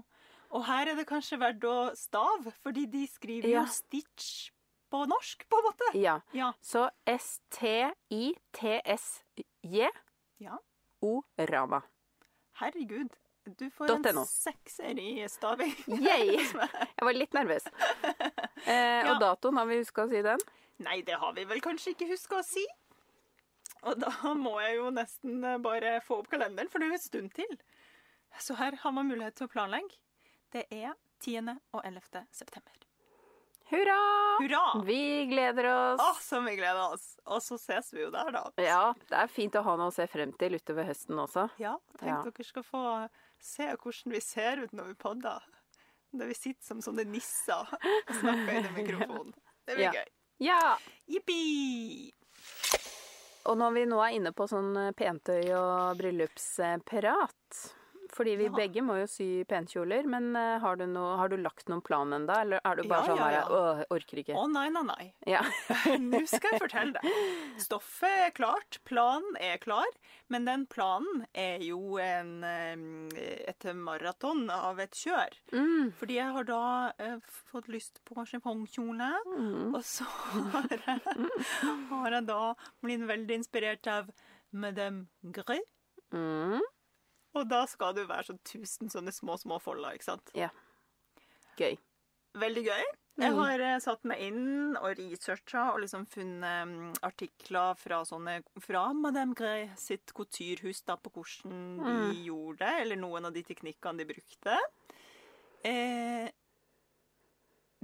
Og 0.54 0.64
her 0.68 0.90
er 0.90 0.94
det 0.98 1.06
kanskje 1.08 1.38
verdt 1.40 1.64
å 1.66 1.76
stave, 1.98 2.52
fordi 2.62 2.84
de 2.90 3.06
skriver 3.10 3.48
Ja. 3.50 3.62
jo 3.62 3.66
Stitch 3.74 4.50
på 4.90 5.04
norsk, 5.10 5.46
på 5.50 5.56
en 5.58 5.64
måte. 5.66 5.88
Ja. 5.98 6.20
Ja. 6.32 6.52
Så 6.62 6.88
S-T-I-T-S-J 8.64 9.90
Ja. 10.38 10.58
O-Rama. 11.02 11.82
Herregud. 12.60 13.10
Du 13.58 13.66
får 13.70 13.88
.no. 13.88 14.20
en 14.20 14.26
sekser 14.26 14.98
i 14.98 15.26
staving. 15.28 15.74
Yay! 15.86 16.38
Jeg 16.96 17.04
var 17.04 17.12
litt 17.12 17.32
nervøs. 17.36 17.64
Eh. 18.64 19.04
Og 19.10 19.18
datoen, 19.20 19.58
har 19.60 19.66
vi 19.68 19.76
huska 19.82 20.06
å 20.06 20.08
si 20.08 20.22
den? 20.24 20.40
Nei, 20.80 21.02
det 21.04 21.18
har 21.20 21.34
vi 21.36 21.42
vel 21.44 21.60
kanskje 21.60 21.90
ikke 21.92 22.06
huska 22.08 22.38
å 22.38 22.42
si. 22.46 22.62
Og 23.84 23.98
da 24.00 24.32
må 24.38 24.54
jeg 24.64 24.78
jo 24.78 24.90
nesten 24.96 25.42
eh, 25.44 25.58
bare 25.64 25.98
få 26.04 26.22
opp 26.22 26.30
kalenderen, 26.32 26.70
for 26.72 26.80
det 26.80 26.86
er 26.88 26.94
jo 26.94 26.98
en 27.00 27.04
stund 27.04 27.34
til. 27.36 27.56
Så 28.40 28.56
her 28.58 28.76
har 28.82 28.92
man 28.96 29.06
mulighet 29.10 29.36
til 29.38 29.46
å 29.46 29.52
planlegge. 29.52 29.98
Det 30.54 30.64
er 30.72 30.94
10. 31.24 31.52
og 31.74 31.82
11. 31.84 32.24
september. 32.34 32.72
Hurra! 33.70 33.98
Hurra! 34.42 34.62
Vi 34.84 34.98
gleder 35.30 35.66
oss. 35.70 36.00
Å, 36.04 36.10
som 36.20 36.44
vi 36.48 36.52
gleder 36.58 36.82
oss. 36.94 37.04
Og 37.32 37.40
så 37.42 37.56
ses 37.58 37.88
vi 37.96 38.02
jo 38.04 38.10
der, 38.12 38.28
da. 38.34 38.42
Ja, 38.60 38.82
det 39.08 39.16
er 39.22 39.30
fint 39.32 39.56
å 39.56 39.62
ha 39.64 39.76
noe 39.80 39.88
å 39.92 39.94
se 39.94 40.04
frem 40.12 40.34
til 40.38 40.58
utover 40.58 40.84
høsten 40.90 41.18
også. 41.22 41.46
Ja, 41.62 41.76
tenk 41.98 42.10
Ja. 42.12 42.18
dere 42.28 42.44
skal 42.48 42.66
få 42.66 42.82
se 43.40 43.70
hvordan 43.72 44.12
vi 44.14 44.20
ser 44.24 44.60
ut 44.64 44.72
når 44.76 44.92
vi 44.92 44.98
podder. 45.06 45.46
Der 46.14 46.28
vi 46.30 46.36
sitter 46.38 46.62
som 46.66 46.82
sånne 46.84 47.06
nisser 47.08 47.64
og 47.72 48.14
snakker 48.20 48.60
inn 48.60 48.68
i 48.68 48.74
mikrofonen. 48.82 49.32
Det 49.66 49.78
blir 49.80 49.88
Ja. 49.88 49.92
gøy. 49.96 50.12
Ja! 50.44 50.60
Jippi! 51.08 52.12
Og 53.44 53.58
når 53.60 53.72
vi 53.76 53.86
nå 53.88 53.98
er 54.00 54.16
inne 54.16 54.32
på 54.36 54.46
sånn 54.48 54.72
eh, 54.80 54.92
pentøy 54.96 55.52
og 55.58 55.98
bryllupsprat 56.00 57.64
Fordi 58.14 58.36
vi 58.38 58.44
Ja. 58.46 58.50
begge 58.54 58.82
må 58.86 58.94
jo 59.00 59.06
sy 59.10 59.42
penkjoler, 59.50 60.06
men 60.06 60.36
eh, 60.38 60.58
har 60.62 60.76
du, 60.78 60.84
no, 60.86 61.16
har 61.18 61.28
du 61.32 61.36
lagt 61.36 61.66
noen 61.68 61.80
plan 61.82 62.12
ennå, 62.14 62.30
eller 62.44 62.60
er 62.64 62.76
du 62.78 62.82
bare 62.86 63.02
Ja, 63.02 63.08
sånn 63.08 63.18
ja, 63.18 63.30
ja. 63.42 63.86
Orker 63.90 64.20
ikke. 64.22 64.36
Å 64.38 64.44
nei, 64.52 64.68
nei, 64.70 64.82
nei. 64.86 65.06
Ja. 65.26 65.40
Nå 65.98 66.20
skal 66.30 66.52
jeg 66.54 66.60
fortelle 66.62 66.92
deg. 66.94 67.08
Stoffet 67.64 68.20
er 68.28 68.30
klart, 68.36 68.78
planen 68.86 69.34
er 69.42 69.58
klar, 69.58 69.90
men 70.30 70.44
den 70.46 70.62
planen 70.70 71.24
er 71.34 71.58
jo 71.66 71.96
en, 71.98 72.44
eh, 72.46 73.42
et 73.50 73.66
maraton 73.74 74.46
av 74.54 74.78
et 74.84 74.94
kjør. 74.94 75.34
Mm. 75.52 75.90
Fordi 75.98 76.14
jeg 76.20 76.30
har 76.38 76.44
da 76.48 76.62
eh, 77.02 77.16
fått 77.50 77.66
lyst 77.74 77.98
på 78.06 78.22
chiffongkjole, 78.30 79.10
Mm. 79.34 79.74
og 79.74 79.82
så 79.82 80.04
har 80.52 80.68
jeg, 80.70 81.00
har 81.90 82.10
jeg 82.14 82.26
da 82.30 82.54
blitt 82.82 83.02
veldig 83.10 83.40
inspirert 83.40 83.86
av 83.90 84.10
Madame 84.52 85.06
Grey. 85.34 85.60
Mm. 86.14 86.60
Og 87.34 87.48
da 87.50 87.64
skal 87.66 87.94
det 87.94 88.04
jo 88.04 88.12
være 88.12 88.28
sånn 88.30 88.42
tusen 88.46 88.90
sånne 88.92 89.12
små, 89.12 89.34
små 89.40 89.60
folder, 89.60 89.94
ikke 89.96 90.04
sant? 90.12 90.30
Ja. 90.34 90.50
Gøy. 91.58 91.76
Veldig 92.34 92.64
gøy. 92.66 92.84
Jeg 93.16 93.30
Mm. 93.30 93.36
har 93.38 93.60
eh, 93.60 93.78
satt 93.78 94.02
meg 94.04 94.18
inn 94.20 94.76
og 94.76 94.96
researcha 94.98 95.72
og 95.72 95.80
liksom 95.84 96.04
funnet 96.10 96.66
mm, 96.66 96.94
artikler 97.06 97.76
fra 97.78 98.00
sånne 98.04 98.40
fra 98.60 98.92
Madame 98.92 99.34
Grey 99.38 99.68
sitt 99.78 100.10
couturehus 100.12 100.80
da, 100.84 100.96
på 100.96 101.12
hvordan 101.12 101.76
de 101.78 101.92
Mm. 101.92 102.24
gjorde 102.26 102.58
det, 102.58 102.72
eller 102.82 102.96
noen 102.96 103.24
av 103.26 103.32
de 103.32 103.42
teknikkene 103.44 103.98
de 103.98 104.04
brukte. 104.04 104.56
Eh, 105.64 106.26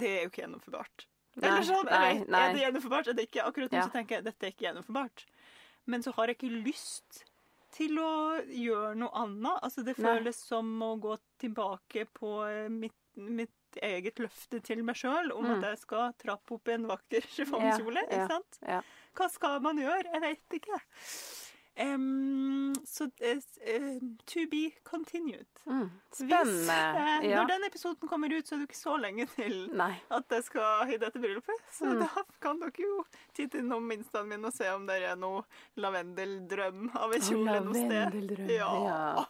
det 0.01 0.09
er 0.11 0.23
jo 0.25 0.31
ikke 0.31 0.43
gjennomførbart. 0.45 1.07
Eller 1.41 1.63
sånn, 1.63 1.87
nei, 1.87 2.11
eller, 2.17 2.27
nei. 2.27 2.41
Er 2.49 2.53
det 2.55 2.63
gjennomførbart? 2.65 3.09
Er 3.09 3.13
det 3.15 3.29
ikke? 3.31 3.45
Akkurat 3.47 3.71
nå 3.71 3.79
Ja. 3.79 3.87
så 3.87 3.93
tenker 3.93 4.17
jeg 4.19 4.25
dette 4.25 4.43
er 4.47 4.51
ikke 4.51 4.67
gjennomførbart. 4.67 5.25
Men 5.87 6.03
så 6.03 6.13
har 6.15 6.27
jeg 6.27 6.39
ikke 6.39 6.65
lyst 6.65 7.25
til 7.81 7.97
å 8.03 8.11
gjøre 8.45 8.93
noe 9.01 9.11
annet. 9.25 9.57
Altså, 9.65 9.83
det 9.87 9.97
Nei. 9.99 10.05
føles 10.19 10.39
som 10.51 10.71
å 10.85 10.93
gå 11.01 11.17
tilbake 11.41 12.05
på 12.17 12.35
eh, 12.47 12.69
mitt, 12.71 12.97
mitt 13.17 13.81
eget 13.87 14.19
løfte 14.21 14.59
til 14.67 14.81
meg 14.87 14.97
sjøl 14.99 15.31
om 15.33 15.45
Mm. 15.47 15.53
at 15.57 15.69
jeg 15.73 15.79
skal 15.85 16.13
trappe 16.19 16.57
opp 16.57 16.69
i 16.69 16.75
en 16.77 16.89
vakker 16.91 17.27
chiffongkjole. 17.37 18.03
Ja, 18.05 18.11
ja, 18.11 18.25
ikke 18.25 18.33
sant? 18.35 18.59
ja. 18.67 18.81
Hva 19.19 19.29
skal 19.31 19.61
man 19.65 19.79
gjøre? 19.79 20.11
Jeg 20.13 20.23
vet 20.27 20.59
ikke. 20.61 20.81
Em, 21.81 22.50
så 22.87 23.11
eh, 23.21 23.39
eh, 23.67 23.99
to 24.27 24.47
be 24.51 24.71
continued. 24.85 25.47
Mm. 25.67 25.91
Hvis, 26.11 26.19
Spennende. 26.23 26.77
eh, 27.23 27.29
Ja. 27.31 27.41
Når 27.43 27.49
den 27.49 27.65
episoden 27.69 28.09
kommer 28.09 28.33
ut, 28.33 28.47
så 28.49 28.55
er 28.55 28.59
det 28.63 28.69
ikke 28.71 28.79
så 28.81 28.97
lenge 29.01 29.27
til 29.35 29.69
Nei. 29.77 29.95
at 30.11 30.25
jeg 30.31 30.45
skal 30.45 30.91
i 30.95 30.97
dette 30.99 31.19
bryllupet. 31.21 31.61
Så 31.73 31.85
Mm. 31.91 32.01
da 32.01 32.25
kan 32.41 32.61
dere 32.61 32.73
jo 32.85 33.05
titte 33.35 33.59
innom 33.59 33.91
instaen 33.93 34.29
min 34.29 34.45
og 34.45 34.53
se 34.53 34.69
om 34.75 34.87
det 34.87 35.03
er 35.03 35.17
noe 35.17 35.43
lavendeldrøm 35.77 36.91
av 36.97 37.13
en 37.15 37.21
kjole 37.21 37.61
noe 37.65 37.75
sted. 37.75 38.15
Lavendeldrøm. 38.15 38.49
Ja. 38.51 39.25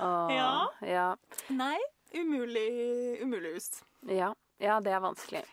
Oh, 0.00 0.30
Ja. 0.36 0.68
ja. 0.82 1.16
Nei, 1.50 1.78
umulig, 2.14 3.22
umulig 3.22 3.54
hus. 3.54 3.70
Ja. 4.08 4.32
Ja, 4.58 4.78
det 4.80 4.92
er 4.96 5.00
vanskelig. 5.04 5.44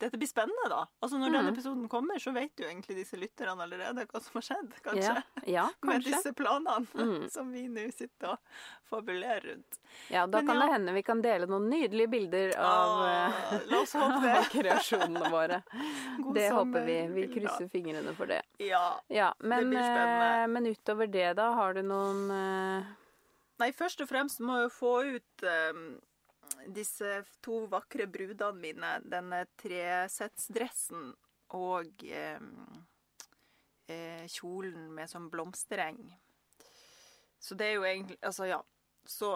Dette 0.00 0.18
blir 0.18 0.26
spennende, 0.28 0.68
da. 0.68 0.80
Altså 1.02 1.18
Når 1.18 1.28
Mm. 1.30 1.34
denne 1.38 1.52
episoden 1.52 1.88
kommer, 1.88 2.18
så 2.18 2.32
vet 2.34 2.50
jo 2.58 2.66
egentlig 2.66 2.96
disse 2.96 3.16
lytterne 3.16 3.62
allerede 3.62 4.06
hva 4.10 4.20
som 4.20 4.32
har 4.34 4.42
skjedd, 4.42 4.72
kanskje. 4.82 5.14
Ja, 5.14 5.22
ja 5.46 5.66
Med 5.86 6.02
disse 6.04 6.32
planene 6.34 6.86
Mm. 6.94 7.28
som 7.30 7.52
vi 7.52 7.68
nå 7.68 7.84
sitter 7.94 8.32
og 8.34 8.38
fabulerer 8.90 9.40
rundt. 9.52 9.78
Ja, 10.10 10.26
da 10.26 10.38
Men 10.40 10.46
kan 10.48 10.56
ja. 10.56 10.62
det 10.66 10.72
hende 10.72 10.92
vi 10.94 11.02
kan 11.02 11.22
dele 11.22 11.46
noen 11.46 11.68
nydelige 11.70 12.08
bilder 12.10 12.56
av, 12.58 12.98
Ah, 13.04 13.28
eh, 13.52 13.94
av 14.40 14.50
kreasjonene 14.50 15.30
våre. 15.30 15.62
God 16.18 16.34
Det 16.34 16.50
håper 16.50 16.84
vi. 16.86 16.98
Vi 17.14 17.28
krysser 17.34 17.68
fingrene 17.70 18.14
for 18.14 18.26
det. 18.26 18.42
Ja. 18.58 19.00
Ja, 19.08 19.32
men, 19.38 19.70
blir 19.70 19.78
spennende. 19.78 20.42
eh, 20.42 20.46
men 20.48 20.66
utover 20.66 21.06
det, 21.06 21.36
da, 21.36 21.52
har 21.54 21.74
du 21.74 21.82
noen 21.82 22.30
uh... 22.30 22.84
Nei, 23.60 23.70
først 23.70 24.00
og 24.02 24.08
fremst 24.10 24.40
må 24.42 24.56
jeg 24.64 24.70
få 24.74 24.94
ut 25.14 25.42
eh, 25.46 25.72
disse 26.74 27.24
to 27.44 27.66
vakre 27.72 28.06
brudene 28.06 28.60
mine. 28.60 28.92
Denne 29.04 29.44
tresettsdressen 29.60 31.12
og 31.54 32.04
eh, 32.08 32.40
kjolen 34.32 34.88
med 34.96 35.10
sånn 35.10 35.30
blomstereng. 35.32 36.00
Så 37.44 37.54
det 37.60 37.66
er 37.72 37.74
jo 37.78 37.84
egentlig 37.88 38.18
Altså, 38.24 38.46
ja. 38.48 38.62
Så 39.06 39.34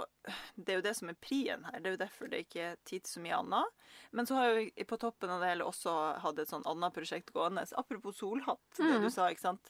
det 0.56 0.72
er 0.72 0.78
jo 0.78 0.84
det 0.86 0.94
som 0.96 1.10
er 1.12 1.16
prien 1.20 1.64
her. 1.68 1.74
Det 1.84 1.90
er 1.90 1.92
jo 1.98 2.00
derfor 2.00 2.30
det 2.32 2.38
ikke 2.46 2.62
er 2.70 2.78
tid 2.88 3.02
til 3.04 3.10
så 3.18 3.20
mye 3.20 3.36
annet. 3.36 3.74
Men 4.16 4.24
så 4.24 4.38
har 4.38 4.54
jeg 4.62 4.86
på 4.88 4.96
toppen 5.02 5.28
av 5.34 5.42
det 5.44 5.50
hele 5.50 5.66
også 5.68 5.92
hatt 6.24 6.38
et 6.40 6.48
sånn 6.48 6.64
annet 6.70 6.94
prosjekt 6.96 7.34
gående. 7.36 7.66
Apropos 7.76 8.16
solhatt, 8.16 8.64
det 8.78 8.86
Mm. 8.96 9.02
du 9.04 9.10
sa, 9.12 9.28
ikke 9.28 9.44
sant. 9.44 9.68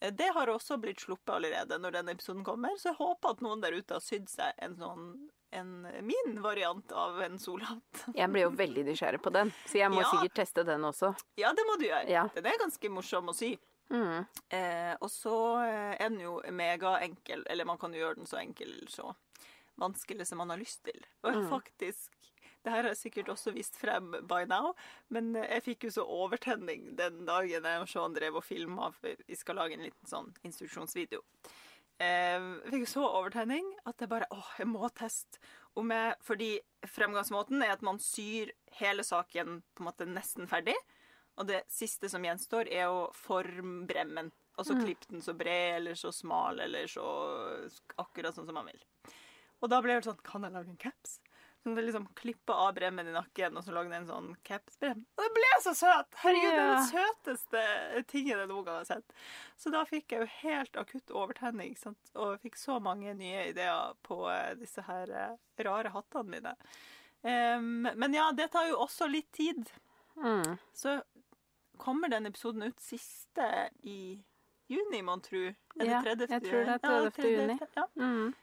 Eh, 0.00 0.10
Det 0.14 0.30
har 0.32 0.46
også 0.46 0.78
blitt 0.80 1.00
sluppet 1.02 1.34
allerede 1.34 1.74
når 1.82 1.90
denne 1.98 2.14
episoden 2.14 2.44
kommer, 2.44 2.70
så 2.78 2.92
jeg 2.94 3.00
håper 3.02 3.30
at 3.30 3.40
noen 3.42 3.60
der 3.60 3.72
ute 3.74 3.94
har 3.94 4.00
sydd 4.00 4.28
seg 4.30 4.54
en 4.58 4.76
sånn 4.76 5.30
en 5.52 5.86
min 6.06 6.38
variant 6.42 6.92
av 6.92 7.20
en 7.22 7.38
solhatt. 7.38 8.04
Jeg 8.18 8.30
ble 8.32 8.44
jo 8.46 8.50
veldig 8.56 8.84
nysgjerrig 8.88 9.20
på 9.22 9.32
den, 9.34 9.52
så 9.66 9.78
jeg 9.82 9.90
må 9.92 10.00
Ja. 10.02 10.08
sikkert 10.10 10.34
teste 10.40 10.64
den 10.66 10.82
også. 10.88 11.12
Ja, 11.40 11.52
det 11.52 11.64
må 11.68 11.76
du 11.78 11.86
gjøre. 11.86 12.08
Ja. 12.08 12.26
Den 12.34 12.46
er 12.46 12.58
ganske 12.60 12.90
morsom 12.90 13.28
å 13.28 13.34
sy. 13.36 13.54
Mm. 13.92 14.26
Eh, 14.48 14.94
og 15.04 15.10
så 15.12 15.34
eh, 15.66 15.96
er 16.00 16.08
den 16.08 16.20
jo 16.24 16.38
megaenkel, 16.48 17.42
eller 17.52 17.64
man 17.68 17.76
kan 17.78 17.92
jo 17.92 18.00
gjøre 18.00 18.16
den 18.22 18.26
så 18.30 18.38
enkel 18.40 18.72
så 18.88 19.10
vanskelig 19.80 20.26
som 20.26 20.38
man 20.38 20.50
har 20.50 20.60
lyst 20.60 20.82
til. 20.84 21.00
Og 21.24 21.34
Mm. 21.34 21.48
faktisk 21.50 22.10
Det 22.64 22.70
her 22.70 22.82
har 22.84 22.90
jeg 22.94 23.10
sikkert 23.10 23.26
også 23.32 23.52
vist 23.52 23.74
frem 23.74 24.12
by 24.28 24.44
now, 24.46 24.72
men 25.10 25.34
eh, 25.34 25.48
jeg 25.58 25.62
fikk 25.64 25.84
jo 25.88 25.90
så 25.90 26.04
overtenning 26.06 26.94
den 26.94 27.24
dagen 27.26 27.64
jeg 27.66 27.80
og 27.82 27.88
Sean 27.90 28.14
drev 28.14 28.36
og 28.38 28.44
filma, 28.44 28.92
vi 29.02 29.34
skal 29.34 29.56
lage 29.56 29.72
en 29.74 29.82
liten 29.82 30.06
sånn 30.06 30.28
instruksjonsvideo. 30.46 31.24
Eh, 32.02 32.38
jeg 32.64 32.72
fikk 32.72 32.84
jo 32.86 32.90
så 32.90 33.04
overtenning 33.20 33.66
at 33.86 34.00
jeg 34.02 34.10
bare 34.10 34.28
åh, 34.34 34.52
jeg 34.58 34.68
må 34.70 34.88
teste. 34.96 35.38
Om 35.78 35.92
jeg, 35.94 36.16
fordi 36.26 36.50
fremgangsmåten 36.90 37.62
er 37.64 37.76
at 37.76 37.84
man 37.86 38.00
syr 38.02 38.50
hele 38.80 39.04
saken 39.06 39.60
på 39.72 39.84
en 39.84 39.88
måte 39.88 40.08
nesten 40.08 40.50
ferdig. 40.50 40.76
Og 41.40 41.48
det 41.48 41.62
siste 41.72 42.10
som 42.12 42.24
gjenstår, 42.26 42.68
er 42.68 42.90
å 42.92 43.06
forme 43.16 43.86
bremmen. 43.88 44.32
Og 44.60 44.66
så 44.68 44.76
klippe 44.76 45.08
den 45.08 45.22
så 45.24 45.32
bred 45.36 45.78
eller 45.78 45.96
så 45.96 46.10
smal 46.12 46.60
eller 46.60 46.90
så 46.90 47.04
akkurat 48.02 48.36
sånn 48.36 48.48
som 48.50 48.58
man 48.58 48.68
vil. 48.68 48.82
Og 49.62 49.70
da 49.72 49.78
ble 49.80 49.94
det 49.96 50.04
sånn 50.04 50.18
Kan 50.26 50.44
jeg 50.44 50.52
lage 50.52 50.72
en 50.74 50.80
caps? 50.80 51.20
Så 51.62 51.74
det 51.76 51.82
liksom 51.86 52.08
klippa 52.18 52.56
av 52.58 52.72
bremmen 52.74 53.06
i 53.06 53.12
nakken, 53.14 53.56
og 53.56 53.62
så 53.62 53.70
lagde 53.76 53.94
en 53.94 54.06
sånn 54.08 54.30
capsbrem. 54.42 55.04
Og 55.14 55.22
det 55.22 55.30
ble 55.36 55.50
så 55.62 55.74
søt! 55.78 56.16
Herregud, 56.24 56.48
det 56.50 56.62
er 56.62 56.72
den 56.72 56.88
søteste 56.88 57.62
tingen 58.10 58.40
jeg 58.42 58.48
noen 58.50 58.64
gang 58.66 58.80
har 58.80 58.88
sett. 58.88 59.14
Så 59.62 59.70
da 59.70 59.84
fikk 59.86 60.10
jeg 60.16 60.24
jo 60.24 60.30
helt 60.40 60.80
akutt 60.82 61.14
overtenning, 61.14 61.76
sant? 61.78 62.10
og 62.18 62.40
fikk 62.42 62.58
så 62.58 62.80
mange 62.82 63.14
nye 63.14 63.44
ideer 63.52 63.94
på 64.02 64.18
eh, 64.32 64.56
disse 64.58 64.82
her 64.88 65.14
eh, 65.14 65.38
rare 65.62 65.94
hattene 65.94 66.34
mine. 66.34 66.56
Um, 67.22 67.86
men 67.94 68.14
ja, 68.18 68.32
det 68.34 68.48
tar 68.50 68.66
jo 68.66 68.80
også 68.82 69.06
litt 69.06 69.30
tid. 69.32 69.70
Mm. 70.18 70.56
Så 70.74 70.98
kommer 71.78 72.10
den 72.10 72.26
episoden 72.26 72.66
ut 72.66 72.80
siste 72.82 73.46
i 73.86 74.18
juni, 74.66 75.02
mon 75.06 75.22
tru. 75.22 75.52
Ja, 75.78 76.02
jeg 76.02 76.02
tror 76.02 76.16
det 76.18 76.32
er 76.34 76.48
Ja, 76.66 76.78
30. 76.82 77.28
juni. 77.36 77.58
Ja, 77.76 77.86
Mm. 77.94 78.34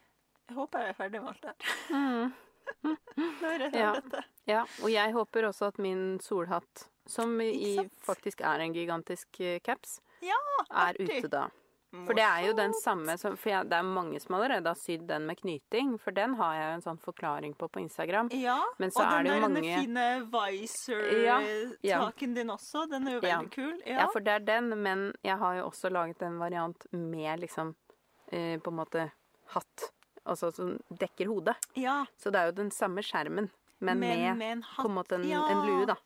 jeg 0.48 0.56
håper 0.56 0.78
jeg 0.80 0.88
er 0.88 0.96
ferdig 1.04 1.20
med 1.20 1.28
alt 1.34 1.42
det 1.42 1.52
her. 1.58 1.96
Mm. 1.96 2.32
Når 2.84 3.58
jeg 3.66 3.72
Ja. 3.74 3.92
dette. 4.00 4.24
Ja, 4.46 4.64
og 4.82 4.90
jeg 4.90 5.12
håper 5.12 5.42
også 5.50 5.66
at 5.68 5.78
min 5.78 6.18
solhatt, 6.22 6.88
som 7.06 7.40
i 7.40 7.76
faktisk 8.06 8.40
er 8.42 8.60
en 8.60 8.72
gigantisk 8.74 9.40
eh, 9.40 9.58
caps, 9.60 10.00
Ja, 10.22 10.36
er 10.70 10.94
ute 11.00 11.28
da. 11.30 11.48
For 12.06 12.14
det 12.14 12.22
er 12.22 12.44
jo 12.46 12.52
den 12.54 12.70
samme 12.84 13.16
som 13.18 13.34
For 13.36 13.50
jeg, 13.50 13.64
det 13.68 13.74
er 13.74 13.82
mange 13.82 14.20
som 14.22 14.36
allerede 14.36 14.68
har 14.70 14.76
sydd 14.78 15.08
den 15.08 15.24
med 15.26 15.40
knyting, 15.40 15.96
for 15.98 16.12
den 16.14 16.34
har 16.38 16.52
jeg 16.54 16.66
jo 16.68 16.74
en 16.76 16.84
sånn 16.84 17.00
forklaring 17.02 17.56
på 17.58 17.66
på 17.68 17.80
Instagram. 17.82 18.28
Ja, 18.30 18.60
Men 18.78 18.90
så 18.94 19.00
og 19.02 19.12
er 19.16 19.22
det 19.24 19.32
jo 19.34 19.40
mange- 19.48 19.74
fine 19.80 20.04
Ja, 21.24 21.40
ja. 21.82 22.10
Din 22.16 22.46
også, 22.54 22.88
den 22.88 23.08
er 23.08 23.12
jo 23.18 23.20
veldig 23.20 23.50
kul. 23.50 23.82
Ja. 23.86 24.06
for 24.12 24.20
det 24.20 24.28
er 24.28 24.38
den, 24.38 24.68
men 24.82 25.12
jeg 25.24 25.36
har 25.38 25.56
jo 25.56 25.64
også 25.70 25.90
laget 25.90 26.22
en 26.22 26.38
variant 26.38 26.86
med 26.92 27.40
liksom 27.40 27.74
eh, 28.30 28.58
på 28.58 28.68
en 28.70 28.76
måte 28.76 29.10
hatt. 29.48 29.90
Altså 30.28 30.50
som 30.52 30.76
dekker 30.90 31.30
hodet. 31.32 31.56
ja. 31.80 32.04
Så 32.20 32.30
det 32.30 32.40
er 32.40 32.50
jo 32.50 32.58
den 32.60 32.70
samme 32.70 33.02
skjermen, 33.02 33.50
men, 33.80 33.98
med, 33.98 34.42
en 34.42 34.62
på 34.76 34.88
en 34.88 34.94
måte 34.94 35.16
en, 35.16 35.24
ja. 35.28 35.40
en 35.48 35.66
lue, 35.66 35.86
da. 35.88 35.96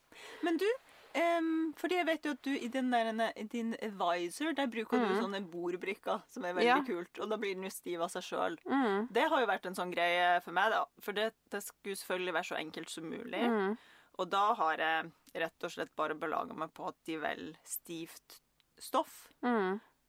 Men 0.47 0.57
du, 0.61 0.69
Um, 1.15 1.69
fordi 1.79 1.95
jeg 1.95 2.07
vet 2.09 2.25
jo 2.27 2.31
at 2.35 2.43
du 2.43 2.51
i 2.59 2.69
den 2.75 2.89
der, 2.91 3.13
din 3.47 3.69
advisor, 3.79 4.51
der 4.59 4.67
bruker 4.67 4.99
du 4.99 5.13
sånne 5.21 5.39
bordbrikker, 5.47 6.25
som 6.29 6.43
er 6.43 6.57
veldig 6.57 6.73
Mm. 6.73 6.81
Ja. 6.81 6.81
kult, 6.89 7.21
og 7.23 7.31
da 7.31 7.37
blir 7.39 7.55
den 7.55 7.63
jo 7.63 7.71
stiv 7.71 8.03
av 8.03 8.11
seg 8.11 8.25
sjøl. 8.27 8.57
Mm. 8.67 9.07
Det 9.15 9.29
har 9.31 9.41
jo 9.41 9.47
vært 9.47 9.67
en 9.67 9.77
sånn 9.79 9.93
greie 9.95 10.41
for 10.43 10.51
meg, 10.51 10.73
da. 10.75 10.81
For 10.99 11.15
det, 11.15 11.29
det 11.55 11.63
skulle 11.63 11.95
selvfølgelig 12.01 12.35
være 12.35 12.49
så 12.51 12.59
enkelt 12.59 12.91
som 12.91 13.05
mulig. 13.07 13.45
Mm. 13.47 13.77
Og 14.19 14.31
da 14.31 14.43
har 14.59 14.83
jeg 14.83 15.13
rett 15.45 15.69
og 15.69 15.71
slett 15.71 15.95
bare 15.95 16.19
belaga 16.19 16.53
meg 16.55 16.75
på 16.75 16.89
at 16.91 16.99
de 17.07 17.17
vel 17.23 17.57
stivt 17.63 18.41
stoff. 18.83 19.29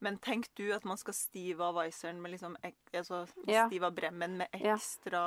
Men 0.06 0.20
tenk 0.22 0.52
du 0.58 0.68
at 0.76 0.86
man 0.86 1.00
skal 1.02 1.16
stive 1.18 1.66
av 1.66 1.80
viseren 1.80 2.20
med 2.22 2.36
liksom 2.36 2.58
altså 2.62 3.24
stive 3.68 3.90
av 3.90 3.96
bremmen 3.98 4.38
med 4.44 4.54
ekstra 4.60 5.24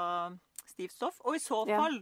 stivt 0.69 0.95
stoff? 0.95 1.19
Og 1.27 1.39
i 1.39 1.43
så 1.43 1.65
fall 1.83 1.99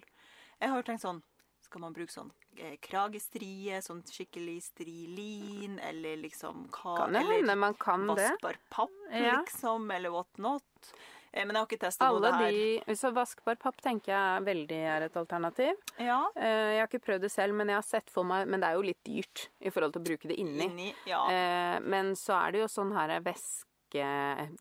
Jeg 0.61 0.73
har 0.73 0.83
jo 0.83 0.87
tenkt 0.91 1.05
sånn 1.05 1.23
Skal 1.65 1.83
man 1.83 1.97
bruke 1.97 2.13
sånn 2.13 2.31
eh, 2.61 2.77
kragestrie, 2.85 3.81
sånn 3.83 4.03
skikkelig 4.07 4.59
strilin, 4.69 5.79
eller 5.83 6.21
liksom 6.21 6.69
hva 6.71 6.97
Kan 7.01 7.17
det 7.17 7.25
Eller 7.25 7.41
hende 7.41 7.57
man 7.65 7.75
kan 7.81 8.07
det. 8.07 8.15
vaskbar 8.21 8.61
papp, 8.71 8.95
liksom, 9.11 9.91
eller 9.91 10.15
what 10.15 10.39
not. 10.39 10.93
Eh, 11.37 11.45
men 11.45 11.53
jeg 11.55 11.61
har 11.61 11.67
ikke 11.69 11.79
testa 11.85 12.09
noe 12.09 12.33
her. 12.33 12.51
de, 12.87 12.95
så 12.97 13.11
vaskbar 13.13 13.57
papp 13.61 13.77
tenker 13.85 14.13
jeg 14.15 14.45
veldig 14.47 14.79
er 14.97 15.03
et 15.07 15.17
alternativ. 15.21 15.75
Ja. 16.01 16.23
Eh, 16.35 16.73
Jeg 16.77 16.81
har 16.81 16.89
ikke 16.89 17.05
prøvd 17.05 17.21
det 17.27 17.31
selv, 17.35 17.53
men 17.55 17.69
jeg 17.69 17.77
har 17.77 17.85
sett 17.85 18.09
for 18.11 18.25
meg 18.25 18.49
Men 18.49 18.61
det 18.65 18.69
er 18.71 18.75
jo 18.81 18.83
litt 18.89 19.03
dyrt 19.05 19.49
i 19.61 19.69
forhold 19.71 19.93
til 19.93 20.01
å 20.03 20.07
bruke 20.09 20.29
det 20.33 20.39
inni. 20.41 20.65
Inni. 20.71 20.95
Ja. 21.07 21.21
Eh, 21.29 21.81
Men 21.85 22.15
så 22.17 22.33
er 22.47 22.53
det 22.53 22.61
jo 22.65 22.69
sånn 22.73 22.93
her 22.97 23.21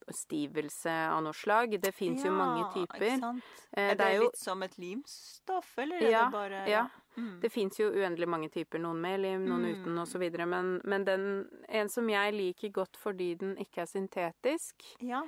væskestivelse 0.05 0.93
av 1.11 1.23
noe 1.23 1.33
slag. 1.33 1.77
Det 1.81 1.93
fins 1.95 2.23
jo 2.25 2.31
mange 2.31 2.59
Ja, 2.61 2.67
ikke 2.83 2.99
typer. 2.99 3.19
sant? 3.19 3.43
Er 3.75 3.89
det 3.89 3.97
det, 3.97 4.05
er 4.05 4.15
jo 4.17 4.23
litt 4.27 4.37
som 4.37 4.63
et 4.63 4.77
limstoff, 4.77 5.77
eller 5.77 5.95
er 6.01 6.09
Ja, 6.11 6.23
det 6.25 6.31
bare 6.31 6.67
ja. 6.69 6.87
Mm. 7.17 7.39
Det 7.39 7.49
fins 7.51 7.77
jo 7.79 7.89
uendelig 7.91 8.27
mange 8.27 8.49
typer. 8.51 8.77
Noen 8.79 8.99
med 9.01 9.19
lim, 9.21 9.45
noen 9.47 9.63
Mm. 9.63 9.81
uten 9.81 9.97
osv. 9.99 10.45
Men, 10.47 10.81
men 10.83 11.03
den, 11.05 11.49
en 11.69 11.87
som 11.89 12.07
jeg 12.09 12.33
liker 12.33 12.69
godt 12.71 12.97
fordi 12.97 13.35
den 13.37 13.55
ikke 13.57 13.81
er 13.81 13.85
syntetisk, 13.85 14.73
ja. 14.99 15.21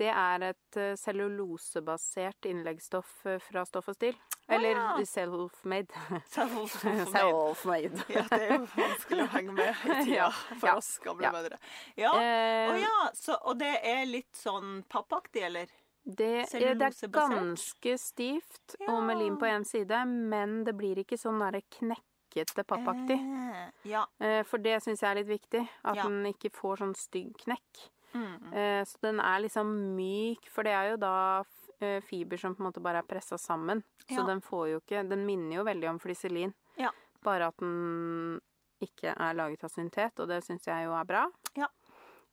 Det 0.00 0.10
er 0.10 0.48
et 0.50 0.78
eh, 0.80 0.94
cellulosebasert 0.98 2.48
innleggsstoff 2.50 3.20
eh, 3.30 3.38
fra 3.42 3.62
Stoff 3.68 3.92
og 3.92 3.98
Stil. 3.98 4.16
Eller 4.48 4.76
ja. 4.76 5.04
self-made. 5.06 5.94
Self-made. 6.34 7.06
self-made. 7.12 8.02
Ja, 8.12 8.24
det 8.30 8.40
er 8.40 8.50
jo 8.58 8.66
vanskelig 8.74 9.24
å 9.24 9.30
henge 9.36 9.54
med 9.56 9.70
i 9.70 10.00
tida 10.04 10.28
for 10.60 10.68
ja, 10.68 10.74
oss 10.76 10.90
gamle 11.04 11.28
ja. 11.28 11.32
mødre. 11.32 11.60
Ja. 11.96 12.12
Eh, 12.18 12.74
Å 12.74 12.76
ja, 12.82 12.98
så, 13.16 13.38
og 13.40 13.62
det 13.62 13.72
er 13.80 14.04
litt 14.10 14.34
sånn 14.36 14.82
pappaktig, 14.90 15.46
eller? 15.48 15.72
Det, 16.04 16.32
det 16.52 16.68
er 16.68 17.08
ganske 17.08 17.94
stivt 17.96 18.74
og 18.84 18.98
med 19.06 19.22
lim 19.22 19.38
på 19.40 19.48
én 19.48 19.64
side, 19.64 20.02
men 20.04 20.58
det 20.66 20.74
blir 20.76 21.00
ikke 21.00 21.16
sånn 21.16 21.40
der 21.40 21.62
knekkete 21.78 22.66
pappaktig. 22.68 23.16
Eh, 23.16 23.70
ja. 23.88 24.04
Eh, 24.20 24.42
For 24.44 24.60
det 24.60 24.82
syns 24.84 25.00
jeg 25.00 25.14
er 25.14 25.22
litt 25.22 25.30
viktig. 25.30 25.64
At 25.80 26.02
den 26.02 26.20
ikke 26.34 26.52
får 26.52 26.84
sånn 26.84 26.96
stygg 26.98 27.32
knekk. 27.46 27.86
Mm. 28.14 28.52
Eh, 28.52 28.84
Så 28.84 28.98
den 29.02 29.18
er 29.20 29.40
liksom 29.42 29.66
myk, 29.96 30.48
for 30.50 30.62
det 30.62 30.72
er 30.72 30.90
jo 30.92 30.96
da 31.02 31.44
eh, 31.80 32.00
fiber 32.06 32.38
som 32.38 32.54
på 32.54 32.62
en 32.62 32.68
måte 32.70 32.80
bare 32.82 32.98
er 33.02 33.08
pressa 33.08 33.36
sammen. 33.38 33.82
Så 34.08 34.24
den 34.26 34.40
får 34.40 34.68
jo 34.70 34.80
ikke 34.80 35.08
Den 35.08 35.24
minner 35.26 35.56
jo 35.56 35.64
veldig 35.64 35.88
om 35.90 35.98
fliselin, 35.98 36.52
Ja. 36.78 36.90
bare 37.24 37.46
at 37.48 37.56
den 37.58 38.40
ikke 38.80 39.14
er 39.16 39.34
laget 39.34 39.64
av 39.64 39.70
syntet, 39.70 40.18
og 40.20 40.28
det 40.28 40.42
syns 40.44 40.66
jeg 40.66 40.84
jo 40.86 40.92
er 40.92 41.04
bra. 41.04 41.26
Ja. 41.56 41.66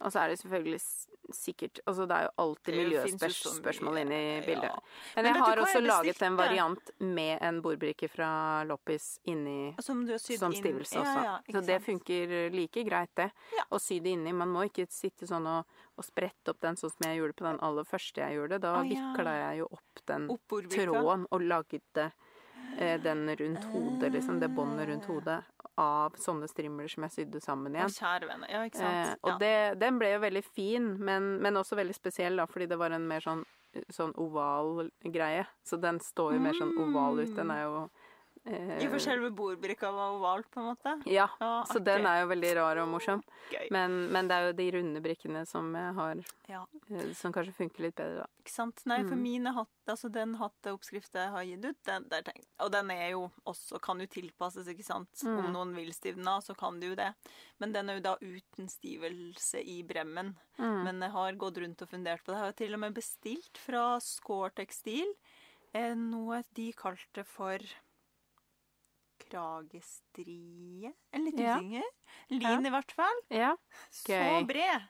Og 0.02 0.12
så 0.14 0.20
er 0.24 0.30
det 0.34 0.40
selvfølgelig 0.42 0.82
sikkert 1.32 1.80
Altså 1.88 2.06
det 2.10 2.16
er 2.18 2.26
jo 2.26 2.32
alltid 2.44 2.76
miljøspørsmål 2.76 3.98
inne 4.02 4.18
i 4.20 4.42
bildet. 4.46 4.66
ja. 4.68 4.80
Men 5.16 5.26
jeg 5.30 5.34
Men 5.34 5.44
har 5.44 5.62
også 5.64 5.80
laget 5.86 6.22
en 6.28 6.36
variant 6.40 6.90
med 7.00 7.38
en 7.42 7.62
bordbrikke 7.64 8.10
fra 8.12 8.64
Loppis 8.68 9.20
inni 9.32 9.76
Som 9.80 10.02
som 10.18 10.52
inn 10.52 10.58
stivelse 10.60 10.96
Ja, 10.98 11.02
også. 11.06 11.24
ja, 11.24 11.36
ikke 11.48 11.62
så 11.62 11.66
det 11.70 11.78
funker 11.86 12.50
like 12.52 12.84
greit, 12.84 13.14
det. 13.16 13.30
Ja. 13.56 13.64
Å 13.72 13.80
sy 13.80 14.00
det 14.00 14.12
inni. 14.18 14.34
Man 14.34 14.50
må 14.52 14.66
ikke 14.68 14.88
sitte 14.92 15.28
sånn 15.30 15.48
og, 15.48 15.66
og 15.98 16.04
sprette 16.06 16.52
opp 16.52 16.60
den 16.62 16.76
sånn 16.76 16.92
som 16.92 17.08
jeg 17.08 17.22
gjorde 17.22 17.38
på 17.40 17.48
den 17.48 17.60
aller 17.62 17.88
første 17.88 18.22
jeg 18.22 18.36
gjorde. 18.40 18.60
Da 18.60 18.74
Å, 18.82 18.84
vikla 18.84 19.38
jeg 19.38 19.62
jo 19.62 19.70
opp 19.72 20.06
den 20.12 20.30
Opp 20.32 20.58
tråden 20.74 21.28
og 21.32 21.42
lagde 21.48 21.80
eh, 21.96 22.12
den 22.80 23.36
rundt 23.36 23.64
hodet, 23.74 24.12
liksom. 24.14 24.40
Det 24.40 24.48
båndet 24.50 24.88
rundt 24.90 25.06
hodet. 25.06 25.42
Av 25.78 26.14
sånne 26.20 26.48
strimler 26.52 26.88
som 26.92 27.04
jeg 27.08 27.12
sydde 27.16 27.40
sammen 27.42 27.74
igjen. 27.76 27.90
kjære 27.90 28.28
venner. 28.28 28.50
Ja, 28.52 28.64
ikke 28.68 28.82
Eh, 28.84 29.06
sant? 29.06 29.20
og 29.24 29.30
ja. 29.32 29.38
det, 29.40 29.80
den 29.80 29.98
ble 30.00 30.12
jo 30.14 30.20
veldig 30.20 30.44
fin, 30.44 30.90
men, 31.00 31.38
men 31.42 31.56
også 31.58 31.76
veldig 31.80 31.96
spesiell, 31.96 32.36
da, 32.38 32.46
fordi 32.46 32.68
det 32.68 32.78
var 32.78 32.92
en 32.92 33.08
mer 33.08 33.20
sånn, 33.24 33.46
sånn 33.90 34.12
oval 34.20 34.90
greie. 35.04 35.46
Så 35.64 35.80
den 35.82 36.00
står 36.04 36.34
jo 36.36 36.40
mer 36.44 36.54
sånn 36.60 36.76
oval 36.78 37.20
ut. 37.24 37.36
Den 37.36 37.52
er 37.56 37.64
jo 37.64 37.78
eh, 37.86 38.01
I 38.44 38.88
for 38.90 38.98
selve 38.98 39.30
bordbrikka 39.38 39.92
var 39.94 40.16
ovalt, 40.16 40.48
på 40.50 40.60
en 40.64 40.66
måte? 40.72 40.96
Ja, 41.06 41.28
så 41.70 41.78
den 41.86 42.08
er 42.10 42.24
jo 42.24 42.30
veldig 42.32 42.56
rar 42.58 42.80
og 42.82 42.88
morsom. 42.90 43.20
Men, 43.70 44.08
men 44.12 44.28
det 44.28 44.34
er 44.38 44.48
jo 44.48 44.56
de 44.58 44.66
runde 44.80 45.02
brikkene 45.04 45.44
som 45.46 45.68
jeg 45.78 45.94
har 45.94 46.16
Ja. 46.50 46.64
eh, 46.90 47.12
Som 47.14 47.32
kanskje 47.32 47.54
funker 47.54 47.86
litt 47.86 47.96
bedre, 47.96 48.24
da. 48.24 48.26
Ikke 48.42 48.50
sant? 48.56 48.82
Nei, 48.90 49.04
for 49.04 49.14
Mm. 49.16 49.22
mine 49.22 49.54
hatt, 49.54 49.70
altså 49.88 50.10
den 50.12 50.34
hatteoppskriften 50.40 51.22
jeg 51.22 51.30
har 51.36 51.44
gitt 51.46 51.66
ut, 51.70 51.84
den, 51.86 52.08
der 52.10 52.24
og 52.60 52.72
den 52.72 52.90
er 52.92 53.12
jo 53.12 53.32
også, 53.46 53.80
kan 53.80 54.00
jo 54.00 54.08
tilpasses, 54.08 54.68
ikke 54.68 54.84
sant? 54.84 55.10
Om 55.24 55.46
Mm. 55.46 55.54
noen 55.54 55.76
vil 55.76 55.94
stivne, 55.94 56.42
så 56.42 56.58
kan 56.58 56.80
det 56.80 56.90
jo 56.90 56.96
det. 56.96 57.14
Men 57.60 57.72
den 57.74 57.90
er 57.90 57.94
jo 58.00 58.02
da 58.02 58.16
uten 58.22 58.68
stivelse 58.68 59.62
i 59.64 59.84
bremmen. 59.84 60.36
Mm. 60.58 60.84
Men 60.84 61.00
jeg 61.00 61.12
har 61.12 61.34
gått 61.34 61.58
rundt 61.62 61.82
og 61.84 61.90
fundert 61.90 62.24
på 62.26 62.34
det. 62.34 62.40
Jeg 62.42 62.46
har 62.50 62.54
til 62.54 62.74
og 62.74 62.80
med 62.80 62.94
bestilt 62.96 63.58
fra 63.58 64.00
Score 64.02 64.50
Tekstil 64.50 65.14
eh, 65.76 65.94
noe 65.94 66.44
de 66.56 66.72
kalte 66.74 67.24
for 67.24 67.60
kragestrie. 69.30 70.94
En 71.14 71.26
litt 71.26 71.40
Ja. 71.40 71.58
usikker. 71.60 71.84
Lin 72.30 72.66
i 72.66 72.70
hvert 72.70 72.92
fall. 72.92 73.22
Ja. 73.30 73.56
Så 73.92 74.46
bred. 74.48 74.82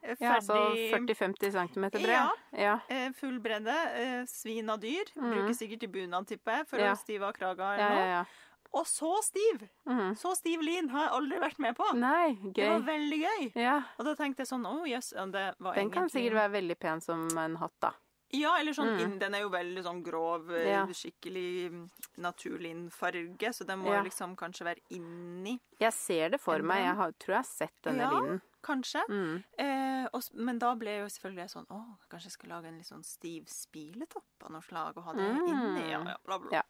Ferdig 0.00 0.20
Ja, 0.22 0.34
altså 0.38 0.54
40-50 0.92 1.50
cm 1.50 1.90
bred? 1.90 2.06
Ja. 2.08 2.30
ja. 2.52 2.80
eh, 2.88 3.10
full 3.12 3.40
bredde. 3.40 3.74
Eh, 3.98 4.24
svin 4.26 4.70
av 4.70 4.78
dyr. 4.80 5.04
Mm. 5.16 5.32
Bruker 5.32 5.54
sikkert 5.54 5.82
i 5.82 5.86
bunad, 5.88 6.26
tipper 6.26 6.58
jeg, 6.60 6.68
for 6.68 6.78
Ja. 6.78 6.92
å 6.92 6.96
stive 6.98 7.26
av 7.26 7.32
kraga 7.34 7.72
Ja, 7.78 7.88
eller 7.88 8.06
ja, 8.06 8.20
noe. 8.22 8.26
Og 8.74 8.84
så 8.86 9.10
stiv! 9.24 9.62
Mm. 9.88 10.14
Så 10.14 10.34
stiv 10.36 10.60
lin 10.60 10.88
har 10.90 11.06
jeg 11.06 11.12
aldri 11.16 11.38
vært 11.40 11.58
med 11.58 11.74
på. 11.74 11.86
Nei, 11.96 12.34
Det 12.52 12.68
var 12.68 12.80
veldig 12.80 13.18
gøy. 13.24 13.52
Ja. 13.56 13.82
Og 13.98 14.04
da 14.04 14.14
tenkte 14.14 14.44
jeg 14.44 14.46
sånn 14.52 14.66
Å, 14.66 14.84
jøss. 14.86 15.12
yes, 15.12 15.14
Den 15.16 15.32
egentlig... 15.34 15.74
Den 15.74 15.90
kan 15.90 16.08
sikkert 16.10 16.34
være 16.34 16.52
veldig 16.52 16.78
pen 16.78 17.00
som 17.00 17.28
en 17.38 17.56
hatt, 17.56 17.72
da. 17.80 17.92
Ja, 18.30 18.56
eller 18.60 18.72
sånn 18.76 18.90
Mm. 18.98 19.18
Den 19.18 19.34
er 19.34 19.40
jo 19.40 19.48
veldig 19.50 19.82
sånn 19.84 20.02
grov, 20.04 20.50
eh, 20.50 20.66
Ja. 20.70 20.86
skikkelig 20.86 21.70
mm, 21.70 21.90
naturlinfarge, 22.18 23.52
så 23.54 23.64
den 23.66 23.78
må 23.80 23.92
Ja. 23.94 24.02
liksom 24.02 24.36
kanskje 24.36 24.64
være 24.66 24.80
inni, 24.90 25.58
Jeg 25.80 25.92
ser 25.92 26.28
det 26.30 26.40
for 26.40 26.58
meg. 26.58 26.78
Jeg 26.84 26.94
har, 26.96 27.12
tror 27.12 27.26
jeg 27.28 27.36
har 27.36 27.42
sett 27.44 27.82
denne 27.82 27.98
Ja. 28.02 28.10
linen. 28.10 28.40
kanskje. 28.62 29.00
Mm. 29.08 29.44
Eh, 29.58 30.08
og, 30.12 30.22
men 30.34 30.58
da 30.58 30.74
ble 30.74 30.98
jo 30.98 31.06
selvfølgelig 31.06 31.36
jeg 31.46 31.50
sånn 31.50 31.66
Å, 31.70 31.98
kanskje 32.10 32.24
jeg 32.24 32.32
skal 32.32 32.50
lage 32.50 32.64
en 32.66 32.76
litt 32.76 32.86
sånn 32.86 33.04
stiv 33.04 33.46
spiletopp 33.46 34.24
av 34.44 34.50
noe 34.50 34.60
slag 34.60 34.96
og 34.98 35.04
ha 35.04 35.12
det 35.12 35.22
Mm. 35.22 35.48
inni. 35.48 35.90
Ja, 35.90 36.02
ja, 36.04 36.16
bla, 36.26 36.38
bla. 36.38 36.50
Ja. 36.52 36.62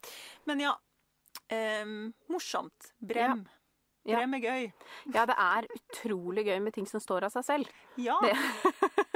Men 0.47 0.61
ja. 0.61 0.75
Eh, 1.51 1.85
morsomt. 2.29 2.93
Brem. 3.01 3.49
Brem 4.05 4.35
er 4.35 4.41
gøy. 4.41 4.73
Ja, 5.13 5.25
det 5.27 5.35
er 5.39 5.67
utrolig 5.67 6.45
gøy 6.47 6.61
med 6.63 6.73
ting 6.75 6.87
som 6.87 7.01
står 7.01 7.25
av 7.25 7.33
seg 7.33 7.45
selv. 7.45 7.69
Ja. 7.97 8.19
Det. 8.21 8.35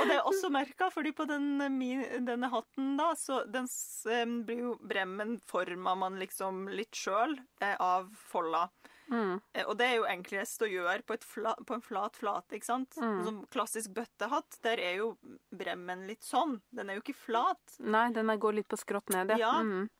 og 0.00 0.08
det 0.08 0.16
er 0.16 0.22
også 0.28 0.50
merka, 0.52 0.90
fordi 0.92 1.12
på 1.16 1.26
den, 1.28 1.60
eh, 1.60 2.18
denne 2.20 2.50
hatten, 2.52 2.96
da, 2.96 3.12
så 3.14 3.42
den 3.50 3.64
s- 3.70 4.04
blir 4.46 4.58
jo 4.60 4.74
bremmen 4.80 5.38
forma 5.40 5.94
man 5.96 6.18
liksom 6.18 6.68
litt 6.74 6.92
sjøl 6.92 7.38
eh, 7.60 7.76
av 7.80 8.10
folda. 8.30 8.68
Mm. 9.10 9.40
Eh, 9.52 9.64
Og 9.68 9.76
det 9.76 9.86
er 9.86 9.96
jo 9.98 10.04
enklest 10.08 10.62
å 10.64 10.68
gjøre 10.70 11.02
på, 11.04 11.12
et 11.14 11.24
fla, 11.24 11.54
på 11.66 11.74
en 11.74 11.82
flat 11.84 12.16
flate, 12.16 12.56
ikke 12.56 12.64
sant? 12.70 12.96
Mm. 12.96 13.24
Som 13.26 13.46
klassisk 13.52 13.92
bøttehatt, 13.92 14.60
der 14.64 14.80
er 14.80 14.96
jo 15.02 15.10
bremmen 15.52 16.06
litt 16.08 16.22
sånn. 16.24 16.60
Den 16.72 16.88
er 16.90 16.94
jo 16.96 17.02
ikke 17.04 17.18
flat. 17.26 17.76
Nei, 17.80 18.10
den 18.16 18.26
går 18.40 18.54
litt 18.54 18.68
på 18.68 18.78
skrått 18.80 19.10
ned, 19.12 19.36
Ja. 19.38 19.60
Mm. 19.60 19.90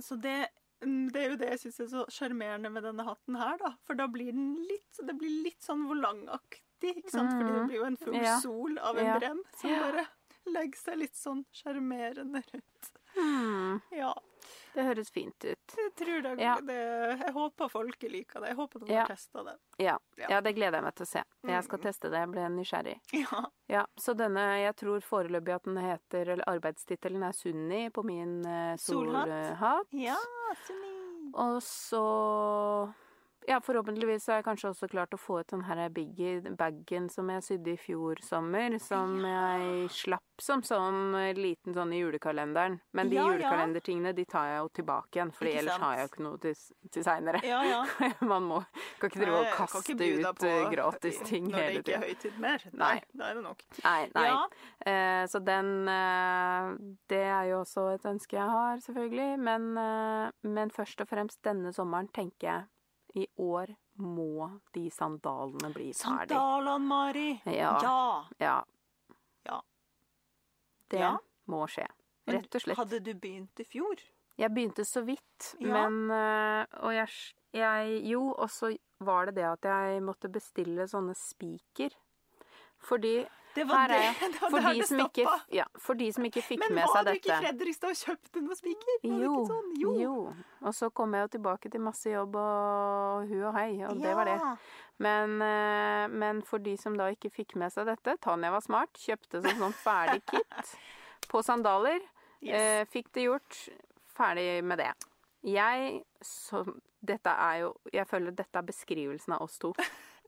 Så 0.00 0.14
det, 0.20 0.48
mm, 0.82 1.10
det 1.12 1.22
er 1.24 1.30
jo 1.30 1.36
det 1.36 1.48
jeg 1.50 1.58
syns 1.72 1.80
er 1.80 1.86
så 1.94 2.02
sjarmerende 2.10 2.70
med 2.70 2.82
denne 2.84 3.04
hatten 3.06 3.36
her, 3.36 3.56
da. 3.58 3.72
For 3.86 3.94
da 3.94 4.06
blir 4.06 4.32
den 4.32 4.56
litt 4.66 4.98
Det 5.06 5.14
blir 5.18 5.42
litt 5.44 5.60
sånn 5.62 5.86
volangaktig, 5.88 6.60
ikke 6.82 7.10
sant? 7.10 7.30
Fordi 7.32 7.44
det 7.52 7.60
Mhm. 7.62 7.66
blir 7.68 7.76
jo 7.76 7.84
en 7.84 7.96
full 7.96 8.14
Ja. 8.14 8.38
sol 8.40 8.78
av 8.78 8.96
en 8.98 9.06
Ja. 9.06 9.18
brem 9.18 9.42
som 9.56 9.70
bare 9.70 10.06
legger 10.46 10.76
seg 10.78 10.96
litt 10.98 11.14
sånn 11.14 11.44
sjarmerende 11.52 12.42
rundt. 12.52 12.92
Mm. 13.16 13.80
Ja. 13.90 14.14
Det 14.74 14.84
høres 14.84 15.10
fint 15.10 15.44
ut. 15.44 15.58
Jeg 15.76 15.94
tror 15.96 16.22
det, 16.22 16.38
Ja. 16.40 16.56
det 16.60 17.18
Jeg 17.20 17.32
håper 17.34 17.68
folket 17.68 18.10
liker 18.12 18.40
det. 18.40 18.48
Jeg 18.50 18.56
håper 18.56 18.78
de 18.86 18.92
Ja. 18.92 19.00
har 19.00 19.06
testa 19.08 19.42
det. 19.44 19.56
Ja. 19.78 19.98
Ja. 20.16 20.40
det 20.40 20.54
gleder 20.54 20.72
jeg 20.78 20.82
meg 20.84 20.94
til 20.94 21.04
å 21.04 21.08
se. 21.08 21.22
Jeg 21.44 21.64
skal 21.64 21.78
Mm. 21.78 21.82
teste 21.82 22.10
det. 22.10 22.12
Jeg 22.12 22.30
ble 22.30 22.48
nysgjerrig. 22.48 23.00
Ja. 23.12 23.44
Ja, 23.68 23.86
Så 23.98 24.14
denne, 24.16 24.60
jeg 24.62 24.76
tror 24.76 25.00
foreløpig 25.00 25.54
at 25.54 25.62
den 25.64 25.76
heter, 25.76 26.28
eller 26.28 26.44
arbeidstittelen 26.46 27.22
er 27.26 27.32
Sunni 27.32 27.90
på 27.90 28.04
min 28.04 28.46
uh, 28.46 28.76
Solhatt. 28.76 29.26
solhatt. 29.26 29.86
Ja, 29.92 30.16
Sunni. 30.66 31.32
Og 31.34 31.60
så 31.62 32.94
Ja, 33.48 33.60
forhåpentligvis 33.64 34.26
har 34.28 34.42
jeg 34.42 34.44
kanskje 34.44 34.70
også 34.74 34.88
klart 34.92 35.14
å 35.16 35.18
få 35.20 35.38
ut 35.40 35.48
den 35.48 35.62
her 35.64 35.78
biggie 35.88 36.52
bagen 36.58 37.06
som 37.08 37.30
jeg 37.32 37.44
sydde 37.46 37.72
i 37.72 37.78
fjor 37.80 38.20
sommer, 38.20 38.76
som 38.82 39.14
jeg 39.24 39.86
slapp 39.94 40.42
som 40.42 40.60
sånn 40.62 41.16
eh, 41.18 41.32
liten 41.34 41.74
sånn 41.74 41.94
i 41.96 42.02
julekalenderen. 42.02 42.76
Men 42.92 43.08
de 43.10 43.16
Ja, 43.16 43.24
julekalendertingene, 43.32 44.12
de 44.14 44.26
tar 44.28 44.50
jeg 44.50 44.60
jo 44.60 44.68
tilbake 44.80 45.18
igjen, 45.18 45.32
for 45.34 45.48
ellers 45.50 45.80
har 45.82 45.96
jeg 45.96 46.04
jo 46.04 46.12
ikke 46.12 46.26
noe 46.26 46.42
til, 46.44 46.60
til 46.94 47.06
seinere. 47.08 47.42
Ja, 47.48 47.62
ja. 47.66 47.80
Man 48.34 48.46
må 48.50 48.60
kan 49.00 49.10
ikke 49.10 49.24
drive 49.24 49.40
og 49.40 49.50
kaste 49.56 49.96
ut 49.96 50.46
gratis 50.76 51.20
ting 51.24 51.48
hele 51.54 51.56
tiden. 51.56 51.56
Når 51.56 51.66
det 51.72 51.82
ikke 51.82 51.96
er 51.96 52.06
høytid 52.06 52.40
mer. 52.44 52.68
Nei. 52.70 52.94
Nei, 52.94 53.18
da 53.18 53.32
er 53.32 53.40
det 53.40 53.44
nok. 53.48 53.66
Nei, 53.82 53.98
nei. 54.14 54.30
Eh, 54.92 55.24
så 55.32 55.42
den 55.42 55.74
eh, 55.90 56.72
Det 57.10 57.24
er 57.24 57.52
jo 57.54 57.62
også 57.64 57.88
et 57.96 58.08
ønske 58.12 58.38
jeg 58.38 58.56
har, 58.58 58.80
selvfølgelig. 58.84 59.30
Men, 59.48 59.70
eh, 59.80 60.50
men 60.52 60.74
først 60.74 61.00
og 61.00 61.10
fremst 61.10 61.40
denne 61.48 61.72
sommeren 61.74 62.12
tenker 62.12 62.52
jeg 62.52 62.66
i 63.22 63.26
år 63.42 63.72
må 63.98 64.48
de 64.74 64.86
sandalene 64.94 65.72
bli 65.74 65.88
ferdig. 65.92 66.30
Sandalene, 66.30 66.78
Mari. 66.86 67.28
Ja. 67.44 67.72
ja. 67.82 68.24
Ja. 68.40 68.56
Ja. 69.48 69.60
Det 70.90 71.00
Ja. 71.02 71.16
må 71.48 71.64
skje. 71.68 71.86
Rett 72.28 72.54
og 72.54 72.60
slett. 72.62 72.76
Hadde 72.78 73.00
du 73.00 73.14
begynt 73.14 73.60
i 73.60 73.64
fjor? 73.64 73.96
Jeg 74.38 74.52
begynte 74.54 74.84
så 74.86 75.00
vidt, 75.02 75.54
men 75.60 76.10
eh, 76.14 76.66
Og 76.84 76.92
jeg, 76.94 77.08
jeg 77.56 78.02
Jo, 78.06 78.28
og 78.38 78.50
så 78.54 78.70
var 79.00 79.26
det 79.26 79.34
det 79.40 79.46
at 79.48 79.66
jeg 79.66 80.02
måtte 80.02 80.28
bestille 80.30 80.86
sånne 80.86 81.14
spiker. 81.18 81.90
Fordi 82.84 83.16
Det 83.54 83.64
var 83.66 83.88
det, 83.90 84.00
det, 84.20 84.40
var 84.42 84.50
For 84.50 84.60
de, 84.60 84.78
det 84.78 84.88
som 84.88 85.00
ikke, 85.02 85.24
ja, 85.50 85.64
for 85.82 85.98
de 85.98 86.08
som 86.14 86.26
ikke 86.28 86.42
fikk 86.46 86.60
Men 86.62 86.82
var 86.82 86.92
seg 86.92 87.08
du 87.08 87.12
ikke 87.16 87.18
i 87.18 87.32
dette 87.32 87.38
Fredrikstad 87.46 87.94
og 87.94 88.02
kjøpte 88.02 88.42
noen 88.44 88.58
spiker? 88.58 89.00
Jo, 89.08 89.32
sånn? 89.48 89.72
jo. 89.80 90.12
Og 90.62 90.76
så 90.76 90.90
kom 90.94 91.16
jeg 91.16 91.26
jo 91.26 91.32
tilbake 91.38 91.72
til 91.72 91.82
masse 91.82 92.12
jobb 92.12 92.38
og 92.38 93.32
hu 93.32 93.40
og 93.40 93.56
hei, 93.56 93.72
og 93.88 93.98
det 94.02 94.14
var 94.18 94.30
det. 94.30 94.38
Men, 95.02 95.40
eh, 95.42 96.04
men 96.10 96.42
for 96.46 96.62
de 96.62 96.76
som 96.78 96.96
da 96.98 97.08
ikke 97.14 97.30
fikk 97.34 97.56
med 97.58 97.74
seg 97.74 97.86
dette, 97.90 98.16
Tanja 98.22 98.50
var 98.54 98.62
smart, 98.64 98.98
kjøpte 98.98 99.42
sånn, 99.44 99.60
sånn 99.62 99.76
ferdig 99.78 100.22
kit 100.30 100.72
på 101.30 101.42
sandaler. 101.46 102.02
Yes. 102.42 102.54
Eh, 102.54 102.82
fikk 102.90 103.12
det 103.14 103.28
gjort. 103.28 103.60
Ferdig 104.18 104.64
med 104.66 104.82
det. 104.82 104.92
Jeg 105.46 106.02
så, 106.22 106.64
Dette 106.98 107.30
er 107.30 107.60
jo 107.62 107.68
Jeg 107.94 108.08
føler 108.10 108.34
dette 108.34 108.58
er 108.58 108.66
beskrivelsen 108.66 109.36
av 109.36 109.44
oss 109.44 109.58
to. 109.62 109.70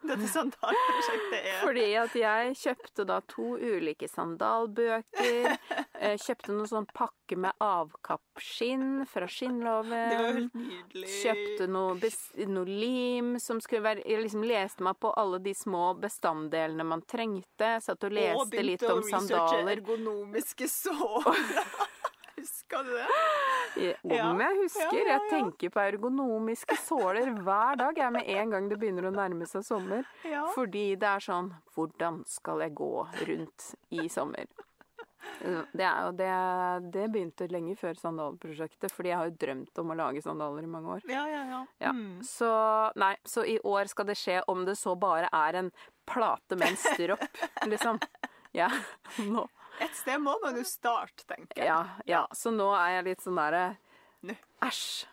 Dette 0.10 0.28
sandalprosjektet 0.32 1.34
er 1.40 1.58
Fordi 1.60 1.84
at 2.00 2.14
jeg 2.16 2.54
kjøpte 2.56 3.04
da 3.08 3.18
to 3.28 3.50
ulike 3.60 4.08
sandalbøker. 4.08 5.58
eh, 6.00 6.16
Kjøpte 6.20 6.54
noen 6.54 6.70
sånn 6.70 6.88
pakke 6.96 7.36
med 7.36 7.52
avkappskinn 7.60 9.04
fra 9.10 9.28
skinnloven. 9.30 9.92
Det 9.92 10.16
var 10.22 10.38
helt 10.38 10.56
nydelig. 10.56 11.12
Kjøpte 11.20 11.68
noe, 11.70 12.12
noe 12.54 12.80
lim 12.80 13.34
som 13.42 13.60
skulle 13.60 13.84
være 13.90 14.06
Jeg 14.08 14.24
liksom 14.24 14.44
leste 14.48 14.86
meg 14.86 14.98
på 15.02 15.12
alle 15.20 15.42
de 15.44 15.54
små 15.54 15.92
bestanddelene 16.00 16.86
man 16.86 17.04
trengte. 17.04 17.76
Satt 17.84 18.00
og 18.00 18.10
og 18.10 18.16
leste 18.16 18.50
begynte 18.56 18.94
å 18.94 19.00
researche 19.04 19.64
ergonomiske 19.76 20.70
sår. 20.80 21.32
Husker 22.40 22.84
du 22.84 22.90
det? 22.96 23.06
I- 23.76 23.94
Om 24.02 24.10
Ja. 24.16 24.32
jeg 24.38 24.56
husker. 24.62 24.92
Ja, 24.96 25.04
ja, 25.04 25.18
Jeg 25.18 25.30
tenker 25.30 25.70
på 25.70 25.80
ergonomiske 25.84 26.76
såler 26.80 27.30
hver 27.44 27.76
dag. 27.78 27.96
Jeg 27.96 28.12
med 28.12 28.26
en 28.28 28.50
gang 28.50 28.68
det 28.68 28.78
begynner 28.80 29.06
å 29.10 29.14
nærme 29.14 29.46
seg 29.46 29.62
sommer. 29.64 30.04
Ja. 30.24 30.46
Fordi 30.56 30.96
det 30.98 31.06
er 31.08 31.20
sånn 31.20 31.52
Hvordan 31.76 32.24
skal 32.26 32.60
jeg 32.60 32.74
gå 32.74 33.06
rundt 33.28 33.74
i 33.92 34.08
sommer? 34.08 34.46
Det, 35.40 35.84
er 35.84 36.12
det, 36.16 36.92
det 36.92 37.04
begynte 37.12 37.46
lenge 37.52 37.76
før 37.78 37.94
sandalprosjektet, 37.94 38.90
fordi 38.92 39.10
jeg 39.12 39.16
har 39.20 39.28
jo 39.28 39.36
drømt 39.36 39.78
om 39.78 39.90
å 39.92 39.96
lage 39.96 40.22
sandaler 40.24 40.64
i 40.64 40.66
mange 40.66 40.96
år. 40.96 41.02
Ja, 41.08 41.26
ja, 41.28 41.44
ja. 41.48 41.60
Ja. 41.80 41.92
Mm. 41.92 42.20
Så 42.24 42.50
nei, 42.96 43.14
så 43.24 43.44
i 43.46 43.58
år 43.60 43.86
skal 43.88 44.06
det 44.06 44.16
skje 44.16 44.40
om 44.48 44.64
det 44.64 44.76
så 44.80 44.96
bare 44.98 45.28
er 45.32 45.54
en 45.60 45.70
plate 46.08 46.56
med 46.56 46.68
en 46.72 46.76
stropp, 46.76 47.40
liksom. 47.68 48.00
Ja, 48.56 48.68
nå. 49.18 49.46
Et 49.80 49.94
sted 49.96 50.20
må 50.20 50.34
man 50.42 50.56
jo 50.60 50.64
starte, 50.68 51.24
tenker 51.28 51.56
jeg. 51.62 51.66
Ja, 51.70 51.80
ja. 52.08 52.22
Så 52.36 52.52
nå 52.54 52.68
er 52.76 52.98
jeg 52.98 53.08
litt 53.12 53.24
sånn 53.24 53.38
derre 53.40 53.64
Æsj. 54.60 55.06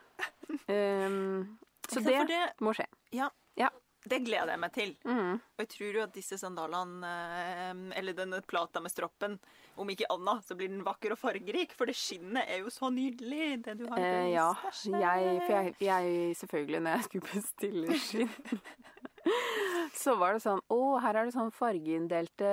Um, 0.68 1.57
så 1.91 2.01
det, 2.03 2.18
det- 2.28 2.53
må 2.63 2.74
skje. 2.76 2.88
Ja. 3.15 3.30
Ja. 3.57 3.70
Det 4.07 4.22
gleder 4.24 4.53
jeg 4.53 4.59
meg 4.61 4.72
til. 4.76 4.91
Mm. 5.03 5.34
Og 5.36 5.61
jeg 5.63 5.70
tror 5.74 5.95
jo 5.97 6.03
at 6.05 6.13
disse 6.15 6.38
sandalene, 6.39 7.09
eh, 7.11 7.80
eller 7.99 8.15
denne 8.15 8.39
plata 8.45 8.80
med 8.80 8.93
stroppen, 8.93 9.34
om 9.76 9.89
ikke 9.91 10.07
annet, 10.13 10.45
så 10.47 10.55
blir 10.55 10.70
den 10.72 10.86
vakker 10.86 11.11
og 11.11 11.20
fargerik. 11.20 11.74
For 11.76 11.89
det 11.89 11.95
skinnet 11.99 12.47
er 12.47 12.61
jo 12.61 12.72
så 12.72 12.88
nydelig, 12.93 13.57
det 13.65 13.76
du 13.82 13.88
har 13.91 13.99
Eh, 13.99 14.30
ja, 14.32 14.47
jeg, 14.86 15.41
for 15.43 15.55
jeg, 15.57 15.76
jeg 15.84 16.38
Selvfølgelig, 16.39 16.82
når 16.86 16.95
jeg 16.95 17.07
skulle 17.09 17.34
bestille 17.34 17.99
skinn, 17.99 18.61
så 20.04 20.16
var 20.20 20.34
det 20.38 20.42
sånn 20.44 20.62
Å, 20.74 20.80
her 21.04 21.16
er 21.22 21.26
det 21.30 21.34
sånn 21.36 21.52
fargeinndelte 21.56 22.50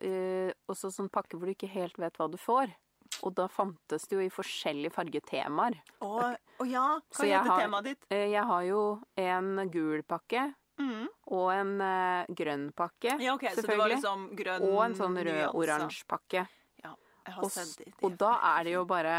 uh, 0.00 0.50
Også 0.72 0.90
sånn 0.94 1.08
pakke 1.12 1.36
hvor 1.38 1.46
du 1.50 1.54
ikke 1.54 1.70
helt 1.72 1.98
vet 2.00 2.16
hva 2.18 2.28
du 2.32 2.36
får. 2.40 2.72
Og 3.24 3.32
da 3.38 3.46
fantes 3.48 4.04
det 4.10 4.16
jo 4.18 4.22
i 4.24 4.30
forskjellige 4.32 4.92
fargetemaer. 4.92 5.76
Å, 6.04 6.10
å 6.60 6.64
ja, 6.68 6.86
hva 7.16 7.24
heter 7.30 7.60
temaet 7.62 7.86
ditt? 7.92 8.06
Eh, 8.12 8.26
jeg 8.34 8.42
har 8.50 8.64
jo 8.66 8.80
en 9.16 9.68
gul 9.72 10.02
pakke 10.06 10.52
Mm. 10.76 11.06
og 11.32 11.46
en 11.54 11.70
uh, 11.80 12.26
grønn 12.36 12.66
pakke, 12.76 13.14
Ja, 13.24 13.32
ok, 13.32 13.46
så 13.48 13.62
det 13.64 13.78
var 13.78 13.88
selvfølgelig. 13.88 13.94
liksom 13.94 14.24
grønn 14.36 14.64
og 14.66 14.80
en 14.84 14.96
sånn 14.98 15.14
rød-oransje 15.24 16.04
pakke. 16.04 16.42
Ja, 16.84 16.90
jeg 17.24 17.32
har 17.32 17.46
Og, 17.46 17.50
sett 17.54 17.78
det. 17.78 17.86
det 17.94 18.04
og 18.04 18.18
da 18.20 18.32
er 18.50 18.66
det 18.68 18.74
jo 18.74 18.82
bare 18.84 19.14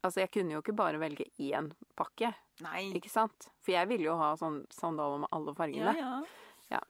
Altså, 0.00 0.22
jeg 0.22 0.30
kunne 0.32 0.54
jo 0.54 0.62
ikke 0.62 0.76
bare 0.76 1.00
velge 1.00 1.26
én 1.42 1.70
pakke, 1.98 2.32
Nei. 2.64 2.86
ikke 2.96 3.12
sant? 3.12 3.50
For 3.60 3.74
jeg 3.74 3.88
ville 3.90 4.06
jo 4.08 4.16
ha 4.20 4.32
sånn 4.40 4.62
sandaler 4.72 5.24
med 5.24 5.32
alle 5.36 5.54
fargene. 5.58 5.92
Ja, 5.98 6.20
ja. 6.20 6.78
ja. 6.78 6.80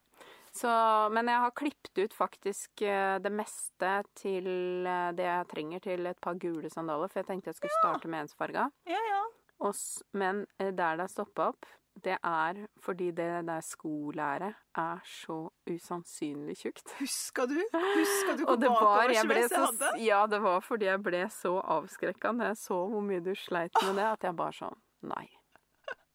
Så, 0.54 0.70
men 1.14 1.30
jeg 1.30 1.42
har 1.44 1.56
klippet 1.58 1.98
ut 1.98 2.14
faktisk 2.14 2.82
eh, 2.86 3.16
det 3.22 3.32
meste 3.34 3.90
til 4.18 4.48
eh, 4.86 5.10
det 5.18 5.26
jeg 5.26 5.50
trenger 5.50 5.84
til 5.84 6.10
et 6.10 6.22
par 6.22 6.38
gule 6.42 6.70
sandaler, 6.70 7.10
for 7.10 7.22
jeg 7.22 7.30
tenkte 7.30 7.52
jeg 7.52 7.58
skulle 7.60 7.82
starte 7.82 8.10
med 8.10 8.26
ensfarga. 8.26 8.70
ja, 8.90 9.02
ja. 9.10 9.20
Og 9.60 9.76
Men 10.16 10.46
eh, 10.58 10.70
der 10.72 10.96
det 10.96 11.04
har 11.04 11.12
stoppa 11.12 11.50
opp, 11.52 11.66
det 12.04 12.16
er 12.24 12.66
fordi 12.82 13.10
det 13.10 13.28
der 13.46 13.60
skolæret 13.60 14.54
er 14.78 15.00
så 15.04 15.50
usannsynlig 15.70 16.56
tjukt. 16.56 16.94
Husker 17.00 17.46
du? 17.50 17.58
Husker 17.74 18.36
du 18.38 18.44
hvor 18.44 18.56
bakoversveis 18.56 19.50
jeg 19.50 19.66
hadde? 19.66 19.90
ja, 20.04 20.26
det 20.30 20.42
var 20.42 20.60
fordi 20.64 20.88
jeg 20.88 21.02
ble 21.02 21.24
så 21.34 21.56
avskrekka 21.60 22.32
når 22.32 22.52
jeg 22.52 22.56
så 22.62 22.80
hvor 22.92 23.04
mye 23.04 23.20
du 23.24 23.34
sleit 23.34 23.76
med 23.82 23.94
det, 24.00 24.06
at 24.06 24.28
jeg 24.30 24.36
bare 24.36 24.56
sånn 24.62 24.80
Nei. 25.10 25.26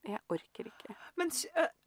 Jeg 0.06 0.20
orker 0.30 0.68
ikke. 0.70 0.94
Men 1.18 1.32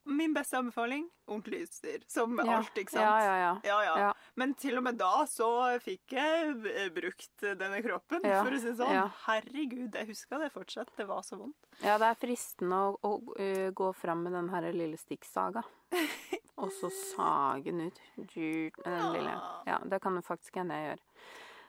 min 0.08 0.34
beste 0.34 0.58
anbefaling 0.58 1.06
ordentlig 1.28 1.62
utstyr. 1.66 2.02
Som 2.06 2.38
Ja. 2.38 2.56
alt, 2.56 2.74
ikke 2.74 2.90
sant? 2.90 3.04
Ja, 3.04 3.20
ja, 3.20 3.36
ja. 3.36 3.60
Ja, 3.64 3.84
ja. 3.84 3.98
Ja. 3.98 4.12
Men 4.34 4.54
til 4.54 4.78
og 4.78 4.82
med 4.82 4.98
da 4.98 5.24
så 5.26 5.78
fikk 5.80 6.12
jeg 6.16 6.92
brukt 6.94 7.40
denne 7.40 7.82
kroppen, 7.84 8.20
for 8.20 8.50
å 8.50 8.60
si 8.60 8.70
det 8.70 8.76
sånn. 8.78 9.12
Herregud, 9.26 9.94
jeg 9.94 10.06
husker 10.06 10.38
det 10.38 10.52
fortsatt. 10.52 10.94
Det 10.96 11.06
var 11.06 11.22
så 11.22 11.38
vondt. 11.38 11.56
Ja, 11.82 11.98
det 11.98 12.06
er 12.06 12.14
fristende 12.14 12.74
å, 12.74 12.96
å 13.02 13.12
uh, 13.38 13.70
gå 13.70 13.92
fram 13.94 14.24
med 14.24 14.32
den 14.32 14.48
her 14.48 14.72
lille 14.72 14.96
stikksaga. 14.96 15.62
Og 16.58 16.72
så 16.74 16.90
sage 16.90 17.70
den 17.70 17.86
ut. 17.86 18.00
Med 18.16 18.72
den 18.82 19.12
lille. 19.12 19.36
Ja, 19.66 19.78
det 19.84 20.00
kan 20.02 20.16
du 20.16 20.22
faktisk 20.22 20.56
hende 20.58 20.74
jeg 20.74 20.90
gjør. 20.90 21.04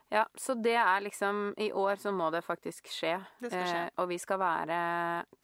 Ja, 0.10 0.24
så 0.34 0.56
det 0.58 0.74
er 0.74 1.04
liksom 1.06 1.54
I 1.62 1.70
år 1.72 2.00
så 2.02 2.10
må 2.12 2.32
det 2.34 2.42
faktisk 2.42 2.90
skje. 2.90 3.20
Det 3.38 3.52
skal 3.52 3.68
skje. 3.68 3.84
Eh, 3.84 3.92
og 4.02 4.10
vi 4.10 4.18
skal 4.18 4.40
være 4.42 4.80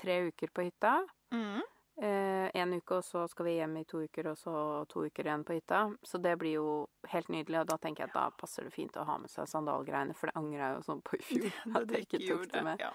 tre 0.01 0.15
uker 0.31 0.49
på 0.49 0.65
hytta. 0.65 0.95
Mm. 1.35 1.61
Eh, 2.01 2.51
en 2.59 2.73
uke, 2.75 2.97
og 2.97 3.05
så 3.07 3.21
skal 3.31 3.45
vi 3.47 3.53
hjem 3.55 3.77
i 3.79 3.85
to 3.87 4.01
uker, 4.03 4.27
og 4.33 4.37
så 4.37 4.53
to 4.91 5.05
uker 5.07 5.29
igjen 5.29 5.45
på 5.47 5.55
hytta. 5.55 5.83
Så 6.03 6.19
det 6.21 6.33
blir 6.41 6.57
jo 6.57 6.65
helt 7.11 7.29
nydelig, 7.31 7.61
og 7.61 7.69
da 7.71 7.77
tenker 7.79 8.03
jeg 8.03 8.11
at 8.11 8.17
da 8.17 8.25
passer 8.35 8.67
det 8.67 8.73
fint 8.75 8.97
å 8.99 9.05
ha 9.07 9.15
med 9.21 9.31
seg 9.31 9.47
sandalgreiene, 9.47 10.15
for 10.17 10.27
det 10.31 10.35
angrer 10.41 10.65
jeg 10.65 10.75
jo 10.75 10.81
sånn 10.89 11.05
på 11.07 11.19
i 11.19 11.23
fjor. 11.29 11.53
At 11.79 11.95
jeg 11.95 12.07
ikke 12.09 12.21
tok 12.25 12.49
det 12.51 12.65
med. 12.67 12.83
Ja. 12.83 12.91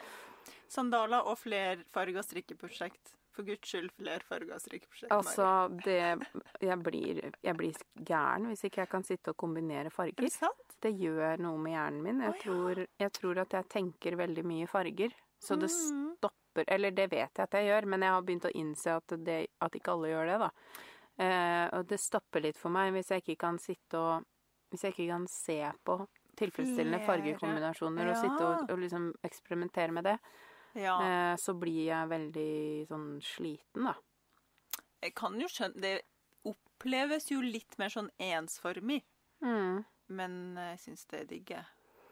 Sandaler 0.70 1.26
og 1.26 1.38
flerfarga 1.40 2.22
strikkeprosjekt. 2.26 3.16
For 3.30 3.46
guds 3.46 3.68
skyld, 3.70 3.92
flerfarga 3.94 4.56
strikkeprosjekt. 4.58 5.12
Altså, 5.14 5.46
det 5.86 5.96
jeg 6.66 6.78
blir, 6.82 7.20
jeg 7.46 7.56
blir 7.56 7.76
gæren 7.94 8.48
hvis 8.50 8.64
ikke 8.66 8.82
jeg 8.82 8.90
kan 8.90 9.06
sitte 9.06 9.30
og 9.32 9.38
kombinere 9.38 9.86
Er 9.86 9.94
farger. 9.94 10.26
det? 10.26 10.50
Det 10.82 10.90
gjør 10.98 11.38
noe 11.44 11.60
med 11.62 11.76
hjernen 11.76 12.02
min. 12.02 12.22
Jeg, 12.26 12.34
oh, 12.34 12.36
ja. 12.36 12.42
tror, 12.42 12.80
jeg 13.04 13.12
tror 13.16 13.40
at 13.44 13.54
jeg 13.54 13.68
tenker 13.70 14.18
veldig 14.18 14.44
mye 14.50 14.66
farger. 14.70 15.14
Så 15.40 15.56
det 15.56 15.70
Mm. 15.70 16.16
Stopper 16.50 16.64
Eller 16.74 16.90
det 16.90 17.10
vet 17.10 17.30
jeg 17.36 17.42
at 17.44 17.52
jeg 17.54 17.66
gjør, 17.68 17.86
men 17.86 18.02
jeg 18.02 18.10
har 18.14 18.22
begynt 18.22 18.44
å 18.48 18.54
innse 18.54 18.94
at, 18.96 19.14
det, 19.24 19.46
at 19.60 19.74
ikke 19.74 19.92
alle 19.92 20.08
gjør 20.10 20.26
det, 20.26 20.38
da. 20.38 20.50
Eh, 21.20 21.66
og 21.78 21.86
det 21.86 21.98
stopper 22.00 22.40
litt 22.40 22.56
for 22.58 22.70
meg 22.70 22.92
hvis 22.94 23.10
jeg 23.10 23.22
ikke 23.22 23.36
kan 23.46 23.58
sitte 23.58 23.98
og 23.98 24.24
Hvis 24.70 24.84
jeg 24.86 24.92
ikke 24.94 25.08
kan 25.10 25.26
se 25.28 25.58
på 25.84 25.96
tilfredsstillende 26.38 27.00
fargekombinasjoner 27.04 28.06
fargekombinasjoner 28.06 28.10
og 28.10 28.16
sitte 28.16 28.46
og, 28.46 28.70
og 28.70 28.78
liksom 28.78 29.08
eksperimentere 29.26 29.92
med 29.92 30.04
det, 30.04 30.18
Ja. 30.78 30.94
eh, 31.02 31.36
så 31.36 31.52
blir 31.58 31.88
jeg 31.88 32.08
veldig 32.08 32.86
sånn 32.88 33.08
sliten, 33.20 33.84
da. 33.90 33.94
Jeg 35.02 35.14
kan 35.18 35.34
jo 35.40 35.48
skjønne 35.50 35.80
Det 35.82 36.02
oppleves 36.46 37.26
jo 37.32 37.40
litt 37.42 37.76
mer 37.78 37.90
sånn 37.90 38.08
ensformig. 38.18 39.02
Mm. 39.42 39.84
Men 40.08 40.56
jeg 40.56 40.78
syns 40.78 41.04
det 41.10 41.20
er 41.20 41.26
digg, 41.26 41.50
jeg. 41.50 41.64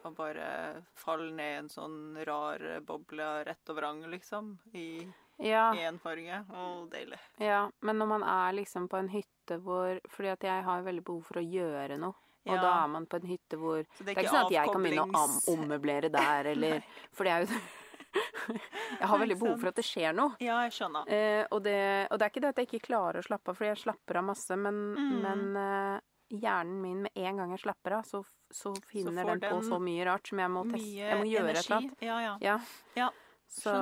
Å 0.05 0.13
bare 0.15 0.83
falle 0.95 1.33
ned 1.35 1.55
i 1.55 1.59
en 1.59 1.69
sånn 1.69 2.25
rar 2.27 2.63
boble 2.87 3.45
rett 3.49 3.71
og 3.73 3.77
vrang, 3.77 4.03
liksom. 4.11 4.59
I 4.75 5.07
Ja. 5.39 5.73
én 5.75 5.99
farge. 6.01 6.45
Og 6.51 6.91
deilig. 6.91 7.19
Ja, 7.39 7.71
men 7.83 7.99
når 7.99 8.09
man 8.09 8.23
er 8.23 8.53
liksom 8.59 8.89
på 8.89 8.99
en 8.99 9.09
hytte 9.09 9.59
hvor 9.63 10.01
Fordi 10.11 10.29
at 10.33 10.41
jeg 10.41 10.65
har 10.65 10.83
veldig 10.83 11.05
behov 11.05 11.25
for 11.25 11.41
å 11.41 11.45
gjøre 11.51 11.99
noe. 11.99 12.15
Og 12.47 12.55
Ja. 12.55 12.61
da 12.63 12.85
er 12.85 12.89
man 12.89 13.07
på 13.07 13.17
en 13.21 13.27
hytte 13.29 13.57
hvor 13.59 13.85
Så 13.95 14.05
Det 14.05 14.17
er 14.17 14.23
ikke 14.23 14.31
sånn 14.31 14.47
at 14.47 14.51
jeg 14.51 14.73
kan 14.73 14.83
begynne 14.83 15.13
å 15.13 15.53
ommøblere 15.55 16.11
der, 16.11 16.47
eller 16.53 16.83
For 17.13 17.25
det 17.25 17.33
er 17.33 17.47
jo 17.47 17.61
Jeg 18.99 19.07
har 19.07 19.19
veldig 19.19 19.39
behov 19.39 19.61
for 19.61 19.69
at 19.69 19.75
det 19.77 19.85
skjer 19.85 20.15
noe. 20.17 20.35
Ja, 20.41 20.63
jeg 20.65 20.73
skjønner. 20.73 21.05
Eh, 21.13 21.47
og, 21.53 21.63
det, 21.63 22.09
og 22.11 22.19
det 22.19 22.25
er 22.25 22.31
ikke 22.33 22.41
det 22.41 22.49
at 22.49 22.57
jeg 22.57 22.67
ikke 22.71 22.87
klarer 22.89 23.19
å 23.21 23.27
slappe 23.27 23.51
av, 23.53 23.57
for 23.59 23.65
jeg 23.69 23.77
slapper 23.77 24.17
av 24.17 24.25
masse, 24.25 24.57
men, 24.57 24.79
Mm. 24.97 25.21
men 25.23 25.57
eh, 25.57 26.01
hjernen 26.41 26.81
min 26.81 27.03
med 27.03 27.13
en 27.17 27.37
gang 27.37 27.51
jeg 27.51 27.61
slapper 27.67 27.99
av, 27.99 28.05
så, 28.09 28.25
så 28.51 28.73
finner 28.89 29.23
så 29.23 29.35
den 29.35 29.41
på 29.45 29.63
så 29.67 29.79
mye 29.83 30.05
rart 30.09 30.29
som 30.31 30.39
jeg 30.43 30.51
må, 30.51 30.63
teste. 30.71 30.93
Jeg 30.97 31.19
må 31.21 31.27
gjøre 31.29 31.51
et 31.53 31.59
eller 31.65 31.77
annet. 31.77 32.05
Ja, 32.05 32.19
ja. 32.25 32.37
Ja. 32.41 32.59
Ja, 32.97 33.09
Så, 33.49 33.73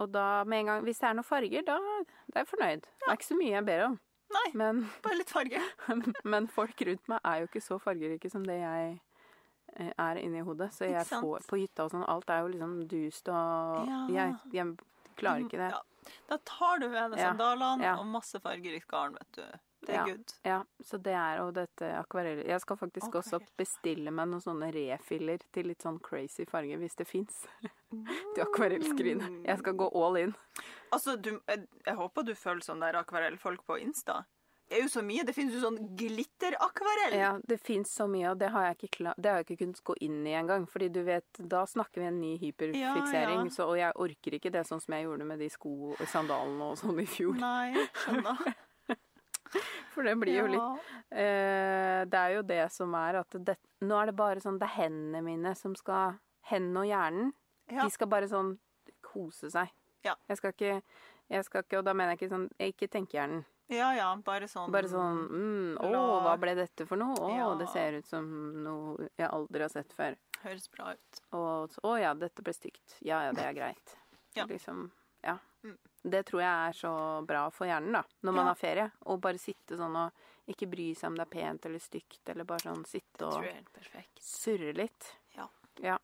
og 0.00 0.10
da 0.12 0.44
med 0.48 0.62
en 0.62 0.66
gang 0.70 0.84
Hvis 0.86 0.98
det 1.02 1.08
er 1.10 1.16
noen 1.18 1.26
farger, 1.28 1.64
da, 1.66 1.76
da 2.30 2.40
er 2.40 2.44
jeg 2.44 2.50
fornøyd. 2.52 2.86
Det 2.86 3.08
er 3.10 3.18
ikke 3.18 3.28
så 3.28 3.36
mye 3.40 3.54
jeg 3.54 3.66
ber 3.68 3.84
om. 3.90 3.98
Nei. 4.36 4.46
Men, 4.58 4.80
Bare 5.04 5.18
litt 5.20 5.32
farge. 5.32 5.60
men 6.32 6.48
folk 6.48 6.80
rundt 6.88 7.10
meg 7.12 7.20
er 7.24 7.42
jo 7.42 7.50
ikke 7.50 7.64
så 7.64 7.78
fargerike 7.82 8.30
som 8.32 8.46
det 8.46 8.56
jeg 8.60 8.94
eh, 9.76 9.92
er 9.92 10.22
inni 10.22 10.42
hodet. 10.46 10.72
Så 10.74 10.88
jeg 10.90 11.04
får 11.08 11.46
på 11.48 11.60
hytta 11.60 11.86
og 11.86 11.94
sånn 11.94 12.06
Alt 12.08 12.32
er 12.32 12.44
jo 12.44 12.52
liksom 12.54 12.78
dust 12.90 13.28
og 13.32 13.86
Ja. 13.90 14.00
jeg, 14.16 14.34
jeg 14.56 14.74
klarer 15.20 15.44
ikke 15.46 15.60
det. 15.60 15.70
Ja. 15.76 15.84
Da 16.30 16.38
tar 16.46 16.78
du 16.82 16.86
Ja, 16.92 17.08
sandalene 17.10 17.82
ja. 17.84 17.94
og 17.98 18.06
masse 18.06 18.38
fargerikt 18.42 18.86
garn, 18.90 19.16
vet 19.18 19.40
du. 19.40 19.46
Det 19.84 19.92
er 19.94 19.98
Ja. 19.98 20.04
good. 20.04 20.32
Ja, 20.44 20.64
så 20.82 20.98
det 20.98 21.12
er 21.14 21.38
jo 21.38 21.50
dette 21.52 21.90
akvarell... 21.98 22.44
Jeg 22.46 22.60
skal 22.60 22.76
faktisk 22.80 23.14
også 23.20 23.40
bestille 23.58 24.10
meg 24.10 24.28
noen 24.28 24.40
sånne 24.42 24.70
refiller 24.74 25.38
til 25.52 25.68
litt 25.68 25.82
sånn 25.84 25.98
crazy 26.02 26.46
farger, 26.48 26.78
hvis 26.78 26.96
det 26.96 27.06
fins. 27.06 27.42
til 28.34 28.42
akvarellskrinet. 28.46 29.42
Jeg 29.46 29.58
skal 29.58 29.76
gå 29.78 29.90
all 29.94 30.16
in. 30.16 30.34
Altså, 30.92 31.16
du, 31.16 31.36
jeg, 31.46 31.68
jeg 31.86 31.94
håper 32.00 32.22
du 32.26 32.34
følger 32.34 32.64
sånn 32.72 32.80
der 32.80 32.98
akvarellfolk 33.02 33.66
på 33.66 33.78
Insta. 33.82 34.24
Det 34.66 34.80
er 34.80 34.82
jo 34.82 34.88
så 34.90 35.02
mye. 35.06 35.22
Det 35.22 35.30
finnes 35.36 35.54
jo 35.54 35.60
sånn 35.62 35.76
glitterakvarell. 35.94 37.14
Ja, 37.14 37.28
det 37.46 37.60
fins 37.62 37.92
så 37.94 38.08
mye, 38.10 38.32
og 38.32 38.40
det 38.40 38.48
har 38.50 38.64
jeg 38.66 38.76
ikke, 38.80 38.88
klar, 38.96 39.14
det 39.16 39.30
har 39.30 39.38
jeg 39.38 39.46
ikke 39.46 39.60
kunnet 39.62 39.82
gå 39.86 39.94
inn 40.02 40.16
i 40.26 40.32
engang. 40.34 40.66
Fordi 40.66 40.88
du 40.90 41.02
vet, 41.06 41.38
da 41.38 41.60
snakker 41.70 42.02
vi 42.02 42.08
en 42.08 42.18
ny 42.20 42.32
hyperfiksering, 42.42 43.44
Ja, 43.44 43.44
ja. 43.46 43.54
Så, 43.54 43.68
og 43.70 43.78
jeg 43.78 43.94
orker 43.94 44.34
ikke 44.40 44.50
det 44.50 44.64
sånn 44.66 44.82
som 44.82 44.96
jeg 44.96 45.06
gjorde 45.06 45.28
med 45.28 45.38
de 45.38 45.48
sko 45.54 45.92
og 45.94 46.02
sandalene 46.10 46.72
og 46.72 46.80
sånn 46.82 46.98
i 46.98 47.06
fjor. 47.06 47.38
Nei, 47.38 47.86
skjønner. 48.02 48.42
For 49.94 50.06
det 50.06 50.14
blir 50.20 50.38
jo 50.40 50.46
litt 50.50 50.92
eh, 51.12 52.02
Det 52.10 52.20
er 52.20 52.34
jo 52.36 52.42
det 52.46 52.62
som 52.74 52.94
er 52.98 53.20
at 53.22 53.36
det, 53.46 53.56
Nå 53.86 53.96
er 54.00 54.10
det 54.10 54.16
bare 54.18 54.42
sånn 54.42 54.58
Det 54.60 54.68
er 54.68 54.76
hendene 54.84 55.22
mine 55.24 55.54
som 55.58 55.74
skal 55.78 56.18
Hendene 56.50 56.84
og 56.84 56.86
hjernen. 56.86 57.32
De 57.66 57.88
skal 57.90 58.06
bare 58.06 58.28
sånn 58.30 58.52
kose 59.02 59.50
seg. 59.50 59.72
Jeg 60.06 60.38
skal 60.38 60.52
ikke 60.54 60.82
jeg 61.26 61.42
skal 61.44 61.64
ikke, 61.64 61.80
Og 61.80 61.86
da 61.86 61.94
mener 61.96 62.14
jeg 62.14 62.20
ikke 62.20 62.34
sånn 62.34 62.48
jeg 62.60 62.74
Ikke 62.74 62.88
tenkehjernen. 62.92 63.44
Ja, 63.72 63.88
ja, 63.96 64.12
bare 64.22 64.46
sånn 64.46 64.70
Bare 64.70 64.86
sånn 64.86 65.24
mm, 65.26 65.72
Å, 65.82 65.90
hva 66.22 66.36
ble 66.38 66.54
dette 66.54 66.86
for 66.86 67.00
noe? 67.00 67.16
Å, 67.18 67.30
Ja. 67.34 67.48
det 67.58 67.66
ser 67.72 67.96
ut 67.98 68.06
som 68.06 68.28
noe 68.62 69.08
jeg 69.18 69.26
aldri 69.26 69.64
har 69.66 69.72
sett 69.72 69.90
før. 69.96 70.14
Høres 70.44 70.68
bra 70.70 70.92
ut. 70.94 71.20
Og 71.34 71.74
å 71.82 71.96
ja, 71.98 72.12
dette 72.14 72.44
ble 72.46 72.54
stygt. 72.54 73.00
Ja 73.02 73.24
ja, 73.26 73.32
det 73.34 73.42
er 73.42 73.56
greit. 73.56 73.96
Ja. 74.36 74.44
Liksom, 74.46 74.84
ja. 75.24 75.38
Mm. 75.64 75.74
Det 76.08 76.22
tror 76.28 76.40
jeg 76.40 76.68
er 76.68 76.72
så 76.78 76.90
bra 77.26 77.48
for 77.50 77.66
hjernen, 77.66 77.92
da, 77.98 78.02
når 78.22 78.32
man 78.36 78.44
Ja. 78.46 78.50
har 78.52 78.54
ferie. 78.60 78.90
Og 79.06 79.20
bare 79.20 79.38
sitte 79.42 79.76
sånn 79.76 79.96
og 79.96 80.12
ikke 80.48 80.68
bry 80.70 80.92
seg 80.94 81.08
om 81.10 81.16
det 81.16 81.26
er 81.26 81.32
pent 81.40 81.66
eller 81.66 81.78
stygt, 81.82 82.20
eller 82.28 82.44
bare 82.44 82.60
sånn 82.62 82.84
sitte 82.86 83.26
og 83.26 83.44
surre 84.20 84.72
litt. 84.76 85.16
Ja. 85.36 85.48
Ja. 85.82 85.98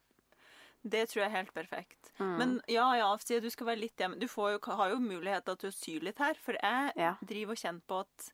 Det 0.85 1.09
tror 1.09 1.23
jeg 1.23 1.31
er 1.31 1.37
helt 1.37 1.55
perfekt. 1.55 2.11
Mm. 2.19 2.37
Men 2.39 2.61
ja, 2.67 2.89
ja, 2.99 3.17
du 3.17 3.51
skal 3.51 3.67
være 3.69 3.79
litt 3.85 3.97
hjemme 3.97 4.19
Du 4.19 4.27
får 4.27 4.59
jo, 4.59 4.73
har 4.75 4.91
jo 4.91 4.97
mulighet 4.99 5.45
til 5.45 5.71
å 5.71 5.73
sy 5.73 6.01
litt 6.01 6.19
her, 6.19 6.35
for 6.35 6.55
jeg 6.61 6.93
Ja. 6.97 7.15
driver 7.25 7.53
og 7.53 7.59
kjenner 7.59 7.83
på 7.87 8.01
at 8.01 8.31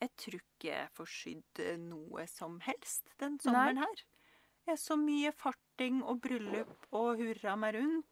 jeg 0.00 0.10
tror 0.16 0.40
ikke 0.40 0.64
jeg 0.72 0.88
får 0.96 1.06
sydd 1.06 1.78
noe 1.88 2.26
som 2.26 2.58
helst 2.60 3.04
den 3.18 3.38
sommeren 3.38 3.78
her. 3.78 3.94
Det 4.66 4.72
er 4.72 4.76
så 4.76 4.96
mye 4.98 5.30
farting 5.32 6.02
og 6.02 6.20
bryllup 6.20 6.86
og 6.92 7.18
hurra 7.18 7.56
meg 7.56 7.74
rundt. 7.76 8.04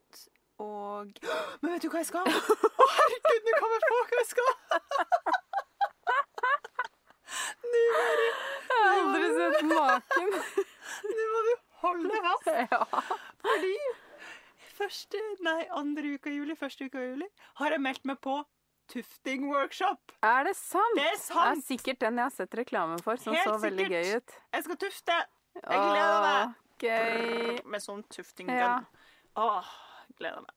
Og 0.60 1.12
Men 1.62 1.72
vet 1.74 1.82
du 1.84 1.88
hva 1.92 2.02
jeg 2.02 2.10
skal? 2.10 2.26
Å, 2.84 2.88
herregud, 2.96 3.48
nå 3.48 3.56
kom 3.60 3.74
jeg 3.76 3.82
på 3.86 3.94
hva 3.96 4.20
jeg 4.20 4.28
skal! 4.34 4.52
Nå 7.70 7.80
du, 8.20 8.26
Jeg 8.70 8.76
har 8.76 9.00
aldri 9.00 9.26
sett 9.36 9.66
maken. 9.70 10.30
nå 11.16 11.26
må 11.32 11.42
du 11.46 11.50
holde 11.82 12.22
fast. 12.26 12.48
ja. 12.72 12.80
Fordi 13.44 13.74
første, 14.80 15.20
nei, 15.46 15.60
andre 15.76 16.14
uka 16.16 16.30
i 16.32 16.38
juli, 16.38 16.56
første 16.58 16.88
uka 16.88 17.02
i 17.02 17.10
juli, 17.12 17.28
har 17.60 17.74
jeg 17.76 17.82
meldt 17.84 18.06
meg 18.08 18.20
på 18.24 18.38
tufting-workshop. 18.90 20.16
Er 20.26 20.48
det 20.48 20.56
sant? 20.58 20.96
Det 20.98 21.04
er 21.12 21.18
sant! 21.20 21.44
Det 21.44 21.60
er 21.60 21.66
sikkert 21.68 22.00
den 22.02 22.18
jeg 22.18 22.26
har 22.26 22.34
sett 22.34 22.56
reklame 22.58 22.96
for, 23.04 23.20
som 23.22 23.36
Helt 23.36 23.46
så 23.46 23.58
veldig 23.62 23.86
sikkert. 23.86 24.08
gøy 24.08 24.16
ut. 24.18 24.38
Jeg 24.56 24.66
skal 24.66 24.80
tufte 24.86 25.18
Jeg 25.60 25.84
gleder 25.84 26.24
meg. 26.24 26.40
Åh, 26.40 26.56
Gøy. 26.80 27.60
med 27.68 27.82
sånn 27.84 28.02
tufting 28.08 28.48
Ja. 28.50 28.72
Åh, 29.38 29.68
gleder 30.20 30.44
meg. 30.46 30.56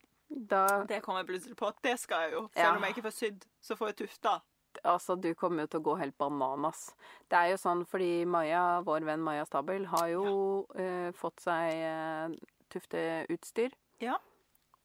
Da 0.50 0.62
Det 0.88 1.02
kom 1.04 1.16
jeg 1.20 1.26
plutselig 1.28 1.56
på 1.60 1.68
det 1.84 1.98
skal 2.00 2.26
jeg 2.28 2.32
jo. 2.38 2.42
Ja. 2.54 2.64
Selv 2.68 2.76
om 2.80 2.84
jeg 2.86 2.94
ikke 2.96 3.06
får 3.08 3.16
sydd, 3.18 3.44
så 3.64 3.76
får 3.78 3.92
jeg 3.92 3.96
tufta. 4.04 4.38
Altså, 4.82 5.14
du 5.22 5.28
kommer 5.38 5.62
jo 5.62 5.70
til 5.70 5.80
å 5.80 5.84
gå 5.86 5.92
helt 6.00 6.16
bananas. 6.18 6.88
Det 7.30 7.38
er 7.38 7.52
jo 7.52 7.58
sånn 7.62 7.84
fordi 7.86 8.24
Maja, 8.26 8.80
vår 8.82 9.04
venn 9.06 9.22
Maja 9.22 9.44
Stabel, 9.46 9.84
har 9.92 10.08
jo 10.10 10.24
eh, 10.74 11.12
fått 11.14 11.44
seg 11.44 11.76
uh, 11.86 12.34
tufteutstyr. 12.74 13.70
Ja. 14.02 14.16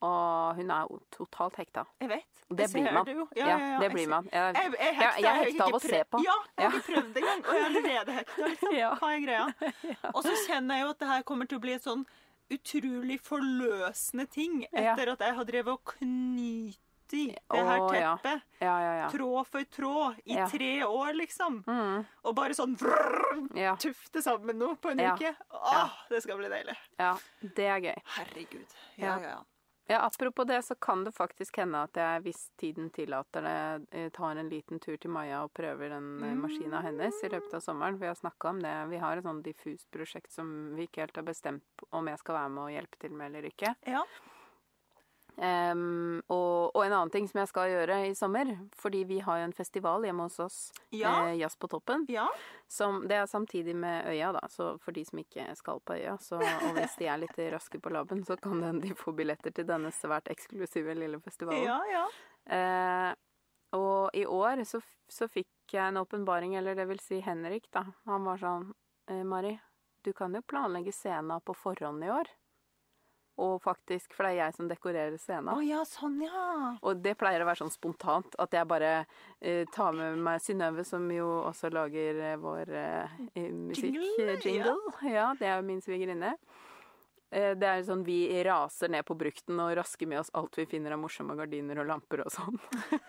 Og 0.06 0.56
hun 0.56 0.70
er 0.72 0.86
jo 0.88 1.00
totalt 1.12 1.58
hekta. 1.60 1.84
Jeg 2.00 2.08
vet. 2.14 2.44
Det 2.50 2.68
Jeg 2.68 2.72
blir 2.72 2.94
man. 2.96 3.06
det. 3.06 3.16
Ja, 3.16 3.26
Ja, 3.36 3.48
ja, 3.58 3.58
ja. 3.74 3.80
det 3.82 3.90
blir 3.92 4.06
ser- 4.06 4.10
man. 4.14 4.30
Jeg, 4.32 4.56
Jeg, 4.56 4.72
jeg, 4.80 4.96
hekta, 4.96 5.20
jeg 5.26 5.42
hekta 5.44 5.64
av 5.66 5.74
å 5.76 5.80
se 5.84 6.04
på. 6.14 6.22
Ja, 6.24 6.38
jeg 6.58 6.70
har 6.70 6.72
Ja. 6.72 6.80
ikke 6.80 6.94
prøvd 6.94 7.18
engang. 7.24 7.42
Og 7.46 7.54
jeg 7.56 7.62
er 7.62 7.66
allerede 7.66 8.12
hekta. 8.20 8.46
Liksom. 8.48 8.74
Ja. 8.84 8.94
Hva 8.96 9.10
er 9.18 9.26
greia? 9.26 9.46
Og 10.16 10.24
så 10.24 10.36
kjenner 10.48 10.76
jeg 10.80 10.86
jo 10.86 10.90
at 10.96 11.00
det 11.00 11.08
her 11.10 11.24
kommer 11.24 11.46
til 11.50 11.58
å 11.58 11.62
bli 11.66 11.74
et 11.74 11.84
sånn 11.84 12.06
utrolig 12.52 13.20
forløsende 13.22 14.26
ting 14.32 14.64
etter 14.72 15.12
at 15.14 15.20
jeg 15.26 15.36
har 15.40 15.46
drevet 15.50 15.74
og 15.74 15.84
knytt 15.96 16.78
i 17.12 17.24
det 17.34 17.40
her 17.66 17.80
teppet. 17.90 18.22
teppet. 18.22 18.42
Ja, 18.62 18.74
ja, 18.86 18.90
ja. 19.00 19.06
Tråd 19.10 19.48
for 19.50 19.64
tråd 19.74 20.20
i 20.30 20.36
tre 20.52 20.72
år, 20.86 21.14
liksom. 21.18 21.64
Mm, 21.66 22.04
Og 22.30 22.36
bare 22.38 22.54
sånn 22.54 22.76
vrrr, 22.78 23.48
tufte 23.82 24.22
sammen 24.22 24.60
noe 24.62 24.76
på 24.78 24.92
en 24.92 25.00
uke. 25.16 25.32
Åh, 25.58 25.96
det 26.12 26.22
skal 26.22 26.38
bli 26.38 26.50
deilig. 26.54 26.76
ja. 27.00 27.16
Det 27.42 27.66
er 27.66 27.80
gøy. 27.88 27.96
Herregud. 28.18 28.76
Ja. 28.98 29.16
Ja, 29.18 29.30
ja, 29.30 29.40
ja. 29.90 30.00
Apropos 30.06 30.48
det, 30.48 30.62
så 30.64 30.76
kan 30.76 31.04
det 31.04 31.16
faktisk 31.16 31.58
hende 31.62 31.82
at 31.88 31.98
jeg, 31.98 32.24
hvis 32.26 32.42
tiden 32.62 32.90
tillater 32.96 33.46
det, 33.46 34.10
tar 34.16 34.38
en 34.38 34.52
liten 34.52 34.80
tur 34.80 34.98
til 34.98 35.12
Maja 35.14 35.44
og 35.48 35.54
prøver 35.58 35.94
den 35.96 36.10
eh, 36.24 36.36
maskina 36.38 36.84
hennes 36.86 37.24
i 37.26 37.32
løpet 37.34 37.58
av 37.58 37.64
sommeren. 37.66 38.00
Vi 38.02 38.08
har 38.08 38.18
snakka 38.18 38.54
om 38.54 38.64
det. 38.64 38.76
Vi 38.94 39.02
har 39.02 39.18
et 39.18 39.28
sånn 39.28 39.44
diffust 39.46 39.90
prosjekt 39.94 40.34
som 40.36 40.76
vi 40.78 40.88
ikke 40.88 41.08
helt 41.08 41.18
har 41.18 41.28
bestemt 41.28 41.88
om 41.90 42.12
jeg 42.12 42.22
skal 42.22 42.38
være 42.40 42.54
med 42.56 42.66
og 42.68 42.76
hjelpe 42.78 43.02
til 43.02 43.16
med 43.18 43.32
eller 43.32 43.50
ikke. 43.50 43.74
Ja. 43.90 44.06
Em, 45.42 46.18
og, 46.28 46.72
og 46.76 46.82
en 46.84 46.92
annen 46.92 47.12
ting 47.14 47.28
som 47.30 47.40
jeg 47.40 47.48
skal 47.48 47.70
gjøre 47.72 47.98
i 48.10 48.16
sommer, 48.18 48.50
fordi 48.76 49.06
vi 49.08 49.20
har 49.24 49.38
jo 49.40 49.46
en 49.48 49.54
festival 49.56 50.04
hjemme 50.04 50.26
hos 50.28 50.40
oss, 50.44 50.58
Ja. 50.92 51.14
eh, 51.30 51.38
Jazz 51.40 51.56
på 51.56 51.70
toppen, 51.72 52.04
ja. 52.12 52.26
som, 52.68 53.06
det 53.08 53.16
er 53.16 53.26
samtidig 53.32 53.76
med 53.76 54.06
Øya, 54.12 54.34
da. 54.36 54.42
Så 54.52 54.74
for 54.84 54.92
de 54.92 55.06
som 55.08 55.20
ikke 55.22 55.46
skal 55.56 55.80
på 55.80 55.96
Øya, 55.96 56.18
så, 56.20 56.42
og 56.44 56.76
hvis 56.76 56.98
de 57.00 57.08
er 57.08 57.22
litt 57.24 57.40
raske 57.56 57.80
på 57.80 57.90
labben, 57.96 58.26
så 58.28 58.36
kan 58.42 58.60
den- 58.62 58.82
de 58.84 58.92
få 59.00 59.14
billetter 59.16 59.52
til 59.56 59.66
denne 59.70 59.94
svært 59.96 60.28
eksklusive 60.28 60.94
lille 61.00 61.22
festivalen. 61.24 61.64
Ja, 61.64 61.80
ja. 61.88 62.04
Eh, 62.52 63.14
og 63.80 64.10
i 64.18 64.26
år 64.26 64.66
så, 64.66 64.82
så 65.08 65.28
fikk 65.32 65.48
jeg 65.72 65.88
en 65.94 66.02
åpenbaring, 66.04 66.56
eller 66.58 66.76
det 66.76 66.88
vil 66.90 67.00
si 67.00 67.22
Henrik, 67.22 67.70
da. 67.72 67.86
Han 68.10 68.26
var 68.28 68.38
sånn 68.42 68.74
eh, 69.08 69.24
Mari, 69.24 69.56
du 70.04 70.12
kan 70.14 70.34
jo 70.36 70.42
planlegge 70.42 70.92
scenen 70.92 71.40
på 71.46 71.56
forhånd 71.56 72.04
i 72.04 72.10
år. 72.12 72.28
Og 73.40 73.62
faktisk, 73.64 74.12
for 74.18 74.28
det 74.28 74.34
er 74.34 74.40
jeg 74.42 74.56
som 74.58 74.68
dekorerer 74.68 75.16
scenen. 75.16 75.48
scenen. 75.54 75.68
ja, 75.70 75.84
sånn, 75.88 76.18
ja. 76.26 76.46
Og 76.84 77.00
det 77.06 77.14
pleier 77.22 77.40
å 77.46 77.48
være 77.48 77.62
sånn 77.62 77.72
spontant. 77.72 78.36
At 78.44 78.52
jeg 78.58 78.68
bare 78.68 78.90
eh, 79.40 79.64
tar 79.72 79.94
med 79.96 80.18
meg 80.26 80.42
Synnøve, 80.44 80.84
som 80.88 81.06
jo 81.14 81.28
også 81.48 81.72
lager 81.72 82.20
eh, 82.34 82.40
vår 82.42 82.74
eh, 82.76 83.20
musikk. 83.56 83.96
Jingle, 83.96 84.34
eh, 84.34 84.42
jingle. 84.44 84.76
Ja. 85.08 85.30
det 85.40 85.48
er 85.48 85.62
jo 85.62 85.68
min 85.70 85.80
svigerinne. 85.86 86.34
Eh, 87.32 87.54
det 87.56 87.68
er 87.70 87.84
sånn 87.88 88.04
vi 88.04 88.24
raser 88.44 88.90
ned 88.92 89.06
på 89.08 89.16
brukten 89.16 89.60
og 89.62 89.72
rasker 89.78 90.10
med 90.10 90.20
oss 90.24 90.32
alt 90.34 90.58
vi 90.58 90.66
finner 90.68 90.96
av 90.98 91.00
morsomme 91.04 91.36
gardiner 91.40 91.80
og 91.84 91.88
lamper 91.94 92.26
og 92.28 92.34
sånn. 92.36 92.60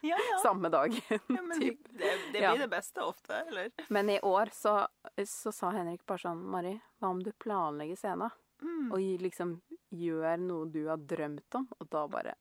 Ja, 0.00 0.16
ja. 0.16 0.38
Samme 0.40 0.70
dag. 0.72 0.94
ja 1.10 1.18
men 1.28 1.50
det, 1.60 1.74
det, 1.92 2.12
blir 2.30 2.40
Ja. 2.40 2.54
det 2.56 2.70
beste 2.72 3.02
ofte, 3.04 3.36
eller? 3.50 3.66
Men 3.92 4.08
i 4.08 4.14
år 4.24 4.48
så, 4.56 4.86
så 5.28 5.52
sa 5.52 5.74
Henrik 5.74 6.06
bare 6.08 6.22
sånn 6.22 6.40
Mari, 6.40 6.72
hva 7.02 7.10
om 7.12 7.20
du 7.20 7.28
planlegger 7.36 7.98
scenen? 8.00 8.32
Mm. 8.62 8.92
Og 8.92 9.22
liksom 9.24 9.56
gjør 9.90 10.36
noe 10.42 10.68
du 10.70 10.84
har 10.88 11.00
drømt 11.00 11.58
om? 11.58 11.66
Og 11.78 11.90
da 11.90 12.04
bare 12.10 12.36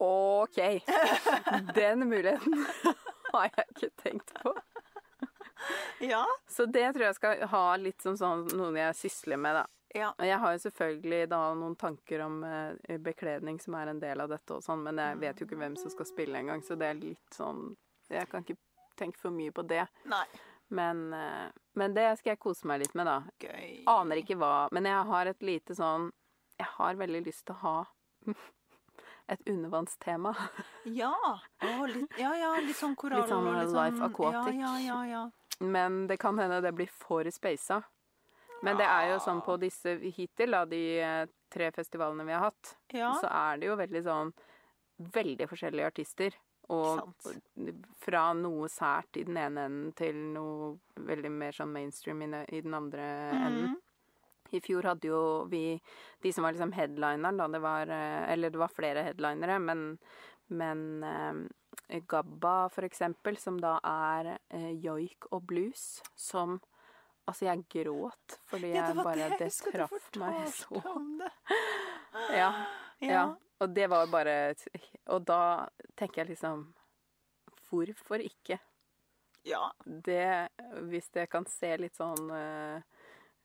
OK! 0.00 0.58
Den 1.76 2.08
muligheten 2.08 2.66
har 3.32 3.50
jeg 3.50 3.66
ikke 3.74 3.90
tenkt 4.02 4.32
på. 4.42 4.54
Ja. 6.00 6.24
Så 6.48 6.64
det 6.66 6.86
tror 6.92 7.04
jeg 7.04 7.18
skal 7.18 7.42
ha 7.52 7.64
litt 7.76 8.00
som 8.02 8.16
sånn 8.16 8.46
noe 8.56 8.72
jeg 8.78 8.96
sysler 8.96 9.36
med, 9.36 9.60
da. 9.60 9.66
Ja. 9.94 10.12
Og 10.14 10.24
jeg 10.24 10.38
har 10.38 10.54
jo 10.54 10.62
selvfølgelig 10.62 11.28
da 11.32 11.40
noen 11.58 11.74
tanker 11.76 12.22
om 12.24 12.40
eh, 12.46 12.96
bekledning 13.02 13.58
som 13.60 13.74
er 13.76 13.90
en 13.90 14.00
del 14.00 14.22
av 14.22 14.30
dette 14.30 14.56
og 14.56 14.64
sånn, 14.64 14.84
men 14.86 15.02
jeg 15.02 15.18
vet 15.20 15.40
jo 15.40 15.48
ikke 15.48 15.58
hvem 15.60 15.76
som 15.80 15.92
skal 15.92 16.08
spille 16.08 16.40
engang, 16.40 16.62
så 16.64 16.78
det 16.78 16.92
er 16.92 17.00
litt 17.00 17.36
sånn 17.36 17.74
Jeg 18.10 18.26
kan 18.30 18.46
ikke 18.46 18.58
tenke 18.98 19.20
for 19.20 19.34
mye 19.34 19.52
på 19.54 19.62
det. 19.68 19.84
Nei. 20.10 20.24
Men, 20.70 21.12
eh, 21.12 21.50
men 21.74 21.94
det 21.94 22.06
skal 22.20 22.34
jeg 22.34 22.42
kose 22.42 22.68
meg 22.70 22.84
litt 22.84 22.94
med, 22.94 23.08
da. 23.08 23.18
Gøy. 23.42 23.82
Aner 23.90 24.22
ikke 24.22 24.38
hva, 24.38 24.68
men 24.74 24.86
jeg 24.86 25.02
har 25.10 25.30
et 25.30 25.42
lite 25.42 25.74
sånn 25.74 26.10
Jeg 26.60 26.68
har 26.76 26.98
veldig 27.00 27.22
lyst 27.24 27.46
til 27.48 27.56
å 27.56 27.60
ha 27.64 27.76
et 29.34 29.48
undervannstema. 29.48 30.34
Ja. 31.00 31.14
Oh, 31.62 31.86
litt, 31.88 32.18
ja, 32.18 32.34
ja, 32.36 32.52
litt 32.64 32.78
sånn 32.78 32.96
koral. 32.98 33.22
Litt 33.22 33.32
sånn 33.32 33.48
Life 33.74 34.04
Aquatic. 34.04 34.60
Ja, 34.60 34.76
ja, 34.78 34.78
ja, 34.84 35.00
ja. 35.08 35.24
Men 35.60 36.06
det 36.08 36.16
kan 36.20 36.38
hende 36.40 36.60
det 36.64 36.72
blir 36.72 36.88
for 36.92 37.28
speisa. 37.34 37.82
Men 38.62 38.76
det 38.76 38.86
er 38.86 39.10
jo 39.14 39.18
sånn 39.24 39.40
på 39.44 39.56
disse 39.60 39.96
hittil, 40.12 40.52
da, 40.52 40.64
de 40.68 40.82
eh, 41.00 41.26
tre 41.52 41.70
festivalene 41.72 42.26
vi 42.28 42.34
har 42.36 42.50
hatt, 42.50 42.74
ja. 42.92 43.14
så 43.20 43.28
er 43.28 43.60
det 43.60 43.70
jo 43.70 43.80
veldig 43.80 44.06
sånn 44.06 44.32
Veldig 45.00 45.46
forskjellige 45.48 45.86
artister. 45.88 46.34
Og 46.70 47.30
fra 47.98 48.30
noe 48.38 48.68
sært 48.70 49.18
i 49.18 49.26
den 49.26 49.38
ene 49.40 49.66
enden 49.66 49.92
til 49.98 50.18
noe 50.34 50.74
veldig 51.08 51.30
mer 51.34 51.56
sånn 51.56 51.72
mainstream 51.74 52.22
i 52.22 52.60
den 52.62 52.76
andre 52.76 53.06
enden. 53.34 53.72
Mm. 53.74 53.78
I 54.50 54.60
fjor 54.64 54.88
hadde 54.90 55.10
jo 55.10 55.20
vi 55.50 55.64
de 56.22 56.32
som 56.34 56.46
var 56.46 56.54
liksom 56.54 56.74
headlineren, 56.74 57.38
da. 57.38 57.46
Det 57.50 57.60
var 57.62 57.90
eh, 57.94 58.32
Eller 58.32 58.50
det 58.50 58.58
var 58.58 58.74
flere 58.74 59.04
headlinere, 59.06 59.58
men, 59.62 59.84
men 60.48 61.04
eh, 61.06 62.00
Gabba, 62.10 62.68
for 62.70 62.86
eksempel, 62.86 63.38
som 63.38 63.60
da 63.62 63.76
er 63.86 64.36
eh, 64.48 64.72
joik 64.82 65.30
og 65.30 65.46
blues, 65.50 66.02
som 66.18 66.60
Altså, 67.28 67.44
jeg 67.46 67.62
gråt 67.70 68.40
fordi 68.50 68.72
Ja, 68.72 68.88
jeg 68.88 69.04
bare 69.04 69.28
det. 69.38 69.50
Traff 69.70 70.08
meg 70.18 70.48
så. 70.50 70.80
Ja. 72.34 72.48
Ja. 72.98 73.20
Og 73.60 73.74
det 73.76 73.86
var 73.92 74.06
bare 74.12 74.54
Og 75.12 75.24
da 75.28 75.40
tenker 75.96 76.22
jeg 76.24 76.34
liksom 76.36 76.68
Hvorfor 77.70 78.18
ikke? 78.24 78.58
ja. 79.46 79.70
Det 79.86 80.48
Hvis 80.90 81.10
det 81.14 81.28
kan 81.32 81.46
se 81.48 81.76
litt 81.80 81.96
sånn 81.96 82.30
eh, 82.34 82.82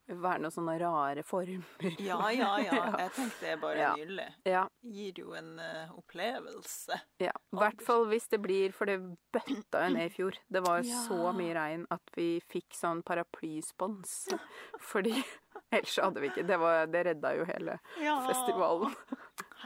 Være 0.05 0.37
noen 0.43 0.53
sånne 0.53 0.75
rare 0.77 1.23
former. 1.25 1.95
Ja, 1.97 2.19
ja, 2.29 2.49
ja. 2.61 2.81
Jeg 3.01 3.11
tenkte 3.15 3.39
det 3.41 3.53
er 3.55 3.61
bare 3.61 3.79
Ja. 3.79 3.93
nydelig. 3.97 4.25
Ja. 4.45 4.59
Gir 4.85 5.17
jo 5.23 5.31
en 5.33 5.55
eh, 5.59 5.89
opplevelse. 5.97 6.99
ja. 7.23 7.31
I 7.33 7.57
hvert 7.57 7.81
fall 7.81 8.05
hvis 8.11 8.27
det 8.29 8.37
blir 8.43 8.71
For 8.75 8.85
det 8.85 8.99
bøtta 9.33 9.81
jo 9.87 9.95
ned 9.95 10.05
i 10.11 10.13
fjor. 10.13 10.37
Det 10.47 10.61
var 10.61 10.83
Ja. 10.85 10.99
så 11.07 11.31
mye 11.33 11.55
regn 11.57 11.87
at 11.89 12.13
vi 12.17 12.27
fikk 12.53 12.77
sånn 12.77 13.01
paraplyspons. 13.07 14.13
Fordi 14.91 15.15
ellers 15.71 15.97
hadde 15.97 16.21
vi 16.21 16.29
ikke 16.29 16.45
Det, 16.53 16.59
var, 16.61 16.85
det 16.85 17.05
redda 17.09 17.33
jo 17.39 17.45
hele 17.49 17.79
festivalen. 18.27 18.93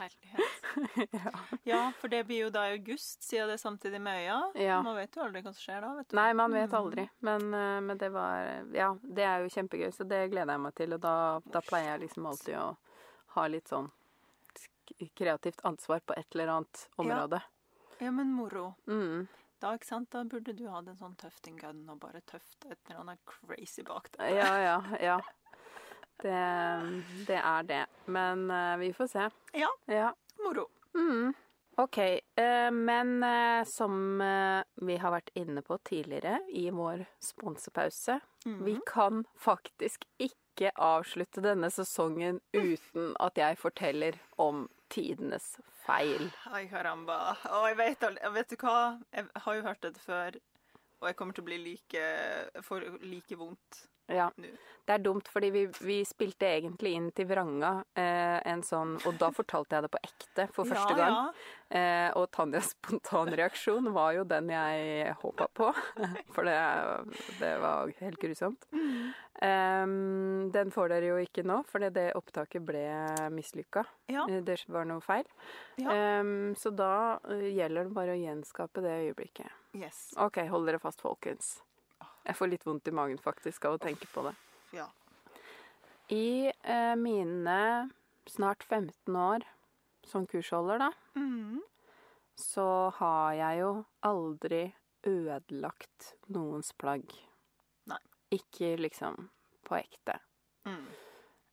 Herlighet. 0.00 0.56
Ja. 1.10 1.30
Ja, 1.66 1.92
for 1.98 2.08
det 2.12 2.24
blir 2.28 2.44
jo 2.44 2.50
da 2.54 2.68
i 2.68 2.76
august, 2.76 3.22
siden 3.26 3.48
det 3.50 3.56
er 3.56 3.62
samtidig 3.62 4.00
med 4.00 4.20
Øya. 4.22 4.36
Ja. 4.62 4.76
Man 4.86 4.94
vet 4.96 5.16
jo 5.16 5.24
aldri 5.24 5.42
hva 5.42 5.52
som 5.52 5.62
skjer 5.62 5.80
da, 5.82 5.90
vet 5.98 6.10
du. 6.10 6.16
Nei, 6.18 6.28
man 6.38 6.54
vet 6.54 6.76
aldri. 6.78 7.06
Men, 7.26 7.48
eh, 7.54 7.78
men 7.88 7.98
det 7.98 8.12
var 8.14 8.46
Ja, 8.76 8.92
det 9.02 9.26
er 9.26 9.44
jo 9.44 9.50
kjempegøy, 9.56 9.90
så 9.94 10.06
det 10.08 10.28
gleder 10.32 10.54
jeg 10.54 10.64
meg 10.66 10.76
til. 10.78 10.94
Og 10.94 11.02
da, 11.02 11.14
da 11.50 11.64
pleier 11.66 11.94
jeg 11.94 12.04
liksom 12.06 12.28
alltid 12.30 12.60
å 12.60 12.68
ha 13.34 13.48
litt 13.50 13.70
sånn 13.70 13.90
kreativt 15.18 15.60
ansvar 15.66 16.00
på 16.06 16.14
et 16.18 16.34
eller 16.34 16.54
annet 16.56 16.86
område. 16.96 17.42
Ja, 17.98 18.10
men 18.10 18.32
moro. 18.32 18.74
Mm. 18.86 19.26
Da, 19.60 19.74
ikke 19.76 19.86
sant? 19.86 20.10
da 20.10 20.24
burde 20.24 20.54
du 20.56 20.64
hatt 20.72 20.88
en 20.88 20.96
sånn 20.96 21.16
tøfting 21.20 21.58
gun 21.60 21.82
og 21.92 21.98
bare 22.00 22.22
tøft 22.24 22.64
et 22.64 22.78
eller 22.88 23.02
annet 23.02 23.20
crazy 23.28 23.84
bak 23.84 24.08
deg. 24.16 24.38
Ja, 24.38 24.54
ja, 24.56 24.78
ja. 25.02 25.18
Det, 26.22 27.02
det 27.26 27.38
er 27.38 27.62
det. 27.62 27.84
Men 28.04 28.50
eh, 28.50 28.76
vi 28.76 28.92
får 28.92 29.06
se. 29.06 29.28
Ja. 29.52 29.70
Ja. 29.86 30.14
Moro. 30.44 30.66
Mm. 30.94 31.34
OK. 31.76 31.98
eh, 31.98 32.70
men 32.70 33.22
eh, 33.22 33.64
som 33.64 34.22
vi 34.74 34.96
har 34.96 35.14
vært 35.14 35.30
inne 35.34 35.62
på 35.62 35.78
tidligere 35.86 36.40
i 36.52 36.68
vår 36.70 37.06
sponsepause, 37.24 38.20
mm. 38.44 38.60
vi 38.64 38.76
kan 38.86 39.24
faktisk 39.40 40.04
ikke 40.18 40.74
avslutte 40.76 41.40
denne 41.44 41.70
sesongen 41.72 42.40
uten 42.52 43.14
at 43.20 43.38
jeg 43.40 43.56
forteller 43.56 44.18
om 44.36 44.66
tidenes 44.92 45.54
feil. 45.86 46.28
Ai, 46.50 46.66
caramba. 46.68 47.36
Og 47.56 47.70
jeg 47.70 47.78
vet 47.78 48.08
Vet 48.34 48.52
du 48.52 48.58
hva? 48.60 48.98
Jeg 49.14 49.30
har 49.46 49.56
jo 49.56 49.64
hørt 49.64 49.84
dette 49.86 50.02
før, 50.04 50.36
og 51.00 51.08
jeg 51.08 51.16
kommer 51.16 51.36
til 51.38 51.46
å 51.46 51.48
bli 51.48 51.62
like 51.62 52.04
for 52.66 52.84
like 53.00 53.38
vondt 53.40 53.86
Ja. 54.10 54.30
Det 54.90 54.94
er 54.96 55.02
dumt, 55.04 55.28
fordi 55.30 55.50
vi, 55.54 55.60
vi 55.86 55.96
spilte 56.08 56.48
egentlig 56.48 56.94
inn 56.96 57.10
til 57.14 57.28
Vranga 57.30 57.84
eh, 57.94 58.40
en 58.50 58.62
sånn 58.66 58.96
Og 59.06 59.18
da 59.20 59.28
fortalte 59.30 59.76
jeg 59.76 59.84
det 59.84 59.90
på 59.92 60.00
ekte 60.02 60.46
for 60.56 60.66
første 60.66 60.96
gang. 60.98 61.14
Ja, 61.14 61.56
Eh, 61.70 62.10
og 62.18 62.24
Tanjas 62.34 62.72
spontanreaksjon 62.74 63.92
var 63.94 64.16
jo 64.16 64.24
den 64.26 64.48
jeg 64.50 65.12
håpa 65.20 65.46
på. 65.54 65.68
For 66.34 66.42
det, 66.42 66.56
det 67.38 67.50
var 67.62 67.92
helt 68.00 68.18
grusomt. 68.18 68.66
Mm. 68.74 69.12
Em, 69.46 70.50
den 70.50 70.72
får 70.74 70.90
dere 70.90 71.12
jo 71.12 71.20
ikke 71.22 71.44
nå, 71.46 71.60
fordi 71.70 71.92
det 71.94 72.08
opptaket 72.18 72.64
ble 72.66 72.82
mislykka. 73.30 73.84
ja. 74.10 74.26
Eh, 74.26 74.40
Det 74.42 74.58
var 74.66 74.84
noe 74.90 74.98
feil. 75.04 75.30
Em, 75.78 76.56
så 76.58 76.74
da 76.74 77.20
eh, 77.30 77.46
gjelder 77.54 77.86
det 77.86 77.94
bare 77.94 78.16
å 78.16 78.20
gjenskape 78.20 78.82
det 78.82 78.96
øyeblikket. 79.06 79.54
Yes. 79.78 80.08
OK, 80.18 80.42
hold 80.50 80.66
dere 80.66 80.82
fast, 80.82 81.00
folkens. 81.06 81.60
Jeg 82.26 82.36
får 82.36 82.50
litt 82.52 82.66
vondt 82.66 82.88
i 82.88 82.94
magen 82.94 83.18
faktisk 83.18 83.64
av 83.64 83.78
å 83.78 83.82
tenke 83.82 84.06
på 84.12 84.22
det. 84.26 84.34
Ja. 84.76 84.86
I 86.10 86.50
eh, 86.50 86.94
mine 86.98 87.90
snart 88.28 88.62
15 88.66 89.16
år 89.16 89.46
som 90.06 90.26
kursholder, 90.26 90.78
da, 90.78 90.90
Mm. 91.16 91.60
så 92.36 92.90
har 92.96 93.34
jeg 93.34 93.60
jo 93.60 93.84
aldri 94.02 94.72
ødelagt 95.06 96.14
noens 96.28 96.72
plagg. 96.72 97.04
Nei. 97.86 97.98
Ikke 98.32 98.76
liksom 98.78 99.28
på 99.66 99.76
ekte. 99.78 100.18
Mm. 100.66 100.86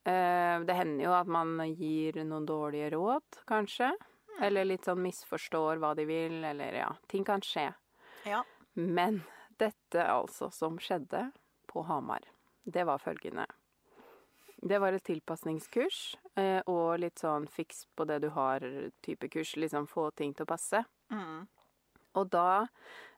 Eh, 0.07 0.59
det 0.65 0.75
hender 0.77 1.03
jo 1.05 1.13
at 1.13 1.27
man 1.27 1.57
gir 1.75 2.13
noen 2.23 2.45
dårlige 2.47 2.91
råd, 2.95 3.41
kanskje. 3.47 3.91
Eller 4.41 4.65
litt 4.69 4.85
sånn 4.85 5.01
misforstår 5.01 5.79
hva 5.81 5.95
de 5.97 6.05
vil, 6.05 6.43
eller 6.45 6.73
ja, 6.83 6.91
ting 7.09 7.23
kan 7.25 7.41
skje. 7.41 7.71
Ja. 8.25 8.43
Men 8.75 9.23
dette 9.59 10.03
altså 10.07 10.51
som 10.53 10.77
skjedde 10.81 11.29
på 11.67 11.83
Hamar, 11.87 12.25
det 12.63 12.85
var 12.87 13.01
følgende. 13.03 13.47
Det 14.57 14.79
var 14.81 14.95
et 14.95 15.05
tilpasningskurs 15.05 16.17
eh, 16.39 16.61
og 16.65 16.97
litt 17.03 17.21
sånn 17.21 17.45
fiks 17.51 17.85
på 17.95 18.07
det 18.09 18.23
du 18.23 18.31
har-type 18.33 19.29
kurs. 19.29 19.53
Liksom 19.55 19.85
få 19.89 20.09
ting 20.17 20.33
til 20.33 20.47
å 20.47 20.49
passe. 20.49 20.81
Mm. 21.13 21.45
Og 22.17 22.29
da 22.33 22.65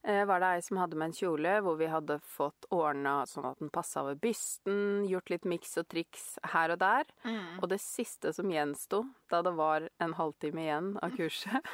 eh, 0.04 0.26
var 0.28 0.44
det 0.44 0.50
ei 0.58 0.64
som 0.66 0.82
hadde 0.82 1.00
med 1.00 1.12
en 1.12 1.16
kjole 1.16 1.56
hvor 1.64 1.80
vi 1.80 1.88
hadde 1.92 2.20
fått 2.28 2.68
ordna 2.76 3.22
sånn 3.30 3.48
at 3.48 3.64
den 3.64 3.72
passa 3.72 4.04
over 4.04 4.20
bysten, 4.20 5.08
gjort 5.08 5.32
litt 5.32 5.48
miks 5.48 5.78
og 5.80 5.88
triks 5.92 6.34
her 6.54 6.76
og 6.76 6.82
der. 6.84 7.08
Mm. 7.24 7.62
Og 7.62 7.70
det 7.72 7.80
siste 7.84 8.34
som 8.36 8.52
gjensto 8.52 9.06
da 9.32 9.42
det 9.46 9.56
var 9.56 9.88
en 10.04 10.18
halvtime 10.20 10.66
igjen 10.66 10.94
av 11.00 11.16
kurset, 11.16 11.72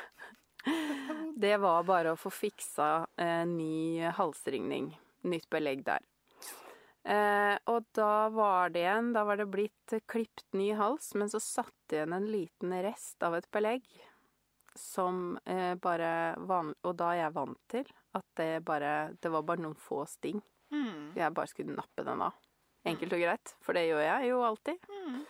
det 1.35 1.57
var 1.59 1.83
bare 1.83 2.13
å 2.13 2.19
få 2.19 2.31
fiksa 2.31 2.89
eh, 3.19 3.43
ny 3.49 4.07
halsringning. 4.15 4.93
Nytt 5.27 5.49
belegg 5.51 5.81
der. 5.83 6.03
Eh, 7.05 7.55
og 7.69 7.85
da 7.93 8.29
var 8.33 8.71
det 8.73 8.81
igjen 8.81 9.11
Da 9.13 9.21
var 9.27 9.37
det 9.37 9.45
blitt 9.53 9.93
klipt 10.09 10.55
ny 10.57 10.71
hals, 10.73 11.11
men 11.13 11.29
så 11.29 11.41
satt 11.43 11.93
igjen 11.93 12.15
en 12.17 12.25
liten 12.31 12.73
rest 12.81 13.21
av 13.21 13.35
et 13.37 13.45
belegg 13.53 13.85
som 14.79 15.35
eh, 15.45 15.75
bare 15.77 16.33
van 16.49 16.71
Og 16.81 16.95
da 16.97 17.11
er 17.13 17.19
jeg 17.19 17.35
vant 17.35 17.61
til 17.71 17.93
at 18.17 18.25
det 18.39 18.49
bare 18.65 18.95
Det 19.21 19.29
var 19.35 19.45
bare 19.45 19.65
noen 19.67 19.77
få 19.77 20.01
sting. 20.09 20.41
Mm. 20.73 21.13
Jeg 21.19 21.35
bare 21.35 21.51
skulle 21.51 21.75
nappe 21.75 22.07
den 22.07 22.23
av. 22.25 22.33
Enkelt 22.85 23.13
og 23.17 23.21
greit, 23.21 23.55
for 23.65 23.77
det 23.77 23.87
gjør 23.89 24.03
jeg 24.05 24.29
jo 24.29 24.41
alltid. 24.45 24.89
Mm. 24.89 25.21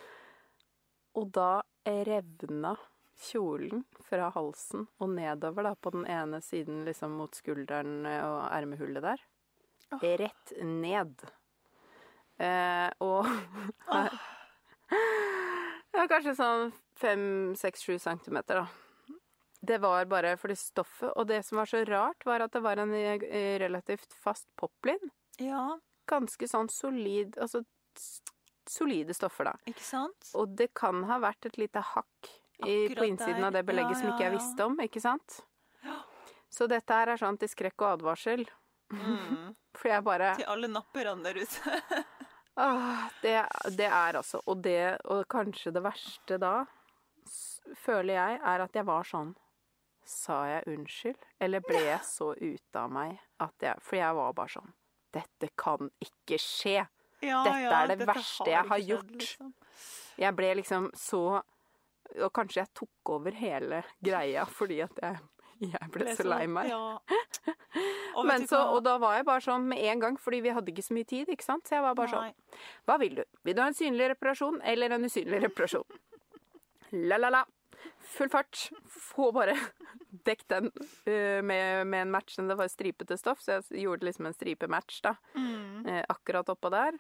Og 1.16 1.30
da 1.34 1.52
revna 1.86 2.76
kjolen 3.22 3.84
fra 4.10 4.30
halsen 4.36 4.88
og 5.00 5.10
nedover 5.16 5.70
da 5.70 5.74
på 5.76 5.94
den 5.96 6.06
ene 6.12 6.42
siden 6.44 6.84
liksom 6.88 7.16
mot 7.20 7.36
skulderen 7.36 8.06
og 8.06 8.38
ermehullet 8.52 9.04
der. 9.06 9.26
Oh. 9.94 10.02
Rett 10.02 10.54
ned. 10.62 11.26
Eh, 12.38 12.90
og 13.00 13.26
det 15.92 16.02
ja, 16.02 16.08
kanskje 16.12 16.36
sånn 16.36 16.74
fem, 17.00 17.54
seks, 17.56 17.86
sju 17.86 17.96
centimeter, 18.02 18.64
da. 18.64 18.68
Det 19.66 19.80
var 19.82 20.06
bare 20.06 20.36
fordi 20.38 20.54
stoffet 20.60 21.16
Og 21.16 21.26
det 21.26 21.40
som 21.48 21.58
var 21.58 21.66
så 21.66 21.80
rart, 21.88 22.26
var 22.28 22.44
at 22.44 22.54
det 22.54 22.62
var 22.62 22.78
en 22.78 22.92
eh, 22.94 23.56
relativt 23.58 24.14
fast 24.14 24.46
poplin. 24.60 25.12
Ja, 25.42 25.80
Ganske 26.06 26.46
sånn 26.46 26.70
solid 26.70 27.34
Altså 27.42 27.64
solide 28.70 29.14
stoffer, 29.16 29.48
da. 29.48 29.54
ikke 29.70 29.84
sant? 29.86 30.30
Og 30.38 30.54
det 30.60 30.72
kan 30.78 31.04
ha 31.10 31.20
vært 31.24 31.48
et 31.48 31.58
lite 31.62 31.82
hakk 31.94 32.30
i, 32.64 32.96
på 32.96 33.06
innsiden 33.06 33.42
der. 33.42 33.48
av 33.50 33.56
det 33.58 33.64
belegget 33.68 33.98
Ja, 33.98 34.02
som 34.02 34.12
ikke 34.14 34.24
jeg 34.30 34.36
visste 34.38 34.66
om, 34.66 34.78
ikke 34.80 35.02
sant? 35.04 35.40
Ja. 35.84 35.98
Så 36.50 36.68
dette 36.72 36.94
her 36.96 37.12
er 37.12 37.20
sånn 37.20 37.38
til 37.42 37.50
skrekk 37.52 37.82
og 37.84 37.90
advarsel. 38.00 38.46
Mm. 38.94 39.56
For 39.80 39.92
jeg 39.92 40.04
bare 40.08 40.36
Til 40.40 40.48
alle 40.48 40.70
napperne 40.72 41.24
der 41.26 41.42
ute. 41.42 41.80
Åh, 42.64 43.08
det, 43.22 43.34
det 43.76 43.88
er 43.92 44.16
altså 44.16 44.40
Og 44.48 44.62
det, 44.64 44.98
og 45.12 45.26
kanskje 45.28 45.74
det 45.76 45.82
verste 45.84 46.38
da, 46.40 46.54
føler 47.84 48.14
jeg, 48.16 48.38
er 48.40 48.64
at 48.64 48.78
jeg 48.80 48.86
var 48.88 49.04
sånn 49.10 49.34
Sa 50.08 50.38
jeg 50.48 50.64
unnskyld? 50.70 51.18
Eller 51.42 51.66
ble 51.66 51.82
jeg 51.82 52.00
så 52.08 52.30
ute 52.38 52.80
av 52.80 52.94
meg 52.94 53.18
at 53.44 53.66
jeg 53.66 53.82
For 53.84 53.98
jeg 54.00 54.16
var 54.22 54.38
bare 54.38 54.54
sånn 54.56 54.72
Dette 55.18 55.50
kan 55.60 55.90
ikke 56.06 56.40
skje! 56.40 56.86
Ja, 57.26 57.42
Dette 57.44 57.58
er 57.74 57.88
det 57.90 57.98
dette 58.00 58.08
verste 58.14 58.48
jeg 58.52 58.68
har 58.70 58.80
ikke 58.80 58.86
skjedd, 58.86 58.90
gjort. 58.94 59.14
liksom. 59.20 59.54
Jeg 60.22 60.36
ble 60.38 60.50
liksom 60.62 60.88
så 61.00 61.22
Og 62.22 62.32
kanskje 62.36 62.62
jeg 62.64 62.72
tok 62.78 63.16
over 63.18 63.36
hele 63.36 63.82
greia 64.04 64.46
fordi 64.50 64.82
at 64.86 65.02
jeg, 65.02 65.22
jeg 65.66 65.90
ble 65.94 66.16
så 66.16 66.28
lei 66.28 66.46
meg. 66.52 66.72
Ja. 66.72 67.00
Og 68.16 68.24
Men 68.28 68.46
så, 68.48 68.62
og 68.72 68.80
da 68.86 68.94
var 69.02 69.18
jeg 69.18 69.26
bare 69.28 69.44
sånn 69.44 69.66
med 69.68 69.82
en 69.92 70.00
gang, 70.00 70.18
fordi 70.22 70.38
vi 70.46 70.54
hadde 70.56 70.72
ikke 70.72 70.86
så 70.86 70.96
mye 70.96 71.08
tid, 71.10 71.28
ikke 71.34 71.44
sant? 71.44 71.66
Så 71.68 71.76
jeg 71.76 71.84
var 71.84 71.98
bare 71.98 72.14
sånn 72.14 72.62
Hva 72.88 72.96
vil 73.02 73.18
du? 73.20 73.24
Vil 73.44 73.58
du 73.58 73.60
ha 73.60 73.68
en 73.68 73.76
synlig 73.76 74.08
reparasjon 74.14 74.62
eller 74.64 74.96
en 74.96 75.04
usynlig 75.04 75.42
reparasjon? 75.44 76.00
La-la-la. 77.12 77.44
Full 78.16 78.32
fart. 78.32 78.70
Få 78.88 79.32
bare 79.36 79.58
dekk 80.28 80.46
den 80.52 80.72
eh, 81.10 81.42
med, 81.44 81.86
med 81.92 82.06
en 82.06 82.14
matchende 82.14 82.54
Det 82.54 82.60
var 82.62 82.72
stripete 82.72 83.18
stoff, 83.20 83.44
så 83.44 83.60
jeg 83.60 83.84
gjorde 83.84 84.08
liksom 84.08 84.30
en 84.30 84.38
stripematch, 84.38 85.02
da. 85.06 85.16
Mm. 85.36 85.86
eh, 85.86 86.04
akkurat 86.16 86.50
oppå 86.56 86.72
der. 86.74 86.98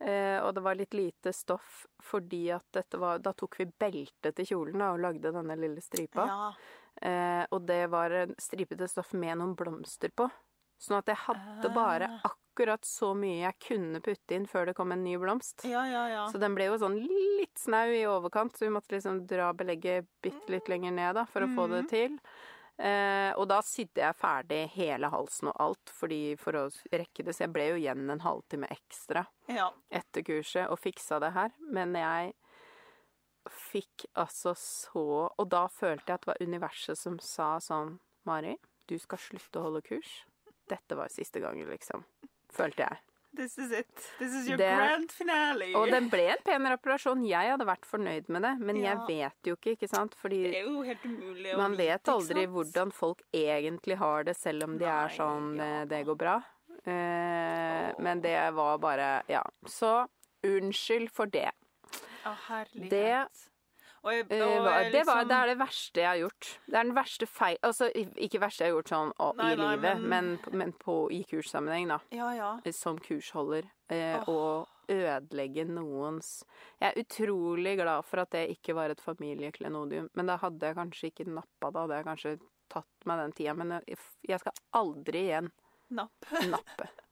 Eh, 0.00 0.38
og 0.44 0.54
det 0.54 0.62
var 0.62 0.76
litt 0.78 0.94
lite 0.94 1.32
stoff 1.34 1.84
fordi 2.06 2.52
at 2.54 2.62
dette 2.72 2.98
var 3.02 3.18
Da 3.18 3.32
tok 3.32 3.56
vi 3.58 3.64
beltet 3.66 4.36
til 4.36 4.46
kjolen 4.46 4.78
da, 4.78 4.92
og 4.94 5.00
lagde 5.02 5.32
denne 5.34 5.56
lille 5.58 5.80
stripa. 5.82 6.26
Ja. 6.26 6.52
Eh, 7.02 7.46
og 7.50 7.66
det 7.66 7.88
var 7.90 8.10
stripete 8.38 8.86
stoff 8.88 9.12
med 9.12 9.38
noen 9.38 9.56
blomster 9.58 10.10
på. 10.14 10.28
Sånn 10.78 10.98
at 11.00 11.06
jeg 11.10 11.16
hadde 11.26 11.74
bare 11.74 12.06
Ah. 12.22 12.30
akkurat 12.30 12.82
så 12.86 13.12
mye 13.18 13.40
jeg 13.42 13.58
kunne 13.58 14.00
putte 14.00 14.34
inn 14.34 14.46
før 14.46 14.66
det 14.66 14.74
kom 14.76 14.92
en 14.92 15.02
ny 15.02 15.16
blomst. 15.18 15.64
ja, 15.64 15.82
ja, 15.86 16.06
ja. 16.08 16.26
Så 16.30 16.38
den 16.38 16.54
ble 16.54 16.66
jo 16.66 16.78
sånn 16.78 16.96
litt 17.38 17.54
snau 17.58 17.86
i 17.90 18.04
overkant, 18.06 18.52
så 18.54 18.66
vi 18.66 18.74
måtte 18.74 18.94
liksom 18.94 19.26
dra 19.26 19.52
belegget 19.52 20.06
bitte 20.22 20.48
litt 20.48 20.68
lenger 20.68 20.92
ned 20.92 21.14
da, 21.14 21.24
for 21.24 21.40
å 21.42 21.54
få 21.54 21.68
det 21.68 21.82
Mhm. 21.84 21.88
til. 21.88 22.18
Eh, 22.78 23.32
og 23.34 23.48
da 23.50 23.58
sydde 23.66 24.04
jeg 24.04 24.14
ferdig 24.20 24.60
hele 24.76 25.10
halsen 25.10 25.50
og 25.50 25.56
alt 25.64 25.90
fordi, 25.90 26.36
for 26.38 26.54
å 26.54 26.68
rekke 26.92 27.24
det, 27.26 27.34
så 27.34 27.44
jeg 27.46 27.54
ble 27.56 27.64
jo 27.72 27.80
igjen 27.80 28.04
en 28.14 28.22
halvtime 28.22 28.68
ekstra 28.70 29.24
ja. 29.50 29.72
etter 29.90 30.22
kurset 30.26 30.70
og 30.70 30.78
fiksa 30.78 31.18
det 31.24 31.32
her. 31.34 31.56
Men 31.74 31.96
jeg 31.98 32.36
fikk 33.48 34.04
altså 34.20 34.52
så 34.60 35.04
Og 35.40 35.46
da 35.48 35.62
følte 35.72 36.12
jeg 36.12 36.18
at 36.18 36.26
det 36.26 36.30
var 36.34 36.42
universet 36.44 37.00
som 37.00 37.16
sa 37.22 37.54
sånn 37.64 37.94
Mari, 38.28 38.58
du 38.84 38.98
skal 39.00 39.20
slutte 39.22 39.60
å 39.60 39.68
holde 39.68 39.80
kurs. 39.86 40.10
Dette 40.68 40.98
var 40.98 41.08
siste 41.08 41.40
gangen, 41.40 41.70
liksom. 41.72 42.02
Følte 42.52 42.84
jeg. 42.84 43.07
This 43.36 43.58
is 43.58 43.70
it. 43.70 43.90
This 44.18 44.32
is 44.32 44.48
your 44.48 44.56
Det- 44.56 44.66
grand 44.76 45.10
finale. 45.12 45.68
Og 45.76 45.88
det 45.90 46.00
ble 46.10 46.24
en 46.32 46.42
pen 46.44 46.66
reparasjon. 46.66 47.24
Jeg 47.28 47.50
hadde 47.52 47.66
vært 47.68 47.84
fornøyd 47.86 48.28
med 48.28 48.42
det, 48.42 48.54
men 48.60 48.76
jeg 48.82 48.96
vet 49.06 49.36
jo 49.44 49.54
ikke, 49.56 49.76
ikke 49.76 49.88
sant? 49.88 50.14
Fordi 50.16 50.42
Det 50.50 50.56
er 50.62 50.64
jo 50.70 50.82
helt 50.82 51.04
umulig 51.04 51.54
å 51.54 51.58
man 51.58 51.72
vite, 51.76 51.86
vet 51.86 52.08
aldri 52.08 52.46
hvordan 52.46 52.92
folk 52.92 53.22
egentlig 53.32 53.96
har 53.98 54.24
det, 54.24 54.36
selv 54.36 54.64
om 54.64 54.78
de 54.78 54.84
er 54.84 55.08
sånn 55.08 55.56
ja. 55.56 55.82
eh, 55.82 55.84
Det 55.84 56.04
går 56.06 56.16
bra. 56.18 56.42
Eh, 56.86 57.90
oh. 57.92 58.00
men 58.02 58.20
det 58.20 58.36
var 58.54 58.78
bare 58.78 59.22
Ja. 59.28 59.42
Så 59.66 60.06
unnskyld 60.42 61.10
for 61.10 61.26
det. 61.26 61.50
Å, 62.24 62.34
herlighet. 62.48 62.90
Det 62.90 63.28
og 64.04 64.12
jeg, 64.12 64.26
Eh, 64.30 64.42
og 64.42 64.66
jeg, 64.66 64.92
liksom... 64.92 64.92
det, 64.92 65.06
var, 65.06 65.16
liksom- 65.16 65.28
det 65.28 65.36
er 65.38 65.46
det 65.52 65.58
verste 65.58 66.00
jeg 66.02 66.08
har 66.08 66.20
gjort. 66.22 66.48
Det 66.66 66.74
er 66.80 66.84
den 66.88 66.94
verste 66.96 67.26
feil... 67.26 67.58
Altså, 67.62 67.88
ikke 67.94 68.40
verste 68.40 68.64
jeg 68.64 68.72
har 68.72 68.76
gjort 68.78 68.92
sånn 68.94 69.12
å, 69.18 69.28
Nei, 69.38 69.52
i 69.52 69.56
nei, 69.56 69.68
livet, 69.76 70.00
men, 70.02 70.08
men- 70.42 70.58
men 70.62 70.72
på, 70.82 70.96
i 71.12 71.22
kurssammenheng, 71.28 71.88
da. 71.88 71.98
Ja, 72.14 72.30
ja. 72.36 72.50
Som 72.72 72.98
kursholder. 73.02 73.68
Eh, 73.88 74.18
oh. 74.28 74.34
Og 74.34 74.92
ødelegge 74.92 75.64
noens 75.68 76.44
Jeg 76.80 76.90
er 76.94 77.00
utrolig 77.02 77.74
glad 77.80 78.04
for 78.08 78.20
at 78.22 78.30
det 78.32 78.46
ikke 78.54 78.74
var 78.76 78.90
et 78.92 79.00
familieklenodium. 79.04 80.08
Men 80.16 80.26
da 80.30 80.36
hadde 80.40 80.70
jeg 80.70 80.76
kanskje 80.78 81.10
ikke 81.12 81.26
nappa, 81.28 81.70
da 81.72 81.82
hadde 81.86 81.98
jeg 81.98 82.06
kanskje 82.08 82.36
tatt 82.72 83.08
meg 83.08 83.18
den 83.24 83.32
tida. 83.36 83.54
Men 83.56 83.74
jeg, 83.80 83.98
jeg 84.28 84.40
skal 84.44 84.52
aldri 84.80 85.26
igjen 85.30 85.50
Napp. 85.90 86.32
nappe. 86.48 86.88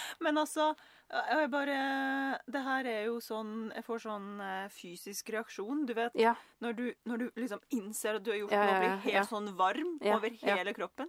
Men 0.24 0.38
altså, 0.42 0.70
jeg 1.10 1.50
bare 1.52 1.76
Det 2.50 2.62
her 2.64 2.84
er 2.90 3.04
jo 3.06 3.18
sånn 3.22 3.70
Jeg 3.74 3.84
får 3.86 4.00
sånn 4.06 4.40
eh, 4.42 4.68
fysisk 4.74 5.28
reaksjon. 5.30 5.84
Du 5.86 5.94
vet, 5.94 6.12
Ja. 6.18 6.34
når 6.60 6.72
du, 6.76 6.86
når 7.06 7.18
du 7.18 7.30
liksom 7.36 7.60
innser 7.70 8.16
at 8.18 8.24
du 8.26 8.32
har 8.32 8.38
gjort 8.44 8.52
Ja, 8.56 8.64
noe, 8.66 8.80
blir 8.82 8.96
helt 9.06 9.14
ja. 9.14 9.22
sånn 9.28 9.52
varm 9.56 9.98
Ja, 10.02 10.16
over 10.18 10.30
ja. 10.42 10.56
hele 10.56 10.74
kroppen. 10.74 11.08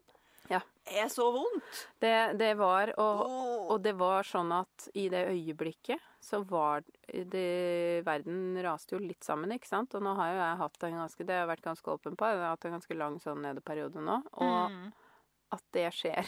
Ja. 0.49 0.61
Det 0.88 0.95
er 1.01 1.09
så 1.11 1.25
vondt. 1.35 1.79
Det, 1.99 2.13
det 2.39 2.53
var 2.55 2.93
og, 2.97 3.23
oh. 3.25 3.65
Og 3.73 3.81
det 3.83 3.91
var 3.99 4.23
sånn 4.23 4.53
at 4.55 4.85
i 4.95 5.09
det 5.11 5.25
øyeblikket 5.33 5.99
så 6.23 6.39
var 6.47 6.85
det 7.11 8.03
Verden 8.07 8.55
raste 8.63 8.95
jo 8.95 9.01
litt 9.03 9.23
sammen, 9.27 9.51
ikke 9.51 9.67
sant? 9.67 9.93
Og 9.97 10.05
nå 10.05 10.13
har 10.15 10.31
jo 10.31 10.39
jeg 10.39 10.57
hatt 10.61 10.83
en 10.88 10.95
ganske 11.01 11.25
Det 11.27 11.35
har 11.35 11.43
jeg 11.43 11.51
vært 11.51 11.65
ganske 11.67 11.91
åpen 11.97 12.15
på. 12.15 12.29
Jeg 12.31 12.39
har 12.39 12.53
hatt 12.55 12.65
en 12.69 12.77
ganske 12.77 12.95
lang 12.97 13.19
sånn 13.19 13.43
nedeperiode 13.43 13.99
nå. 14.03 14.21
Og 14.39 14.71
Mm. 14.71 14.93
at 15.51 15.63
det 15.73 15.89
skjer 15.95 16.25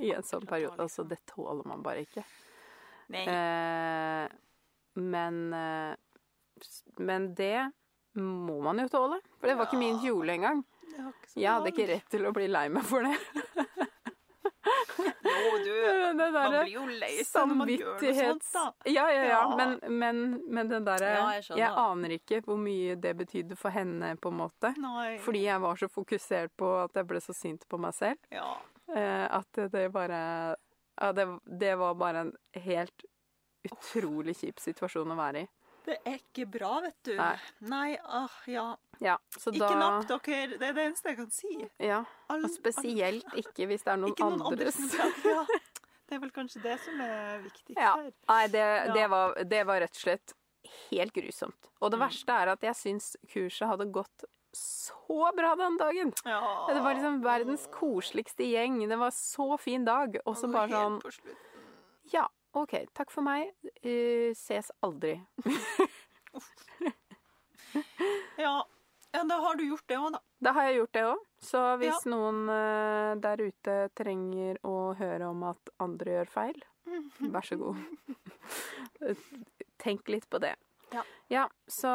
i 0.00 0.12
en 0.16 0.24
sånn 0.26 0.46
periode 0.48 0.78
Altså, 0.80 1.02
liksom. 1.04 1.08
det 1.12 1.20
tåler 1.34 1.68
man 1.68 1.82
bare 1.84 2.04
ikke. 2.06 2.24
Eh, 3.12 4.28
men 4.94 5.40
eh, 5.52 5.94
Men 6.98 7.34
det 7.34 7.70
må 8.14 8.60
man 8.64 8.78
jo 8.78 8.88
tåle. 8.92 9.18
For 9.40 9.48
det 9.48 9.56
var 9.58 9.68
ikke 9.68 9.80
min 9.80 9.98
kjole 10.02 10.34
engang. 10.36 10.64
Jeg 11.34 11.48
hadde 11.48 11.72
ikke 11.72 11.88
rett 11.88 12.08
til 12.12 12.26
å 12.28 12.32
bli 12.36 12.48
lei 12.50 12.66
meg 12.72 12.84
for 12.84 13.04
det. 13.06 13.16
Jo, 15.42 15.52
du 15.64 15.72
Man 16.32 16.54
blir 16.54 16.72
jo 16.72 16.84
lei 16.86 17.24
seg 17.26 17.48
når 17.48 17.58
man 17.58 17.72
gjør 17.72 17.94
noe 17.98 18.14
sånt, 18.16 18.48
da. 18.54 18.64
Ja, 18.88 19.06
ja, 19.12 19.22
ja. 19.28 19.40
Men, 19.58 19.76
men, 19.90 20.20
men 20.46 20.70
den 20.70 20.86
derre 20.86 21.12
Ja, 21.12 21.28
jeg, 21.38 21.46
jeg 21.60 21.70
aner 21.84 22.16
ikke 22.16 22.42
hvor 22.46 22.60
mye 22.60 22.96
det 23.00 23.14
betydde 23.18 23.58
for 23.58 23.74
henne, 23.74 24.14
på 24.22 24.32
en 24.32 24.40
måte. 24.42 24.72
Nei. 24.82 25.16
Fordi 25.22 25.44
jeg 25.46 25.62
var 25.64 25.80
så 25.80 25.88
fokusert 25.92 26.54
på 26.58 26.74
at 26.82 27.00
jeg 27.00 27.08
ble 27.10 27.22
så 27.24 27.36
sint 27.36 27.66
på 27.68 27.80
meg 27.82 27.96
selv. 27.96 28.20
Ja. 28.32 28.54
Eh, 28.92 29.26
at 29.30 29.64
det, 29.72 29.88
bare 29.94 30.20
Ja, 31.00 31.12
det, 31.16 31.26
det 31.46 31.74
var 31.80 31.94
bare 31.98 32.26
en 32.26 32.32
helt 32.64 33.04
utrolig 33.66 34.36
kjip 34.40 34.60
situasjon 34.60 35.12
å 35.14 35.18
være 35.18 35.44
i. 35.44 35.50
Det 35.82 35.96
er 36.06 36.20
ikke 36.20 36.46
bra, 36.46 36.76
vet 36.84 36.98
du. 37.08 37.14
Nei. 37.18 37.34
Nei, 37.66 37.88
ah, 38.06 38.34
ja. 38.46 38.66
Ja, 39.02 39.16
så 39.34 39.50
Ikke 39.50 39.66
da 39.66 39.78
napp 39.80 40.06
dere. 40.06 40.58
Det 40.58 40.68
er 40.68 40.74
det 40.76 40.82
eneste 40.86 41.08
jeg 41.10 41.16
kan 41.18 41.30
si. 41.34 41.68
Ja, 41.82 42.04
All- 42.30 42.44
og 42.46 42.50
spesielt 42.54 43.26
ikke 43.40 43.66
hvis 43.70 43.82
det 43.82 43.92
er 43.94 43.98
noen, 43.98 44.14
noen 44.18 44.36
andre 44.38 44.52
andres. 44.52 44.76
som 44.92 45.16
ja. 45.26 45.42
Det 46.06 46.18
er 46.18 46.20
vel 46.22 46.30
kanskje 46.36 46.60
det 46.62 46.76
som 46.84 47.00
er 47.00 47.40
viktigst 47.42 47.78
Ja. 47.80 47.94
her. 47.96 48.12
Nei, 48.28 48.46
det, 48.52 48.66
det, 48.94 49.06
var, 49.10 49.34
det 49.48 49.62
var 49.66 49.80
rett 49.80 49.96
og 49.96 50.02
slett 50.04 50.34
helt 50.90 51.12
grusomt. 51.16 51.70
Og 51.80 51.90
det 51.90 51.98
Mm. 51.98 52.04
verste 52.06 52.36
er 52.42 52.52
at 52.52 52.60
jeg 52.68 52.74
syns 52.78 53.16
kurset 53.32 53.66
hadde 53.68 53.86
gått 53.90 54.24
så 54.54 55.32
bra 55.34 55.54
den 55.56 55.78
dagen. 55.80 56.12
Ja. 56.28 56.66
Det 56.68 56.82
var 56.84 56.94
liksom 56.94 57.22
verdens 57.24 57.66
koseligste 57.72 58.44
gjeng. 58.44 58.76
Det 58.88 58.98
var 59.00 59.10
så 59.10 59.58
fin 59.58 59.84
dag. 59.88 60.18
Og 60.26 60.36
så 60.36 60.52
bare 60.52 60.68
sånn. 60.68 61.00
Ja, 62.12 62.28
OK, 62.54 62.76
takk 62.94 63.10
for 63.10 63.22
meg. 63.24 63.48
Uh, 63.82 64.30
ses 64.36 64.70
aldri. 64.84 65.16
Ja. 68.36 68.62
Ja, 69.14 69.22
da 69.28 69.36
har 69.44 69.56
du 69.56 69.64
gjort 69.68 69.86
det 69.88 69.96
òg, 69.98 70.12
da. 70.12 70.20
Da 70.42 70.52
har 70.56 70.64
jeg 70.70 70.76
gjort 70.80 70.92
det 70.96 71.02
òg. 71.10 71.18
Så 71.42 71.62
hvis 71.78 72.04
Ja. 72.06 72.10
noen 72.10 72.48
eh, 72.48 73.14
der 73.20 73.42
ute 73.42 73.76
trenger 73.98 74.58
å 74.64 74.94
høre 74.98 75.28
om 75.30 75.42
at 75.44 75.72
andre 75.80 76.18
gjør 76.18 76.30
feil, 76.30 76.62
vær 77.34 77.42
så 77.46 77.56
god. 77.58 77.76
Tenk 79.82 80.08
litt 80.08 80.28
på 80.30 80.38
det. 80.38 80.54
Ja. 81.32 81.48
så, 81.66 81.88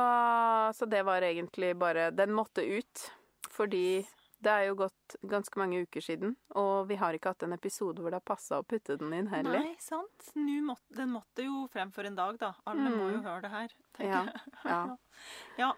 så 0.74 0.86
det 0.89 1.03
var 1.05 1.22
egentlig 1.22 1.76
bare 1.78 2.09
Den 2.11 2.34
måtte 2.34 2.63
ut. 2.65 3.11
Fordi 3.53 4.05
det 4.41 4.51
er 4.53 4.63
jo 4.68 4.76
gått 4.84 5.15
ganske 5.26 5.57
mange 5.57 5.80
uker 5.82 6.01
siden, 6.03 6.36
og 6.53 6.88
vi 6.91 6.97
har 7.01 7.15
ikke 7.18 7.32
hatt 7.32 7.41
en 7.47 7.55
episode 7.55 8.03
hvor 8.03 8.13
det 8.13 8.20
har 8.20 8.26
passa 8.28 8.59
å 8.61 8.65
putte 8.70 8.93
den 9.01 9.13
inn 9.18 9.30
heller. 9.32 9.63
Nei, 9.65 9.72
sant. 9.82 10.28
Nu 10.38 10.59
måtte, 10.68 10.93
den 10.99 11.09
måtte 11.15 11.45
jo 11.47 11.63
frem 11.74 11.89
for 11.95 12.05
en 12.05 12.18
dag, 12.20 12.38
da. 12.38 12.51
Alle 12.70 12.91
må 12.93 13.07
jo 13.09 13.18
Mm. 13.18 13.24
høre 13.26 13.41
det 13.41 13.51
her. 13.55 13.74
Ja, 14.05 14.20
ja. 14.65 14.82
ja. 15.63 15.72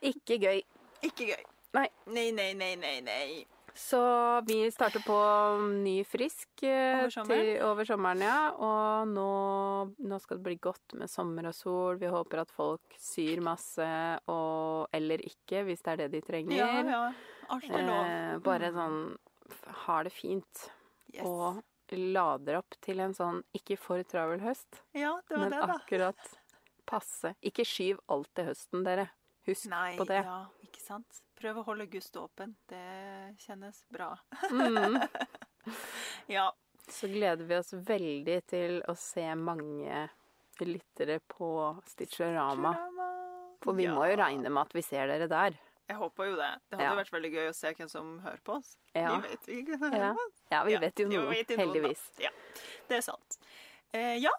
Ikke 0.00 0.38
gøy. 0.40 0.62
Ikke 1.06 1.28
gøy. 1.30 1.44
Nei. 1.76 1.86
Nei, 2.06 2.30
nei, 2.32 2.52
nei, 2.58 2.74
nei. 2.80 2.98
nei. 3.04 3.46
Så 3.78 3.98
vi 4.48 4.64
starter 4.74 5.04
på 5.06 5.16
ny 5.84 6.00
frisk 6.08 6.64
eh, 6.66 7.04
Over 7.04 7.12
sommeren. 7.14 7.44
til, 7.44 7.50
over 7.62 7.86
sommeren, 7.86 8.22
ja. 8.26 8.38
Og 8.58 9.12
nå, 9.12 9.26
nå 10.02 10.18
skal 10.18 10.40
det 10.40 10.46
bli 10.48 10.56
godt 10.64 10.96
med 10.98 11.10
sommer 11.12 11.46
og 11.46 11.54
sol. 11.54 12.00
Vi 12.00 12.10
håper 12.10 12.42
at 12.42 12.50
folk 12.50 12.96
syr 12.98 13.38
masse, 13.46 13.86
og, 14.26 14.88
eller 14.98 15.22
ikke, 15.22 15.62
hvis 15.68 15.84
det 15.86 15.92
er 15.94 16.02
det 16.02 16.08
de 16.16 16.24
trenger. 16.26 16.58
Ja, 16.58 16.82
ja. 16.82 17.02
Alt 17.54 17.68
er 17.70 17.86
lov. 17.86 18.02
Eh, 18.10 18.34
bare 18.48 18.72
sånn 18.74 18.98
har 19.86 20.08
det 20.08 20.12
fint. 20.16 20.66
Yes. 21.14 21.22
Og 21.24 21.62
lader 21.94 22.58
opp 22.58 22.74
til 22.84 22.98
en 23.00 23.14
sånn 23.16 23.38
ikke 23.56 23.78
for 23.80 24.02
travel 24.04 24.42
høst, 24.42 24.82
Ja, 24.92 25.14
det 25.28 25.38
var 25.38 25.46
men 25.46 25.54
det, 25.54 25.62
da. 25.62 25.78
akkurat 25.78 26.34
passe. 26.88 27.30
Ikke 27.46 27.64
skyv 27.64 28.02
alt 28.12 28.28
til 28.36 28.50
høsten, 28.50 28.82
dere. 28.84 29.06
Husk 29.48 29.70
Nei, 29.70 29.94
på 29.96 30.04
det. 30.10 30.18
ja, 30.26 30.42
ikke 30.78 30.86
sant. 30.86 31.18
Prøv 31.38 31.58
å 31.60 31.64
holde 31.68 31.86
Gust 31.90 32.16
åpen. 32.18 32.54
Det 32.70 32.82
kjennes 33.44 33.82
bra. 33.92 34.14
Mm. 34.50 35.00
Ja. 36.32 36.46
Så 36.88 37.08
gleder 37.12 37.44
vi 37.44 37.56
oss 37.58 37.74
veldig 37.74 38.36
til 38.48 38.78
å 38.88 38.94
se 38.96 39.26
mange 39.36 40.06
lyttere 40.64 41.18
på 41.28 41.48
Stitcherama. 41.90 42.72
For 43.60 43.76
vi 43.76 43.84
Ja. 43.84 43.92
må 43.94 44.06
jo 44.08 44.16
regne 44.16 44.48
med 44.48 44.62
at 44.62 44.72
vi 44.72 44.82
ser 44.82 45.06
dere 45.10 45.28
der. 45.28 45.58
Jeg 45.88 45.96
håper 45.98 46.30
jo 46.30 46.36
det. 46.36 46.48
Det 46.70 46.78
hadde 46.78 46.88
Ja. 46.88 46.94
vært 46.96 47.12
veldig 47.12 47.32
gøy 47.34 47.48
å 47.50 47.54
se 47.54 47.74
hvem 47.74 47.88
som 47.90 48.18
hører 48.20 48.40
på 48.44 48.56
oss. 48.56 48.76
Ja, 48.94 49.18
Vi 49.20 49.28
vet 49.28 49.46
jo 49.46 49.54
ikke 49.62 49.92
Ja. 49.92 50.14
ja 50.50 50.64
vi 50.64 50.76
vet 50.76 50.96
jo 50.98 51.08
noe, 51.08 51.34
heldigvis. 51.34 52.02
Ja, 52.18 52.30
det 52.88 52.96
er 52.98 53.00
sant. 53.02 53.38
Eh, 53.92 54.16
ja, 54.16 54.30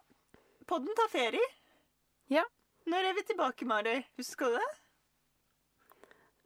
podden 0.65 0.95
tar 0.95 1.07
ferie. 1.09 1.45
Ja. 2.29 2.43
Når 2.87 3.09
er 3.09 3.13
vi 3.13 3.21
tilbake, 3.23 3.65
Mari? 3.65 4.05
Husker 4.17 4.45
du 4.45 4.57
det? 4.57 4.69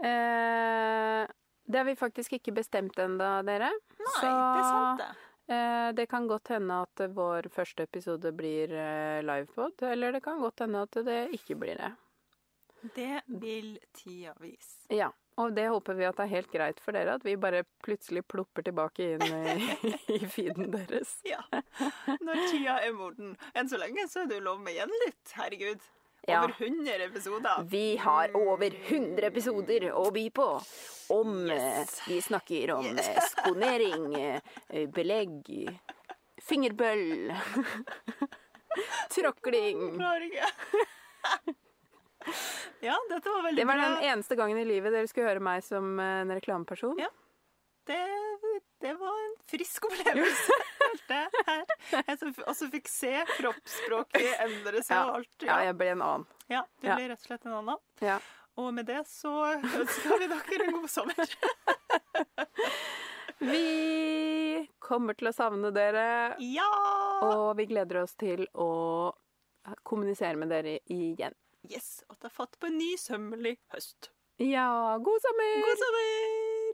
Eh, 0.04 1.24
det 1.66 1.80
har 1.80 1.86
vi 1.88 1.96
faktisk 1.96 2.36
ikke 2.38 2.54
bestemt 2.58 2.98
ennå, 3.00 3.30
dere. 3.48 3.70
Nei, 3.72 4.10
Så 4.20 4.28
det 4.28 4.60
er 4.60 4.68
sant, 4.68 5.00
det. 5.04 5.56
eh, 5.56 5.90
det 5.96 6.08
kan 6.12 6.28
godt 6.28 6.52
hende 6.52 6.82
at 6.84 7.04
vår 7.16 7.48
første 7.56 7.86
episode 7.88 8.34
blir 8.36 8.74
eh, 8.76 9.22
livepod, 9.24 9.82
eller 9.88 10.12
det 10.18 10.24
kan 10.26 10.42
godt 10.44 10.66
hende 10.66 10.84
at 10.84 11.00
det 11.08 11.22
ikke 11.40 11.56
blir 11.64 11.80
det. 11.80 11.94
Det 12.98 13.22
vil 13.40 13.78
tida 13.96 14.34
vise. 14.44 14.76
Ja, 14.92 15.08
og 15.40 15.54
det 15.56 15.70
håper 15.72 15.96
vi 15.96 16.04
at 16.04 16.18
det 16.20 16.26
er 16.28 16.34
helt 16.34 16.52
greit 16.52 16.82
for 16.84 16.92
dere, 16.92 17.16
at 17.16 17.24
vi 17.24 17.38
bare 17.40 17.64
plutselig 17.82 18.26
plopper 18.28 18.66
tilbake 18.68 19.14
inn 19.16 19.24
i, 19.24 19.56
i 20.18 20.20
feeden 20.28 20.68
deres. 20.76 21.16
Ja. 21.24 21.40
Når 22.20 22.44
tida 22.52 22.76
er 22.84 22.92
moden. 22.98 23.38
Enn 23.56 23.72
så 23.72 23.80
lenge 23.80 24.04
så 24.12 24.26
er 24.26 24.34
det 24.34 24.42
jo 24.42 24.48
lov 24.52 24.60
med 24.68 24.76
gjenlytt. 24.76 25.32
Herregud. 25.40 25.88
Ja. 26.28 26.44
Over 26.44 26.54
100 26.58 27.04
episoder. 27.06 27.64
Vi 27.70 27.98
har 27.98 28.32
over 28.38 28.72
100 28.88 29.28
episoder 29.28 29.90
å 29.92 30.06
by 30.16 30.30
på. 30.30 30.46
Om 31.12 31.34
Yes. 31.52 32.00
eh, 32.00 32.08
Vi 32.08 32.22
snakker 32.22 32.72
om 32.78 32.86
yes. 32.86 33.32
skonering, 33.34 34.16
eh, 34.16 34.88
belegg, 34.90 35.50
fingerbøll, 36.42 37.34
tråkling. 39.16 40.00
Ja, 42.80 42.96
dette 43.10 43.30
var 43.30 43.44
veldig 43.44 43.60
Det 43.62 43.66
var 43.68 43.76
bra. 43.80 43.90
den 43.90 44.04
eneste 44.04 44.36
gangen 44.36 44.58
i 44.58 44.64
livet 44.66 44.92
dere 44.96 45.08
skulle 45.08 45.28
høre 45.28 45.44
meg 45.44 45.64
som 45.64 46.00
eh, 46.00 46.22
en 46.24 46.32
reklameperson. 46.32 46.96
Ja. 47.00 47.10
Det, 47.88 47.98
det 48.84 48.94
var 49.00 49.18
en 49.26 49.34
frisk 49.52 49.86
opplevelse. 49.90 50.58
Jeg 51.10 51.28
her. 51.48 51.66
Og 52.48 52.56
så 52.56 52.70
fikk 52.74 52.88
se 52.92 53.14
kroppsspråket 53.38 54.40
endre 54.46 54.82
seg 54.84 54.96
Ja. 54.98 55.04
og 55.10 55.16
alt. 55.20 55.36
Ja, 55.42 55.46
Ja, 55.48 55.58
jeg 55.70 55.76
ble 55.78 55.88
en 55.96 56.02
annen. 56.02 56.26
ja 56.50 56.62
du 56.82 56.88
ble 56.88 57.08
rett 57.10 57.20
og 57.20 57.26
slett 57.28 57.46
en 57.46 57.54
annen. 57.62 57.78
Ja. 58.02 58.20
Og 58.58 58.74
med 58.74 58.86
det 58.86 59.02
så 59.10 59.34
ønsker 59.58 60.18
vi 60.22 60.28
dere 60.30 60.64
en 60.68 60.72
god 60.82 60.90
sommer. 60.90 61.26
Vi 63.44 64.68
kommer 64.80 65.14
til 65.20 65.28
å 65.28 65.34
savne 65.36 65.72
dere, 65.76 66.36
Ja! 66.40 66.70
og 67.28 67.58
vi 67.58 67.66
gleder 67.68 67.98
oss 68.04 68.14
til 68.16 68.46
å 68.56 68.68
kommunisere 69.84 70.36
med 70.40 70.50
dere 70.54 70.78
igjen. 70.94 71.34
Yes, 71.68 72.04
og 72.10 72.16
ta 72.20 72.30
fatt 72.32 72.56
på 72.60 72.68
en 72.70 72.78
ny 72.80 72.94
sømmelig 73.00 73.58
høst. 73.74 74.10
Ja, 74.40 74.96
god 75.04 75.20
sommer! 75.28 75.62
God 75.68 75.78
sommer! 75.84 76.74